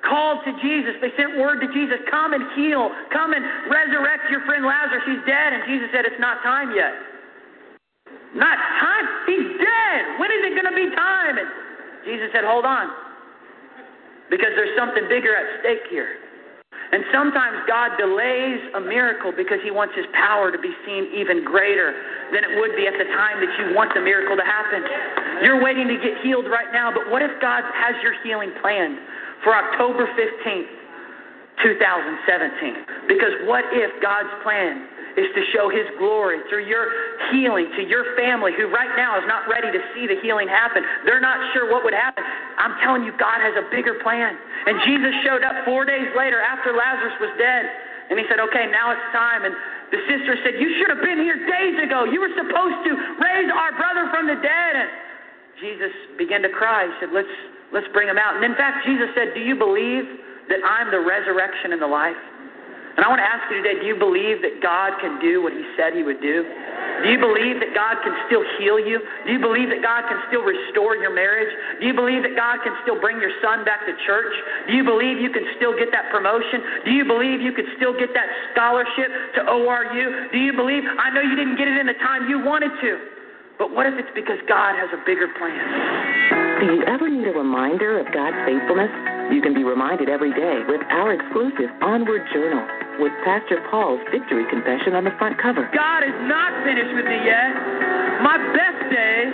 called 0.00 0.40
to 0.48 0.52
Jesus. 0.64 0.96
They 1.04 1.12
sent 1.20 1.36
word 1.36 1.60
to 1.60 1.68
Jesus, 1.76 2.00
Come 2.08 2.32
and 2.32 2.42
heal. 2.56 2.88
Come 3.12 3.36
and 3.36 3.44
resurrect 3.68 4.32
your 4.32 4.40
friend 4.48 4.64
Lazarus. 4.64 5.04
He's 5.04 5.22
dead. 5.28 5.52
And 5.52 5.62
Jesus 5.68 5.92
said, 5.92 6.08
It's 6.08 6.18
not 6.18 6.40
time 6.42 6.72
yet. 6.72 6.96
Not 8.32 8.56
time? 8.80 9.04
He's 9.28 9.60
dead. 9.60 10.00
When 10.16 10.32
is 10.32 10.40
it 10.48 10.56
going 10.56 10.70
to 10.72 10.76
be 10.76 10.88
time? 10.96 11.36
And 11.36 11.48
Jesus 12.08 12.32
said, 12.32 12.48
Hold 12.48 12.64
on. 12.64 12.88
Because 14.32 14.56
there's 14.56 14.72
something 14.72 15.04
bigger 15.12 15.36
at 15.36 15.60
stake 15.60 15.84
here. 15.92 16.21
And 16.92 17.08
sometimes 17.08 17.56
God 17.64 17.96
delays 17.96 18.60
a 18.76 18.80
miracle 18.80 19.32
because 19.32 19.64
he 19.64 19.72
wants 19.72 19.96
his 19.96 20.04
power 20.12 20.52
to 20.52 20.60
be 20.60 20.76
seen 20.84 21.08
even 21.16 21.40
greater 21.40 21.96
than 22.36 22.44
it 22.44 22.52
would 22.60 22.76
be 22.76 22.84
at 22.84 22.92
the 23.00 23.08
time 23.16 23.40
that 23.40 23.48
you 23.56 23.72
want 23.72 23.96
the 23.96 24.04
miracle 24.04 24.36
to 24.36 24.44
happen. 24.44 24.84
You're 25.40 25.64
waiting 25.64 25.88
to 25.88 25.96
get 25.96 26.20
healed 26.20 26.52
right 26.52 26.68
now, 26.68 26.92
but 26.92 27.08
what 27.08 27.24
if 27.24 27.32
God 27.40 27.64
has 27.72 27.96
your 28.04 28.12
healing 28.20 28.52
planned 28.60 29.00
for 29.40 29.56
October 29.56 30.04
15th, 30.04 30.68
2017? 31.64 33.08
Because 33.08 33.40
what 33.48 33.64
if 33.72 33.88
God's 34.04 34.32
plan 34.44 34.91
is 35.16 35.28
to 35.36 35.42
show 35.52 35.68
His 35.68 35.84
glory 36.00 36.40
through 36.48 36.64
your 36.64 36.88
healing 37.30 37.68
to 37.76 37.82
your 37.84 38.16
family 38.16 38.52
who 38.56 38.72
right 38.72 38.92
now 38.96 39.18
is 39.20 39.26
not 39.28 39.44
ready 39.48 39.68
to 39.68 39.80
see 39.92 40.08
the 40.08 40.16
healing 40.24 40.48
happen. 40.48 40.82
They're 41.04 41.20
not 41.20 41.36
sure 41.52 41.68
what 41.68 41.84
would 41.84 41.96
happen. 41.96 42.24
I'm 42.56 42.76
telling 42.80 43.04
you, 43.04 43.12
God 43.20 43.40
has 43.40 43.56
a 43.60 43.68
bigger 43.68 44.00
plan. 44.00 44.36
And 44.66 44.80
Jesus 44.84 45.12
showed 45.24 45.44
up 45.44 45.64
four 45.64 45.84
days 45.84 46.08
later 46.16 46.40
after 46.40 46.72
Lazarus 46.72 47.16
was 47.20 47.32
dead. 47.36 47.68
And 48.10 48.18
he 48.18 48.24
said, 48.28 48.40
Okay, 48.40 48.68
now 48.68 48.92
it's 48.92 49.08
time. 49.12 49.44
And 49.44 49.54
the 49.92 50.00
sister 50.08 50.36
said, 50.44 50.56
You 50.56 50.72
should 50.80 50.88
have 50.88 51.04
been 51.04 51.20
here 51.20 51.36
days 51.44 51.76
ago. 51.84 52.04
You 52.04 52.20
were 52.20 52.32
supposed 52.32 52.80
to 52.88 52.92
raise 53.20 53.50
our 53.52 53.72
brother 53.76 54.08
from 54.08 54.26
the 54.28 54.36
dead. 54.40 54.72
And 54.76 54.88
Jesus 55.60 55.92
began 56.16 56.40
to 56.42 56.52
cry. 56.52 56.88
He 56.88 56.94
said, 57.00 57.12
Let's 57.12 57.32
let's 57.72 57.88
bring 57.92 58.08
him 58.08 58.16
out. 58.16 58.36
And 58.36 58.44
in 58.44 58.56
fact, 58.56 58.84
Jesus 58.84 59.08
said, 59.16 59.36
Do 59.36 59.40
you 59.40 59.56
believe 59.56 60.04
that 60.48 60.60
I'm 60.64 60.90
the 60.90 61.00
resurrection 61.00 61.72
and 61.72 61.80
the 61.80 61.88
life? 61.88 62.18
And 62.96 63.00
I 63.00 63.08
want 63.08 63.24
to 63.24 63.28
ask 63.28 63.48
you 63.48 63.64
today 63.64 63.80
do 63.80 63.86
you 63.88 63.96
believe 63.96 64.44
that 64.44 64.60
God 64.60 65.00
can 65.00 65.16
do 65.16 65.40
what 65.40 65.56
He 65.56 65.64
said 65.80 65.96
He 65.96 66.04
would 66.04 66.20
do? 66.20 66.44
Do 67.02 67.10
you 67.10 67.18
believe 67.18 67.58
that 67.58 67.72
God 67.74 67.98
can 68.04 68.14
still 68.28 68.44
heal 68.60 68.78
you? 68.78 69.00
Do 69.26 69.32
you 69.32 69.40
believe 69.42 69.72
that 69.72 69.82
God 69.82 70.06
can 70.06 70.22
still 70.28 70.44
restore 70.44 70.94
your 70.94 71.10
marriage? 71.10 71.50
Do 71.80 71.88
you 71.88 71.96
believe 71.96 72.22
that 72.22 72.36
God 72.36 72.62
can 72.62 72.76
still 72.84 73.00
bring 73.00 73.18
your 73.18 73.32
son 73.42 73.64
back 73.64 73.82
to 73.88 73.92
church? 74.06 74.30
Do 74.68 74.76
you 74.76 74.84
believe 74.84 75.18
you 75.18 75.32
can 75.32 75.42
still 75.58 75.74
get 75.74 75.90
that 75.90 76.12
promotion? 76.14 76.84
Do 76.84 76.92
you 76.92 77.02
believe 77.08 77.40
you 77.40 77.56
could 77.56 77.66
still 77.80 77.96
get 77.96 78.14
that 78.14 78.28
scholarship 78.54 79.10
to 79.34 79.50
ORU? 79.50 80.30
Do 80.30 80.38
you 80.38 80.52
believe, 80.52 80.84
I 80.86 81.10
know 81.10 81.24
you 81.24 81.34
didn't 81.34 81.56
get 81.56 81.66
it 81.66 81.80
in 81.80 81.88
the 81.90 81.98
time 81.98 82.30
you 82.30 82.38
wanted 82.38 82.70
to, 82.70 82.90
but 83.58 83.74
what 83.74 83.88
if 83.88 83.98
it's 83.98 84.12
because 84.14 84.38
God 84.46 84.78
has 84.78 84.92
a 84.94 85.00
bigger 85.02 85.26
plan? 85.40 85.58
Do 86.60 86.76
you 86.76 86.84
ever 86.86 87.10
need 87.10 87.26
a 87.26 87.34
reminder 87.34 87.98
of 87.98 88.06
God's 88.14 88.38
faithfulness? 88.46 89.11
You 89.30 89.40
can 89.40 89.54
be 89.54 89.62
reminded 89.62 90.08
every 90.08 90.32
day 90.32 90.64
with 90.66 90.82
our 90.90 91.14
exclusive 91.14 91.70
Onward 91.80 92.26
Journal 92.34 92.66
with 92.98 93.12
Pastor 93.24 93.62
Paul's 93.70 94.02
victory 94.10 94.44
confession 94.50 94.94
on 94.98 95.04
the 95.04 95.14
front 95.16 95.38
cover. 95.40 95.68
God 95.72 96.02
is 96.02 96.16
not 96.26 96.50
finished 96.66 96.92
with 96.92 97.06
me 97.06 97.18
yet. 97.22 97.52
My 98.20 98.36
best 98.52 98.80
days 98.90 99.32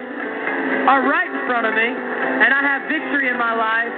are 0.88 1.04
right 1.04 1.28
in 1.28 1.42
front 1.44 1.66
of 1.68 1.74
me, 1.74 1.88
and 1.88 2.50
I 2.54 2.62
have 2.64 2.88
victory 2.88 3.28
in 3.28 3.36
my 3.36 3.52
life 3.52 3.92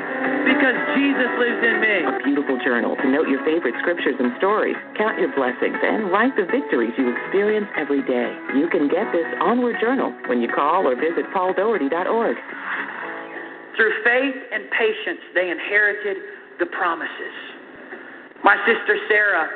because 0.48 0.74
Jesus 0.98 1.30
lives 1.38 1.62
in 1.62 1.76
me. 1.78 1.96
A 2.02 2.18
beautiful 2.24 2.58
journal 2.64 2.96
to 2.98 3.06
note 3.06 3.28
your 3.28 3.44
favorite 3.44 3.74
scriptures 3.78 4.18
and 4.18 4.34
stories, 4.38 4.74
count 4.98 5.20
your 5.20 5.30
blessings, 5.38 5.78
and 5.78 6.10
write 6.10 6.34
the 6.34 6.46
victories 6.50 6.90
you 6.98 7.14
experience 7.14 7.68
every 7.78 8.02
day. 8.02 8.34
You 8.58 8.66
can 8.66 8.88
get 8.88 9.06
this 9.12 9.26
Onward 9.38 9.78
Journal 9.78 10.10
when 10.26 10.42
you 10.42 10.48
call 10.48 10.88
or 10.88 10.96
visit 10.96 11.28
pauldaugherty.org. 11.30 12.36
Through 13.76 13.94
faith 14.02 14.38
and 14.52 14.66
patience, 14.70 15.22
they 15.34 15.50
inherited 15.50 16.16
the 16.58 16.66
promises. 16.66 17.36
My 18.42 18.56
sister 18.66 18.96
Sarah, 19.08 19.46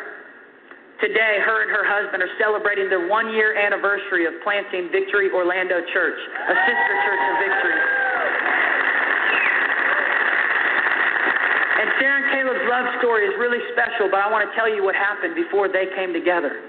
today, 1.01 1.41
her 1.43 1.65
and 1.67 1.71
her 1.73 1.83
husband 1.83 2.23
are 2.23 2.35
celebrating 2.39 2.89
their 2.89 3.09
one 3.09 3.33
year 3.33 3.57
anniversary 3.57 4.27
of 4.27 4.35
planting 4.45 4.93
Victory 4.93 5.33
Orlando 5.33 5.81
Church, 5.93 6.21
a 6.21 6.57
sister 6.69 6.95
church 7.05 7.25
of 7.27 7.35
Victory. 7.43 7.81
And 11.75 11.89
Sarah 11.99 12.19
and 12.23 12.29
Caleb's 12.31 12.65
love 12.71 12.87
story 13.03 13.27
is 13.27 13.35
really 13.37 13.61
special, 13.75 14.09
but 14.09 14.23
I 14.23 14.31
want 14.31 14.47
to 14.47 14.53
tell 14.55 14.71
you 14.71 14.85
what 14.85 14.95
happened 14.95 15.35
before 15.35 15.67
they 15.67 15.91
came 15.97 16.15
together. 16.15 16.63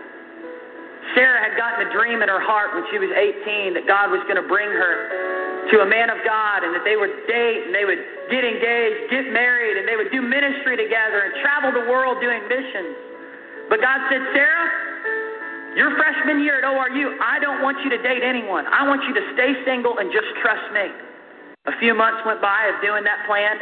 Sarah 1.14 1.40
had 1.40 1.56
gotten 1.56 1.88
a 1.88 1.90
dream 1.94 2.26
in 2.26 2.28
her 2.28 2.42
heart 2.42 2.74
when 2.74 2.84
she 2.90 2.98
was 2.98 3.14
18 3.14 3.78
that 3.78 3.86
God 3.86 4.10
was 4.10 4.20
going 4.26 4.42
to 4.42 4.48
bring 4.50 4.68
her 4.68 5.45
to 5.72 5.82
a 5.82 5.88
man 5.88 6.10
of 6.14 6.22
God 6.22 6.62
and 6.62 6.76
that 6.76 6.86
they 6.86 6.98
would 6.98 7.14
date 7.26 7.66
and 7.66 7.74
they 7.74 7.86
would 7.86 8.02
get 8.30 8.46
engaged, 8.46 9.10
get 9.10 9.26
married, 9.34 9.78
and 9.78 9.88
they 9.88 9.98
would 9.98 10.12
do 10.12 10.22
ministry 10.22 10.78
together 10.78 11.26
and 11.26 11.32
travel 11.42 11.74
the 11.74 11.86
world 11.90 12.22
doing 12.22 12.42
missions. 12.46 12.96
But 13.70 13.82
God 13.82 13.98
said, 14.10 14.22
Sarah, 14.34 14.70
your 15.76 15.92
freshman 15.98 16.40
year 16.46 16.62
at 16.62 16.66
ORU, 16.66 17.18
I 17.20 17.42
don't 17.42 17.60
want 17.66 17.82
you 17.84 17.90
to 17.92 18.00
date 18.00 18.24
anyone. 18.24 18.64
I 18.70 18.88
want 18.88 19.04
you 19.10 19.14
to 19.18 19.24
stay 19.34 19.52
single 19.66 19.98
and 19.98 20.14
just 20.14 20.30
trust 20.40 20.70
me. 20.72 20.88
A 21.66 21.74
few 21.82 21.98
months 21.98 22.22
went 22.24 22.40
by 22.46 22.70
of 22.70 22.78
doing 22.86 23.02
that 23.04 23.26
plan, 23.26 23.58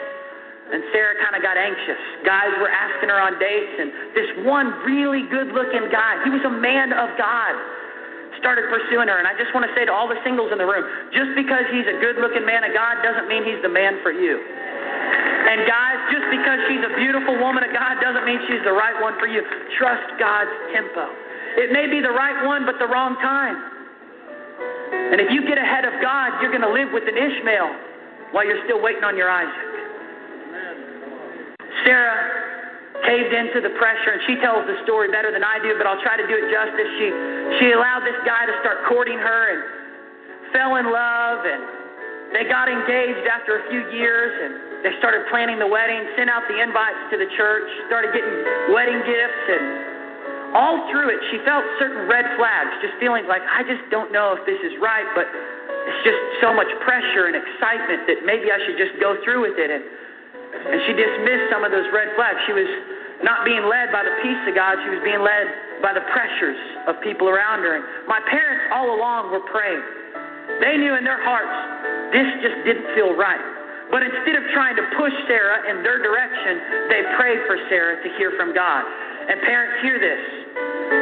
and 0.76 0.84
Sarah 0.91 1.16
kind 1.24 1.39
of 1.39 1.41
got 1.41 1.56
anxious. 1.56 1.97
Guys 2.28 2.51
were 2.60 2.68
asking 2.68 3.08
her 3.08 3.20
on 3.20 3.39
dates, 3.39 3.76
and 3.80 3.89
this 4.12 4.30
one 4.43 4.76
really 4.84 5.24
good 5.32 5.56
looking 5.56 5.88
guy, 5.88 6.20
he 6.28 6.30
was 6.30 6.43
a 6.43 6.51
man 6.51 6.91
of 6.91 7.16
God, 7.16 7.56
started 8.39 8.69
pursuing 8.69 9.09
her. 9.09 9.17
And 9.17 9.27
I 9.27 9.36
just 9.38 9.53
want 9.53 9.65
to 9.67 9.71
say 9.77 9.86
to 9.86 9.93
all 9.93 10.07
the 10.07 10.19
singles 10.23 10.53
in 10.53 10.57
the 10.57 10.67
room 10.67 10.86
just 11.11 11.34
because 11.36 11.65
he's 11.69 11.86
a 11.89 11.97
good 11.99 12.17
looking 12.21 12.45
man 12.45 12.63
of 12.63 12.73
God 12.73 13.01
doesn't 13.05 13.27
mean 13.27 13.43
he's 13.43 13.61
the 13.61 13.71
man 13.71 13.99
for 14.01 14.13
you. 14.13 14.38
And 14.38 15.67
guys, 15.67 15.99
just 16.09 16.27
because 16.31 16.59
she's 16.71 16.81
a 16.81 16.93
beautiful 16.97 17.38
woman 17.38 17.61
of 17.61 17.71
God 17.75 17.99
doesn't 17.99 18.25
mean 18.25 18.39
she's 18.47 18.63
the 18.63 18.73
right 18.73 18.95
one 19.03 19.19
for 19.19 19.27
you. 19.27 19.43
Trust 19.77 20.17
God's 20.17 20.53
tempo. 20.71 21.11
It 21.59 21.69
may 21.69 21.86
be 21.86 22.01
the 22.01 22.13
right 22.13 22.45
one, 22.47 22.65
but 22.65 22.79
the 22.79 22.88
wrong 22.88 23.19
time. 23.21 23.57
And 25.13 25.21
if 25.21 25.29
you 25.29 25.45
get 25.45 25.57
ahead 25.57 25.86
of 25.86 25.93
God, 26.01 26.41
you're 26.41 26.49
going 26.49 26.65
to 26.65 26.73
live 26.73 26.89
with 26.93 27.03
an 27.05 27.17
Ishmael 27.17 27.69
while 28.31 28.45
you're 28.45 28.63
still 28.65 28.81
waiting 28.81 29.03
on 29.03 29.17
your 29.17 29.29
Isaac. 29.29 29.73
Sarah 31.86 32.53
caved 33.06 33.32
into 33.36 33.60
the 33.60 33.74
pressure, 33.80 34.16
and 34.16 34.22
she 34.28 34.39
tells 34.39 34.64
the 34.68 34.80
story 34.84 35.12
better 35.12 35.32
than 35.32 35.43
I 35.43 35.60
do, 35.60 35.76
but 35.78 35.88
I'll 35.88 36.01
try 36.01 36.16
to 36.16 36.28
do 36.28 36.36
it 36.36 36.47
justice. 36.51 36.89
She 36.99 37.08
she 37.60 37.68
allowed 37.76 38.04
this 38.08 38.18
guy 38.24 38.47
to 38.47 38.56
start 38.64 38.88
courting 38.88 39.20
her 39.20 39.41
and 39.54 39.60
fell 40.51 40.76
in 40.80 40.88
love, 40.88 41.43
and 41.45 41.62
they 42.36 42.47
got 42.47 42.72
engaged 42.72 43.28
after 43.28 43.62
a 43.62 43.64
few 43.70 43.84
years, 43.91 44.32
and 44.32 44.84
they 44.84 44.95
started 44.99 45.28
planning 45.30 45.60
the 45.60 45.68
wedding, 45.68 46.04
sent 46.18 46.32
out 46.32 46.43
the 46.47 46.60
invites 46.60 46.99
to 47.12 47.16
the 47.20 47.30
church, 47.38 47.68
started 47.88 48.12
getting 48.12 48.34
wedding 48.74 48.99
gifts, 49.06 49.45
and 49.47 49.64
all 50.54 50.86
through 50.93 51.10
it, 51.10 51.20
she 51.34 51.41
felt 51.45 51.66
certain 51.82 52.06
red 52.06 52.30
flags, 52.38 52.70
just 52.82 52.93
feeling 53.01 53.26
like 53.26 53.41
I 53.49 53.66
just 53.66 53.82
don't 53.89 54.14
know 54.14 54.38
if 54.38 54.45
this 54.45 54.62
is 54.62 54.78
right, 54.78 55.06
but 55.18 55.26
it's 55.26 56.01
just 56.06 56.22
so 56.39 56.54
much 56.54 56.70
pressure 56.86 57.28
and 57.28 57.36
excitement 57.36 58.06
that 58.06 58.22
maybe 58.24 58.54
I 58.54 58.62
should 58.62 58.78
just 58.78 58.95
go 59.01 59.18
through 59.26 59.49
with 59.49 59.58
it. 59.58 59.74
And, 59.74 59.84
and 60.54 60.78
she 60.88 60.93
dismissed 60.93 61.49
some 61.49 61.66
of 61.66 61.72
those 61.74 61.88
red 61.91 62.14
flags. 62.16 62.39
She 62.45 62.56
was 62.56 62.70
not 63.26 63.47
being 63.47 63.64
led 63.66 63.91
by 63.91 64.04
the 64.04 64.16
peace 64.22 64.41
of 64.47 64.54
God, 64.54 64.78
she 64.84 64.91
was 64.91 65.04
being 65.04 65.24
led 65.24 65.80
by 65.82 65.95
the 65.95 66.04
pressures 66.12 66.60
of 66.88 66.99
people 67.04 67.28
around 67.28 67.64
her. 67.64 67.80
And 67.80 67.86
my 68.08 68.20
parents 68.28 68.72
all 68.72 68.95
along 68.95 69.32
were 69.32 69.43
praying. 69.47 69.82
They 70.60 70.76
knew 70.78 70.95
in 70.95 71.04
their 71.08 71.24
hearts 71.24 71.56
this 72.12 72.28
just 72.43 72.58
didn't 72.68 72.88
feel 72.95 73.16
right. 73.16 73.41
But 73.91 74.04
instead 74.04 74.36
of 74.36 74.43
trying 74.56 74.76
to 74.76 74.86
push 74.97 75.14
Sarah 75.28 75.70
in 75.70 75.84
their 75.84 76.01
direction, 76.01 76.89
they 76.89 77.01
prayed 77.20 77.45
for 77.45 77.56
Sarah 77.70 78.01
to 78.01 78.10
hear 78.18 78.34
from 78.36 78.54
God. 78.54 78.84
And 78.84 79.39
parents, 79.41 79.80
hear 79.84 79.99
this. 79.99 80.43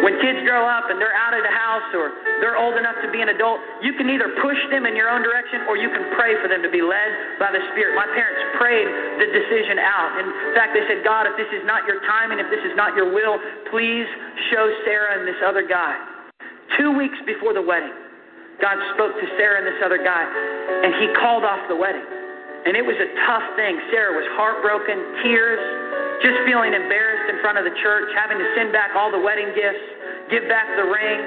When 0.02 0.18
kids 0.18 0.42
grow 0.48 0.66
up 0.66 0.90
and 0.90 0.98
they're 0.98 1.14
out 1.14 1.38
of 1.38 1.46
the 1.46 1.54
house 1.54 1.90
or 1.94 2.10
they're 2.42 2.58
old 2.58 2.74
enough 2.74 2.98
to 3.06 3.10
be 3.14 3.22
an 3.22 3.30
adult, 3.30 3.62
you 3.86 3.94
can 3.94 4.10
either 4.10 4.34
push 4.42 4.58
them 4.74 4.90
in 4.90 4.98
your 4.98 5.14
own 5.14 5.22
direction 5.22 5.68
or 5.70 5.78
you 5.78 5.94
can 5.94 6.10
pray 6.18 6.34
for 6.42 6.50
them 6.50 6.66
to 6.66 6.72
be 6.74 6.82
led 6.82 7.38
by 7.38 7.54
the 7.54 7.62
Spirit. 7.74 7.94
My 7.94 8.10
parents 8.10 8.42
prayed 8.58 8.90
the 9.22 9.28
decision 9.30 9.78
out. 9.78 10.18
In 10.18 10.28
fact, 10.58 10.74
they 10.74 10.82
said, 10.90 11.06
God, 11.06 11.30
if 11.30 11.38
this 11.38 11.50
is 11.54 11.62
not 11.70 11.86
your 11.86 12.02
time 12.10 12.34
and 12.34 12.42
if 12.42 12.50
this 12.50 12.64
is 12.66 12.74
not 12.74 12.98
your 12.98 13.14
will, 13.14 13.38
please 13.70 14.10
show 14.50 14.66
Sarah 14.90 15.22
and 15.22 15.28
this 15.28 15.38
other 15.46 15.62
guy. 15.62 15.94
Two 16.80 16.96
weeks 16.96 17.20
before 17.28 17.54
the 17.54 17.62
wedding, 17.62 17.94
God 18.58 18.80
spoke 18.96 19.14
to 19.14 19.26
Sarah 19.38 19.62
and 19.62 19.68
this 19.68 19.82
other 19.86 20.02
guy, 20.02 20.24
and 20.26 20.98
he 20.98 21.14
called 21.20 21.44
off 21.44 21.62
the 21.70 21.76
wedding. 21.76 22.06
And 22.62 22.78
it 22.78 22.86
was 22.86 22.94
a 23.02 23.10
tough 23.26 23.46
thing. 23.58 23.82
Sarah 23.90 24.14
was 24.14 24.28
heartbroken, 24.38 25.26
tears, 25.26 25.62
just 26.22 26.38
feeling 26.46 26.78
embarrassed 26.78 27.34
in 27.34 27.42
front 27.42 27.58
of 27.58 27.66
the 27.66 27.74
church, 27.82 28.06
having 28.14 28.38
to 28.38 28.48
send 28.54 28.70
back 28.70 28.94
all 28.94 29.10
the 29.10 29.18
wedding 29.18 29.50
gifts, 29.58 29.82
give 30.30 30.46
back 30.46 30.70
the 30.78 30.86
ring. 30.86 31.20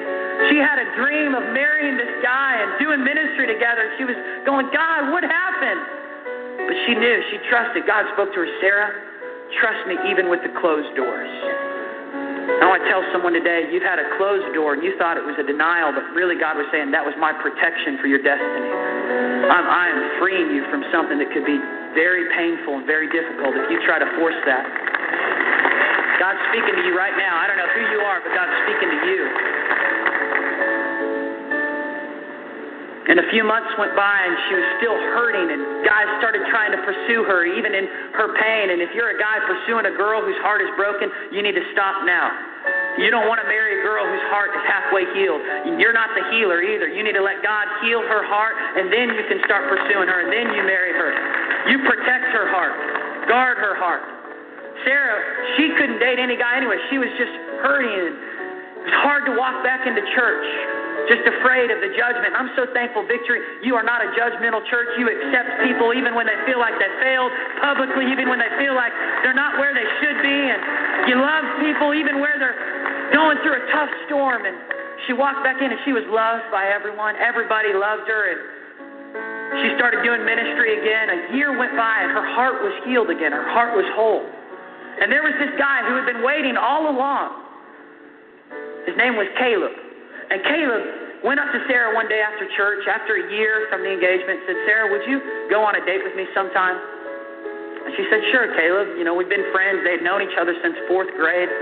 She 0.50 0.62
had 0.62 0.78
a 0.78 0.86
dream 0.94 1.34
of 1.34 1.42
marrying 1.50 1.98
this 1.98 2.14
guy 2.22 2.62
and 2.62 2.78
doing 2.78 3.02
ministry 3.02 3.50
together. 3.50 3.90
She 3.98 4.06
was 4.06 4.14
going, 4.46 4.70
God, 4.70 5.10
what 5.10 5.26
happened? 5.26 5.82
But 6.70 6.76
she 6.86 6.94
knew, 6.94 7.18
she 7.34 7.42
trusted. 7.50 7.82
God 7.82 8.06
spoke 8.14 8.30
to 8.30 8.38
her, 8.46 8.50
Sarah, 8.62 8.94
trust 9.58 9.90
me 9.90 9.98
even 10.06 10.30
with 10.30 10.46
the 10.46 10.54
closed 10.62 10.94
doors. 10.94 11.63
I 12.44 12.64
want 12.68 12.84
to 12.84 12.88
tell 12.92 13.00
someone 13.08 13.32
today, 13.32 13.72
you've 13.72 13.86
had 13.86 13.96
a 13.96 14.08
closed 14.20 14.52
door 14.52 14.76
and 14.76 14.82
you 14.84 14.92
thought 15.00 15.16
it 15.16 15.24
was 15.24 15.36
a 15.40 15.46
denial, 15.46 15.96
but 15.96 16.04
really 16.12 16.36
God 16.36 16.60
was 16.60 16.68
saying 16.68 16.92
that 16.92 17.04
was 17.04 17.16
my 17.16 17.32
protection 17.32 17.96
for 18.00 18.06
your 18.06 18.20
destiny. 18.20 18.68
I'm, 19.48 19.64
I 19.64 19.88
am 19.88 20.00
freeing 20.20 20.52
you 20.52 20.64
from 20.68 20.84
something 20.92 21.16
that 21.20 21.32
could 21.32 21.48
be 21.48 21.56
very 21.96 22.28
painful 22.36 22.82
and 22.82 22.84
very 22.84 23.08
difficult 23.08 23.56
if 23.56 23.70
you 23.72 23.80
try 23.88 23.96
to 23.96 24.08
force 24.20 24.36
that. 24.44 24.64
God's 26.20 26.42
speaking 26.52 26.76
to 26.76 26.82
you 26.84 26.92
right 26.92 27.16
now. 27.16 27.40
I 27.40 27.48
don't 27.48 27.58
know 27.58 27.70
who 27.72 27.82
you 27.90 28.00
are, 28.04 28.20
but 28.20 28.32
God's 28.36 28.54
speaking 28.68 28.92
to 28.92 29.00
you. 29.08 29.22
And 33.04 33.20
a 33.20 33.28
few 33.28 33.44
months 33.44 33.68
went 33.76 33.92
by 33.92 34.16
and 34.24 34.32
she 34.48 34.52
was 34.56 34.66
still 34.80 34.96
hurting, 35.12 35.52
and 35.52 35.60
guys 35.84 36.08
started 36.24 36.40
trying 36.48 36.72
to 36.72 36.80
pursue 36.88 37.20
her, 37.28 37.44
even 37.44 37.76
in 37.76 37.84
her 38.16 38.32
pain. 38.32 38.72
And 38.72 38.80
if 38.80 38.96
you're 38.96 39.12
a 39.12 39.20
guy 39.20 39.44
pursuing 39.44 39.84
a 39.84 39.92
girl 39.92 40.24
whose 40.24 40.40
heart 40.40 40.64
is 40.64 40.72
broken, 40.72 41.12
you 41.28 41.44
need 41.44 41.52
to 41.52 41.66
stop 41.76 42.08
now. 42.08 42.32
You 42.96 43.12
don't 43.12 43.28
want 43.28 43.44
to 43.44 43.48
marry 43.50 43.76
a 43.76 43.82
girl 43.84 44.08
whose 44.08 44.24
heart 44.32 44.56
is 44.56 44.64
halfway 44.64 45.04
healed. 45.12 45.42
You're 45.76 45.92
not 45.92 46.16
the 46.16 46.24
healer 46.32 46.64
either. 46.64 46.88
You 46.88 47.04
need 47.04 47.18
to 47.18 47.26
let 47.26 47.44
God 47.44 47.68
heal 47.84 48.00
her 48.00 48.24
heart, 48.24 48.56
and 48.56 48.88
then 48.88 49.12
you 49.12 49.24
can 49.28 49.42
start 49.44 49.68
pursuing 49.68 50.08
her, 50.08 50.24
and 50.24 50.30
then 50.32 50.54
you 50.56 50.64
marry 50.64 50.96
her. 50.96 51.10
You 51.68 51.84
protect 51.84 52.32
her 52.32 52.48
heart, 52.48 52.72
guard 53.28 53.60
her 53.60 53.76
heart. 53.76 54.00
Sarah, 54.86 55.20
she 55.60 55.76
couldn't 55.76 56.00
date 56.00 56.16
any 56.16 56.40
guy 56.40 56.56
anyway. 56.56 56.80
She 56.88 56.96
was 56.96 57.10
just 57.20 57.34
hurting. 57.60 58.16
It 58.84 58.92
was 58.92 59.00
hard 59.00 59.24
to 59.24 59.32
walk 59.32 59.64
back 59.64 59.88
into 59.88 60.04
church 60.12 60.44
just 61.08 61.24
afraid 61.28 61.68
of 61.68 61.80
the 61.84 61.92
judgment. 61.92 62.32
I'm 62.32 62.52
so 62.56 62.68
thankful, 62.72 63.04
Victory, 63.04 63.40
you 63.60 63.76
are 63.76 63.84
not 63.84 64.00
a 64.00 64.08
judgmental 64.16 64.64
church. 64.68 64.88
You 64.96 65.08
accept 65.08 65.64
people 65.64 65.92
even 65.92 66.16
when 66.16 66.24
they 66.24 66.36
feel 66.48 66.60
like 66.60 66.76
they 66.80 66.88
failed 67.00 67.32
publicly, 67.60 68.08
even 68.08 68.28
when 68.28 68.40
they 68.40 68.52
feel 68.56 68.72
like 68.72 68.92
they're 69.20 69.36
not 69.36 69.60
where 69.60 69.76
they 69.76 69.84
should 70.00 70.18
be. 70.24 70.38
And 70.48 70.60
you 71.08 71.16
love 71.20 71.44
people 71.60 71.92
even 71.92 72.20
where 72.20 72.36
they're 72.40 73.12
going 73.12 73.36
through 73.44 73.60
a 73.60 73.64
tough 73.72 73.92
storm. 74.08 74.48
And 74.48 74.56
she 75.04 75.12
walked 75.12 75.44
back 75.44 75.60
in 75.60 75.68
and 75.68 75.80
she 75.84 75.92
was 75.92 76.04
loved 76.08 76.48
by 76.48 76.72
everyone. 76.72 77.16
Everybody 77.20 77.76
loved 77.76 78.08
her. 78.08 78.22
And 78.32 78.40
she 79.60 79.76
started 79.76 80.00
doing 80.02 80.24
ministry 80.24 80.80
again. 80.80 81.12
A 81.12 81.18
year 81.36 81.52
went 81.56 81.76
by 81.76 82.00
and 82.00 82.10
her 82.16 82.26
heart 82.32 82.64
was 82.64 82.72
healed 82.88 83.12
again. 83.12 83.32
Her 83.32 83.48
heart 83.52 83.76
was 83.76 83.84
whole. 83.92 84.24
And 84.94 85.10
there 85.10 85.26
was 85.26 85.34
this 85.36 85.52
guy 85.58 85.84
who 85.84 85.98
had 86.00 86.06
been 86.06 86.24
waiting 86.24 86.56
all 86.56 86.88
along. 86.88 87.43
His 88.84 88.96
name 89.00 89.16
was 89.16 89.28
Caleb. 89.40 89.72
And 90.30 90.40
Caleb 90.44 91.24
went 91.24 91.40
up 91.40 91.48
to 91.52 91.60
Sarah 91.68 91.96
one 91.96 92.08
day 92.08 92.20
after 92.20 92.44
church, 92.52 92.84
after 92.84 93.16
a 93.16 93.24
year 93.32 93.66
from 93.72 93.80
the 93.80 93.92
engagement, 93.92 94.44
said, 94.44 94.56
Sarah, 94.68 94.92
would 94.92 95.08
you 95.08 95.20
go 95.48 95.64
on 95.64 95.76
a 95.76 95.82
date 95.88 96.04
with 96.04 96.12
me 96.16 96.28
sometime? 96.36 96.76
And 97.84 97.92
she 97.96 98.04
said, 98.08 98.20
Sure, 98.32 98.48
Caleb. 98.56 98.96
You 98.96 99.04
know, 99.04 99.12
we've 99.12 99.28
been 99.28 99.44
friends. 99.52 99.84
They'd 99.84 100.04
known 100.04 100.24
each 100.24 100.36
other 100.40 100.56
since 100.64 100.76
fourth 100.88 101.12
grade. 101.16 101.52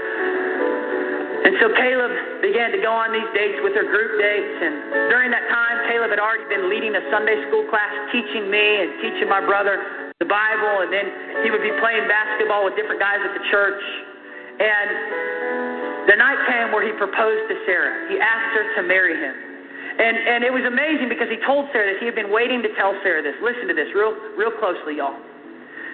And 1.43 1.59
so 1.59 1.75
Caleb 1.75 2.14
began 2.39 2.70
to 2.70 2.79
go 2.79 2.95
on 2.95 3.11
these 3.11 3.27
dates 3.35 3.59
with 3.66 3.75
her 3.75 3.83
group 3.83 4.14
dates. 4.23 4.57
And 4.62 5.11
during 5.11 5.35
that 5.35 5.43
time, 5.51 5.91
Caleb 5.91 6.14
had 6.14 6.23
already 6.23 6.47
been 6.47 6.70
leading 6.70 6.95
a 6.95 7.03
Sunday 7.11 7.35
school 7.51 7.66
class, 7.66 7.91
teaching 8.14 8.47
me 8.47 8.62
and 8.87 9.03
teaching 9.03 9.27
my 9.27 9.43
brother 9.43 9.83
the 10.23 10.29
Bible. 10.31 10.87
And 10.87 10.91
then 10.95 11.07
he 11.43 11.51
would 11.51 11.62
be 11.62 11.75
playing 11.83 12.07
basketball 12.07 12.62
with 12.62 12.79
different 12.79 13.03
guys 13.03 13.18
at 13.18 13.35
the 13.35 13.43
church. 13.51 13.83
And 14.62 15.91
the 16.11 16.17
night 16.19 16.41
came 16.51 16.75
where 16.75 16.83
he 16.83 16.91
proposed 16.99 17.47
to 17.47 17.55
Sarah. 17.63 18.11
He 18.11 18.19
asked 18.19 18.53
her 18.59 18.65
to 18.79 18.83
marry 18.83 19.15
him. 19.15 19.35
And, 19.93 20.17
and 20.17 20.41
it 20.43 20.51
was 20.51 20.65
amazing 20.65 21.13
because 21.13 21.29
he 21.29 21.37
told 21.45 21.69
Sarah 21.71 21.93
this. 21.93 22.01
He 22.01 22.09
had 22.09 22.17
been 22.17 22.33
waiting 22.33 22.65
to 22.65 22.71
tell 22.75 22.97
Sarah 23.05 23.21
this. 23.21 23.37
Listen 23.45 23.69
to 23.69 23.77
this 23.77 23.93
real, 23.95 24.17
real 24.35 24.51
closely, 24.57 24.99
y'all. 24.99 25.15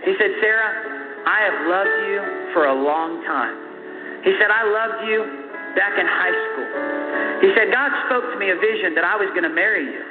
He 0.07 0.15
said, 0.17 0.31
Sarah, 0.39 0.71
I 1.27 1.39
have 1.51 1.59
loved 1.67 1.97
you 2.07 2.19
for 2.55 2.71
a 2.71 2.77
long 2.77 3.21
time. 3.27 3.59
He 4.23 4.33
said, 4.39 4.55
I 4.55 4.63
loved 4.65 5.03
you 5.05 5.19
back 5.75 5.99
in 5.99 6.07
high 6.07 6.33
school. 6.33 6.69
He 7.43 7.51
said, 7.59 7.75
God 7.75 7.91
spoke 8.07 8.25
to 8.33 8.37
me 8.39 8.55
a 8.55 8.59
vision 8.59 8.95
that 8.95 9.05
I 9.05 9.19
was 9.19 9.29
going 9.35 9.45
to 9.45 9.53
marry 9.53 9.85
you. 9.85 10.05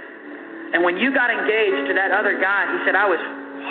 And 0.76 0.84
when 0.84 1.00
you 1.00 1.16
got 1.16 1.32
engaged 1.32 1.88
to 1.88 1.94
that 1.96 2.12
other 2.12 2.36
guy, 2.36 2.68
he 2.76 2.78
said, 2.84 2.94
I 2.94 3.08
was 3.08 3.20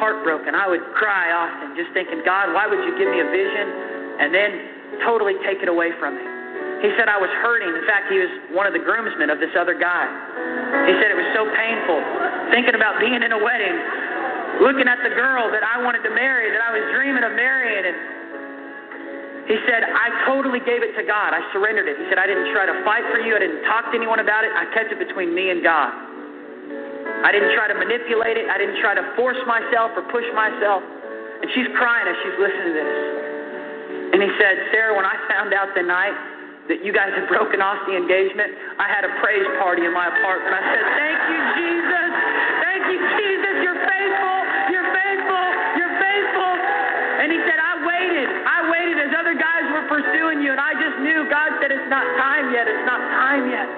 heartbroken. 0.01 0.57
I 0.57 0.65
would 0.65 0.83
cry 0.97 1.33
often 1.33 1.77
just 1.77 1.93
thinking, 1.93 2.25
God, 2.25 2.57
why 2.57 2.65
would 2.65 2.81
you 2.83 2.97
give 2.97 3.09
me 3.13 3.21
a 3.21 3.29
vision 3.29 3.67
and 4.17 4.33
then 4.33 4.76
totally 5.03 5.35
take 5.45 5.61
it 5.61 5.69
away 5.69 5.93
from 5.99 6.17
me? 6.17 6.25
He 6.85 6.93
said, 7.01 7.09
I 7.09 7.17
was 7.17 7.33
hurting. 7.41 7.73
In 7.73 7.85
fact, 7.89 8.13
he 8.13 8.21
was 8.21 8.29
one 8.53 8.69
of 8.69 8.77
the 8.77 8.83
groomsmen 8.83 9.33
of 9.33 9.41
this 9.41 9.53
other 9.57 9.73
guy. 9.73 10.05
He 10.85 10.93
said 11.01 11.09
it 11.09 11.17
was 11.17 11.31
so 11.33 11.49
painful 11.49 11.99
thinking 12.53 12.77
about 12.77 13.01
being 13.01 13.17
in 13.17 13.33
a 13.33 13.41
wedding, 13.41 13.77
looking 14.61 14.85
at 14.85 15.01
the 15.01 15.13
girl 15.17 15.49
that 15.49 15.65
I 15.65 15.81
wanted 15.81 16.05
to 16.05 16.13
marry, 16.13 16.53
that 16.53 16.61
I 16.61 16.71
was 16.77 16.85
dreaming 16.93 17.25
of 17.25 17.33
marrying. 17.33 17.81
And 17.81 17.97
he 19.49 19.57
said, 19.65 19.89
I 19.89 20.29
totally 20.29 20.61
gave 20.61 20.85
it 20.85 20.93
to 21.01 21.05
God. 21.09 21.33
I 21.33 21.41
surrendered 21.57 21.89
it. 21.89 21.97
He 21.97 22.05
said, 22.13 22.21
I 22.21 22.29
didn't 22.29 22.53
try 22.53 22.69
to 22.69 22.77
fight 22.85 23.09
for 23.09 23.25
you. 23.25 23.33
I 23.33 23.41
didn't 23.41 23.65
talk 23.65 23.89
to 23.89 23.97
anyone 23.97 24.21
about 24.21 24.45
it. 24.45 24.53
I 24.53 24.69
kept 24.77 24.93
it 24.93 25.01
between 25.01 25.33
me 25.33 25.49
and 25.49 25.65
God. 25.65 25.97
I 27.25 27.33
didn't 27.33 27.57
try 27.57 27.73
to 27.73 27.75
manipulate 27.75 28.37
it. 28.37 28.53
I 28.53 28.61
didn't 28.61 28.85
try 28.85 28.93
to 28.93 29.05
force 29.17 29.41
myself 29.49 29.97
or 29.97 30.05
push 30.13 30.29
myself. 30.37 30.85
And 31.41 31.49
she's 31.57 31.73
crying 31.73 32.05
as 32.05 32.17
she's 32.21 32.37
listening 32.37 32.69
to 32.69 32.85
this. 32.85 33.26
And 34.13 34.23
he 34.23 34.31
said, 34.39 34.71
Sarah, 34.71 34.95
when 34.95 35.05
I 35.05 35.17
found 35.27 35.51
out 35.51 35.75
the 35.75 35.83
night 35.83 36.15
that 36.71 36.83
you 36.83 36.91
guys 36.91 37.15
had 37.15 37.27
broken 37.31 37.63
off 37.63 37.79
the 37.87 37.95
engagement, 37.95 38.55
I 38.79 38.87
had 38.91 39.07
a 39.07 39.13
praise 39.23 39.47
party 39.63 39.87
in 39.87 39.95
my 39.95 40.11
apartment. 40.11 40.53
I 40.55 40.63
said, 40.63 40.85
Thank 40.99 41.21
you, 41.31 41.41
Jesus. 41.59 42.11
Thank 42.63 42.83
you, 42.91 42.99
Jesus. 42.99 43.55
You're 43.63 43.83
faithful. 43.87 44.39
You're 44.71 44.91
faithful. 44.91 45.47
You're 45.79 45.97
faithful. 45.99 46.53
And 47.23 47.29
he 47.35 47.39
said, 47.47 47.59
I 47.59 47.73
waited. 47.83 48.29
I 48.47 48.59
waited 48.71 48.97
as 49.03 49.13
other 49.15 49.35
guys 49.35 49.65
were 49.75 49.87
pursuing 49.91 50.43
you, 50.43 50.55
and 50.55 50.63
I 50.63 50.75
just 50.79 50.97
knew 51.03 51.27
God 51.31 51.55
said, 51.63 51.71
It's 51.71 51.91
not 51.91 52.07
time 52.19 52.51
yet. 52.55 52.67
It's 52.67 52.87
not 52.87 53.01
time 53.15 53.51
yet. 53.51 53.69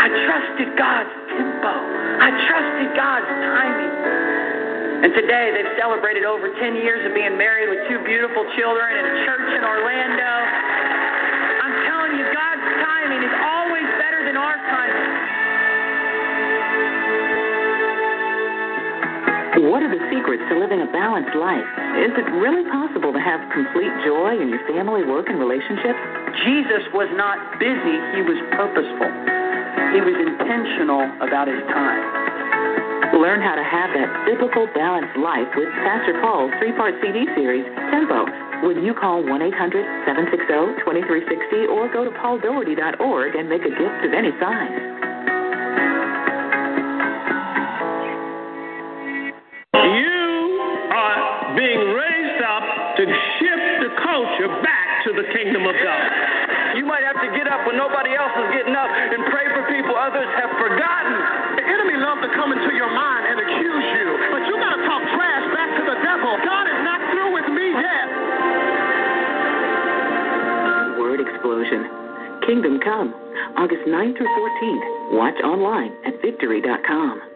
I 0.00 0.08
trusted 0.08 0.76
God's 0.76 1.14
tempo. 1.36 1.72
I 2.20 2.28
trusted 2.48 2.88
God's 2.96 3.28
timing. 3.28 4.23
And 5.02 5.10
today 5.10 5.50
they've 5.50 5.74
celebrated 5.80 6.22
over 6.22 6.46
10 6.46 6.76
years 6.78 7.02
of 7.02 7.12
being 7.16 7.34
married 7.34 7.68
with 7.72 7.82
two 7.90 7.98
beautiful 8.06 8.46
children 8.54 8.94
in 8.94 9.04
a 9.04 9.14
church 9.26 9.48
in 9.56 9.62
Orlando. 9.66 10.30
I'm 11.64 11.74
telling 11.88 12.14
you, 12.14 12.26
God's 12.30 12.66
timing 12.78 13.22
is 13.24 13.34
always 13.42 13.86
better 13.98 14.22
than 14.22 14.36
our 14.38 14.56
timing. 14.70 15.14
What 19.70 19.82
are 19.82 19.90
the 19.90 20.02
secrets 20.12 20.42
to 20.50 20.58
living 20.58 20.82
a 20.82 20.90
balanced 20.90 21.34
life? 21.34 21.66
Is 21.98 22.12
it 22.14 22.26
really 22.38 22.68
possible 22.70 23.12
to 23.12 23.22
have 23.22 23.40
complete 23.54 23.92
joy 24.04 24.38
in 24.38 24.48
your 24.50 24.62
family, 24.66 25.02
work, 25.06 25.26
and 25.30 25.38
relationships? 25.38 25.98
Jesus 26.42 26.82
was 26.92 27.08
not 27.14 27.38
busy, 27.58 27.96
he 28.18 28.22
was 28.26 28.38
purposeful. 28.54 29.10
He 29.94 30.02
was 30.02 30.16
intentional 30.18 31.06
about 31.22 31.46
his 31.46 31.62
time. 31.70 32.23
Learn 33.14 33.38
how 33.38 33.54
to 33.54 33.62
have 33.62 33.94
that 33.94 34.10
biblical 34.26 34.66
balanced 34.74 35.14
life 35.14 35.46
with 35.54 35.70
Pastor 35.86 36.18
Paul's 36.18 36.50
three 36.58 36.74
part 36.74 36.98
CD 36.98 37.30
series, 37.38 37.62
Tempo, 37.94 38.26
when 38.66 38.82
you 38.82 38.90
call 38.90 39.22
1 39.22 39.30
800 39.30 39.54
760 40.02 40.82
2360 40.82 41.70
or 41.70 41.86
go 41.94 42.02
to 42.02 42.10
pauldaugherty.org 42.18 43.38
and 43.38 43.46
make 43.46 43.62
a 43.62 43.70
gift 43.70 44.00
of 44.02 44.10
any 44.10 44.34
size. 44.42 44.74
You 49.78 50.26
are 50.90 51.54
being 51.54 51.94
raised 51.94 52.42
up 52.42 52.66
to 52.98 53.04
shift 53.38 53.70
the 53.78 53.90
culture 54.02 54.50
back 54.58 55.06
to 55.06 55.14
the 55.14 55.22
kingdom 55.30 55.70
of 55.70 55.76
God. 55.78 56.02
You 56.74 56.82
might 56.82 57.06
have 57.06 57.22
to 57.22 57.30
get 57.30 57.46
up 57.46 57.62
when 57.62 57.78
nobody 57.78 58.10
else 58.18 58.34
is 58.42 58.58
getting 58.58 58.74
up 58.74 58.90
and 58.90 59.22
pray 59.30 59.46
for 59.54 59.62
people 59.70 59.94
others 59.94 60.26
have 60.34 60.50
forgotten 60.58 61.43
enemy 61.84 62.00
love 62.00 62.18
to 62.24 62.32
come 62.32 62.52
into 62.52 62.72
your 62.74 62.88
mind 62.88 63.28
and 63.28 63.36
accuse 63.44 63.86
you, 63.92 64.08
but 64.32 64.40
you 64.48 64.56
got 64.56 64.76
to 64.76 64.82
talk 64.88 65.02
trash 65.12 65.44
back 65.52 65.68
to 65.76 65.84
the 65.84 65.96
devil. 66.00 66.32
God 66.40 66.64
is 66.64 66.80
not 66.80 67.00
through 67.12 67.30
with 67.36 67.48
me 67.52 67.66
yet. 67.76 68.06
Word 70.96 71.20
explosion. 71.20 71.84
Kingdom 72.46 72.80
Come, 72.80 73.12
August 73.56 73.84
9th 73.84 74.16
through 74.16 74.32
14th. 74.32 75.12
Watch 75.12 75.36
online 75.44 75.92
at 76.06 76.20
victory.com. 76.22 77.33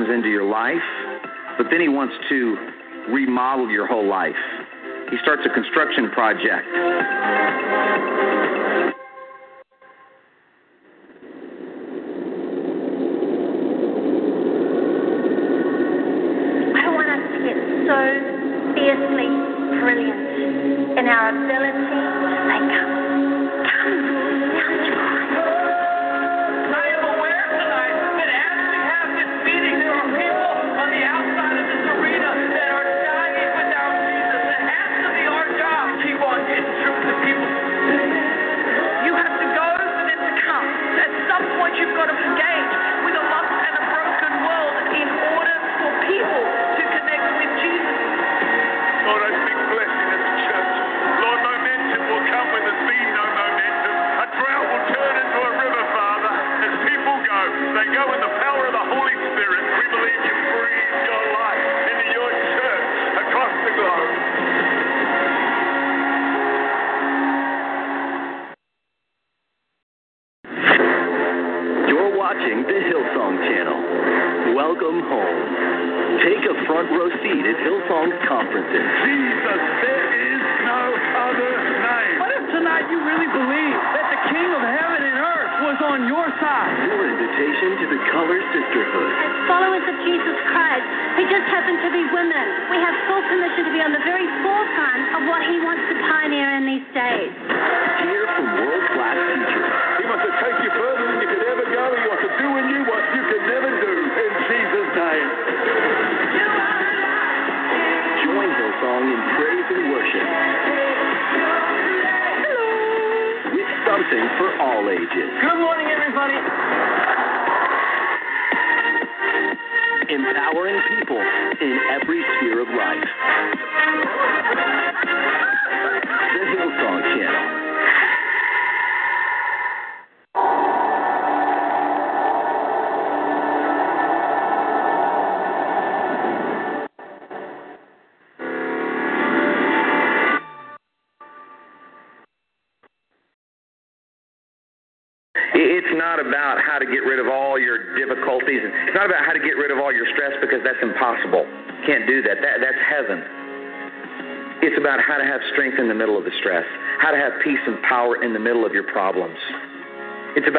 comes 0.00 0.12
into 0.14 0.28
your 0.28 0.44
life, 0.44 0.76
but 1.58 1.66
then 1.70 1.80
he 1.80 1.88
wants 1.88 2.14
to 2.28 2.56
remodel 3.12 3.68
your 3.68 3.86
whole 3.86 4.08
life. 4.08 4.32
He 5.10 5.16
starts 5.20 5.42
a 5.44 5.52
construction 5.52 6.10
project. 6.10 6.64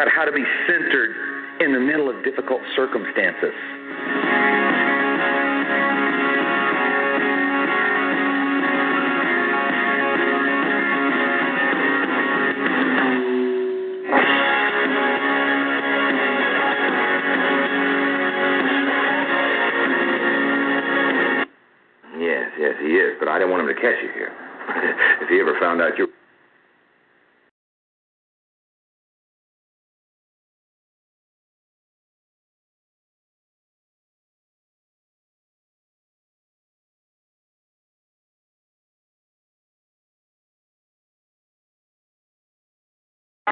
about 0.01 0.11
how 0.11 0.25
to 0.25 0.31
be 0.31 0.43
centered 0.65 1.13
in 1.59 1.73
the 1.73 1.79
middle 1.79 2.09
of 2.09 2.23
difficult 2.23 2.61
circumstances. 2.75 3.53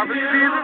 Obrigado. 0.10 0.59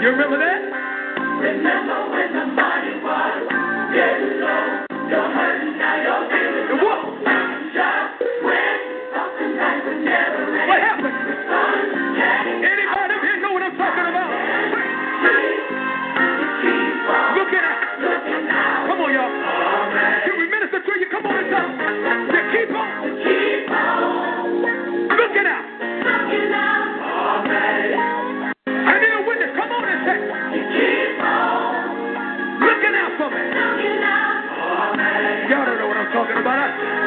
You 0.00 0.08
remember 0.10 0.38
that? 0.38 0.60
Remember 1.40 2.10
when 2.10 2.32
the 2.32 2.54
party 2.56 2.94
was 3.02 3.48
getting 3.94 4.33
Barack. 36.44 37.03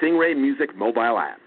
Stingray 0.00 0.36
Music 0.36 0.76
mobile 0.76 1.18
app. 1.18 1.37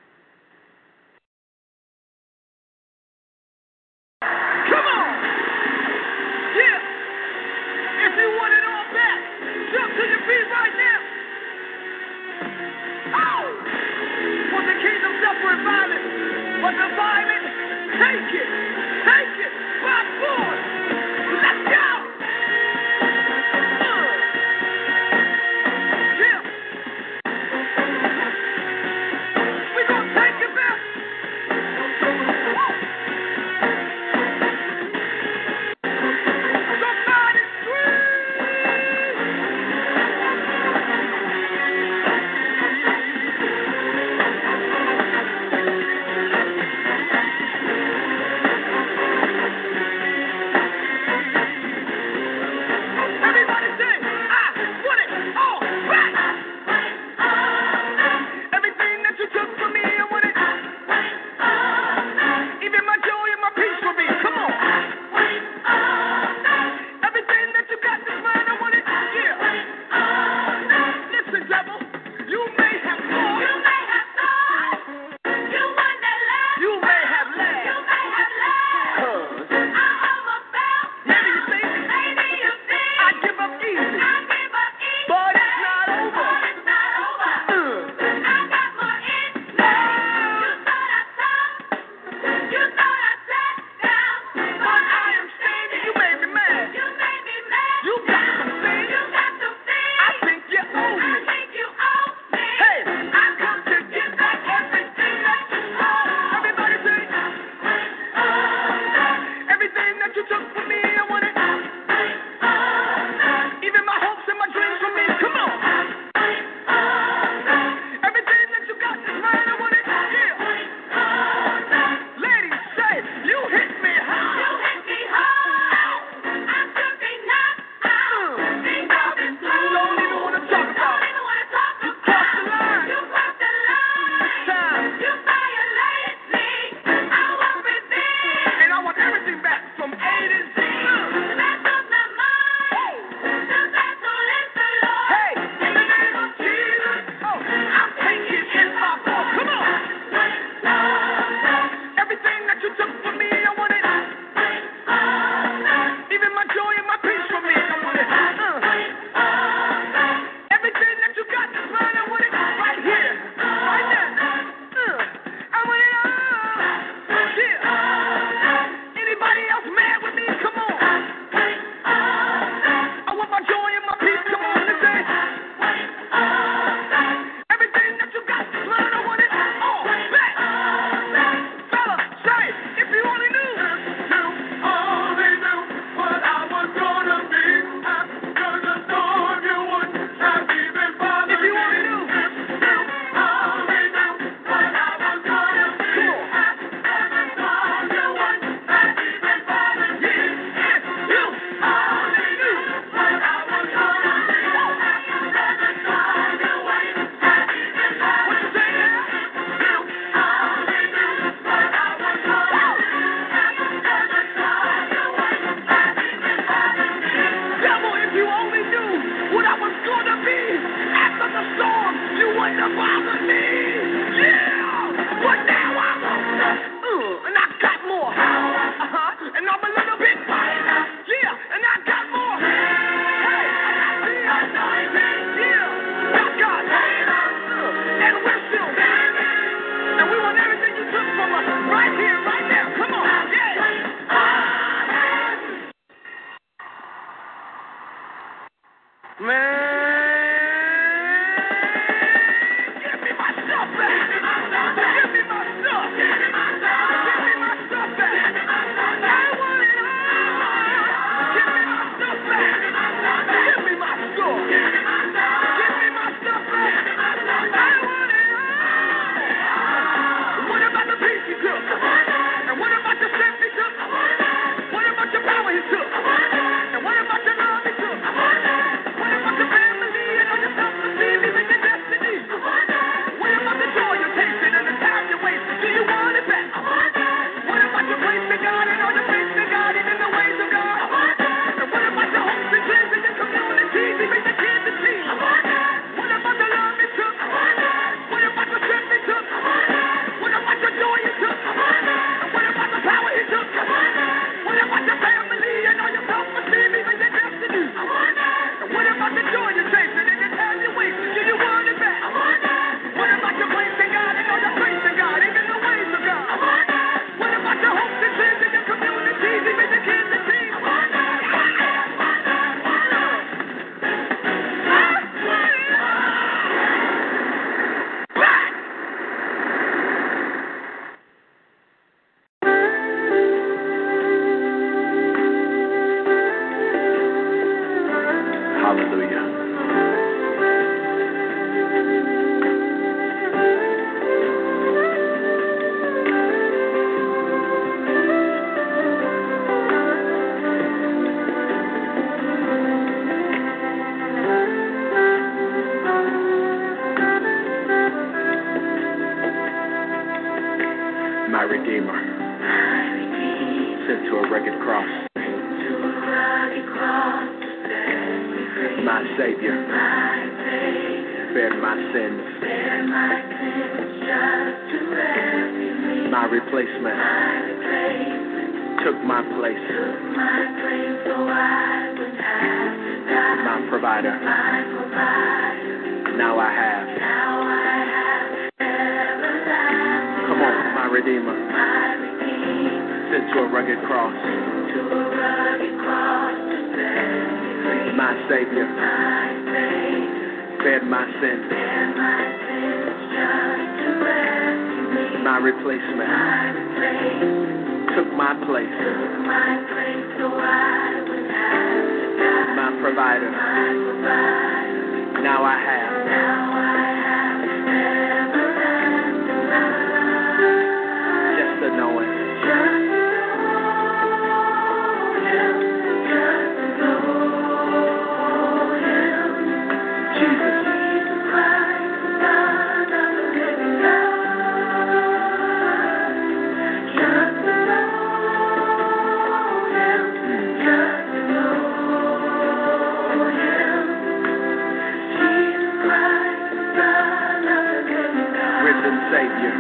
Savior. 449.22 449.54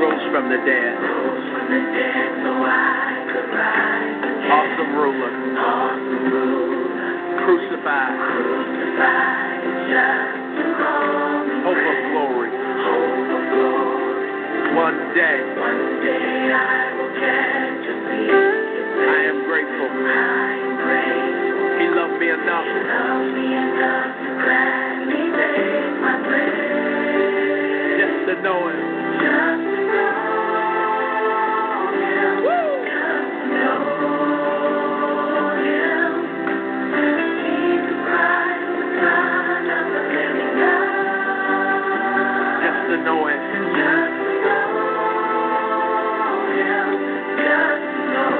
Rose 0.00 0.24
from 0.32 0.52
the 0.52 0.60
dead. 0.68 1.00
Awesome 4.52 4.92
ruler. 5.00 5.32
Crucified. 7.40 8.20
Hope 11.64 11.84
of 11.88 11.96
glory. 12.12 12.50
One 14.76 14.98
day. 15.14 15.40
I 19.08 19.20
am 19.24 19.38
grateful. 19.48 19.88
He 21.80 21.86
loved 21.96 22.16
me 22.20 22.28
enough. 22.28 22.68
Just 28.40 28.46
to 28.46 28.52
know 28.52 28.68
him. 28.70 28.80
Just 42.60 42.80
to 42.88 42.96
know 43.04 43.26
him. 43.26 43.40
Just 43.40 44.04
know 44.20 44.24
Him. 46.56 46.88
Just 47.36 47.84
know 48.10 48.30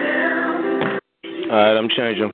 Him. 0.00 1.50
All 1.50 1.56
right, 1.56 1.76
I'm 1.76 1.88
changing. 1.90 2.33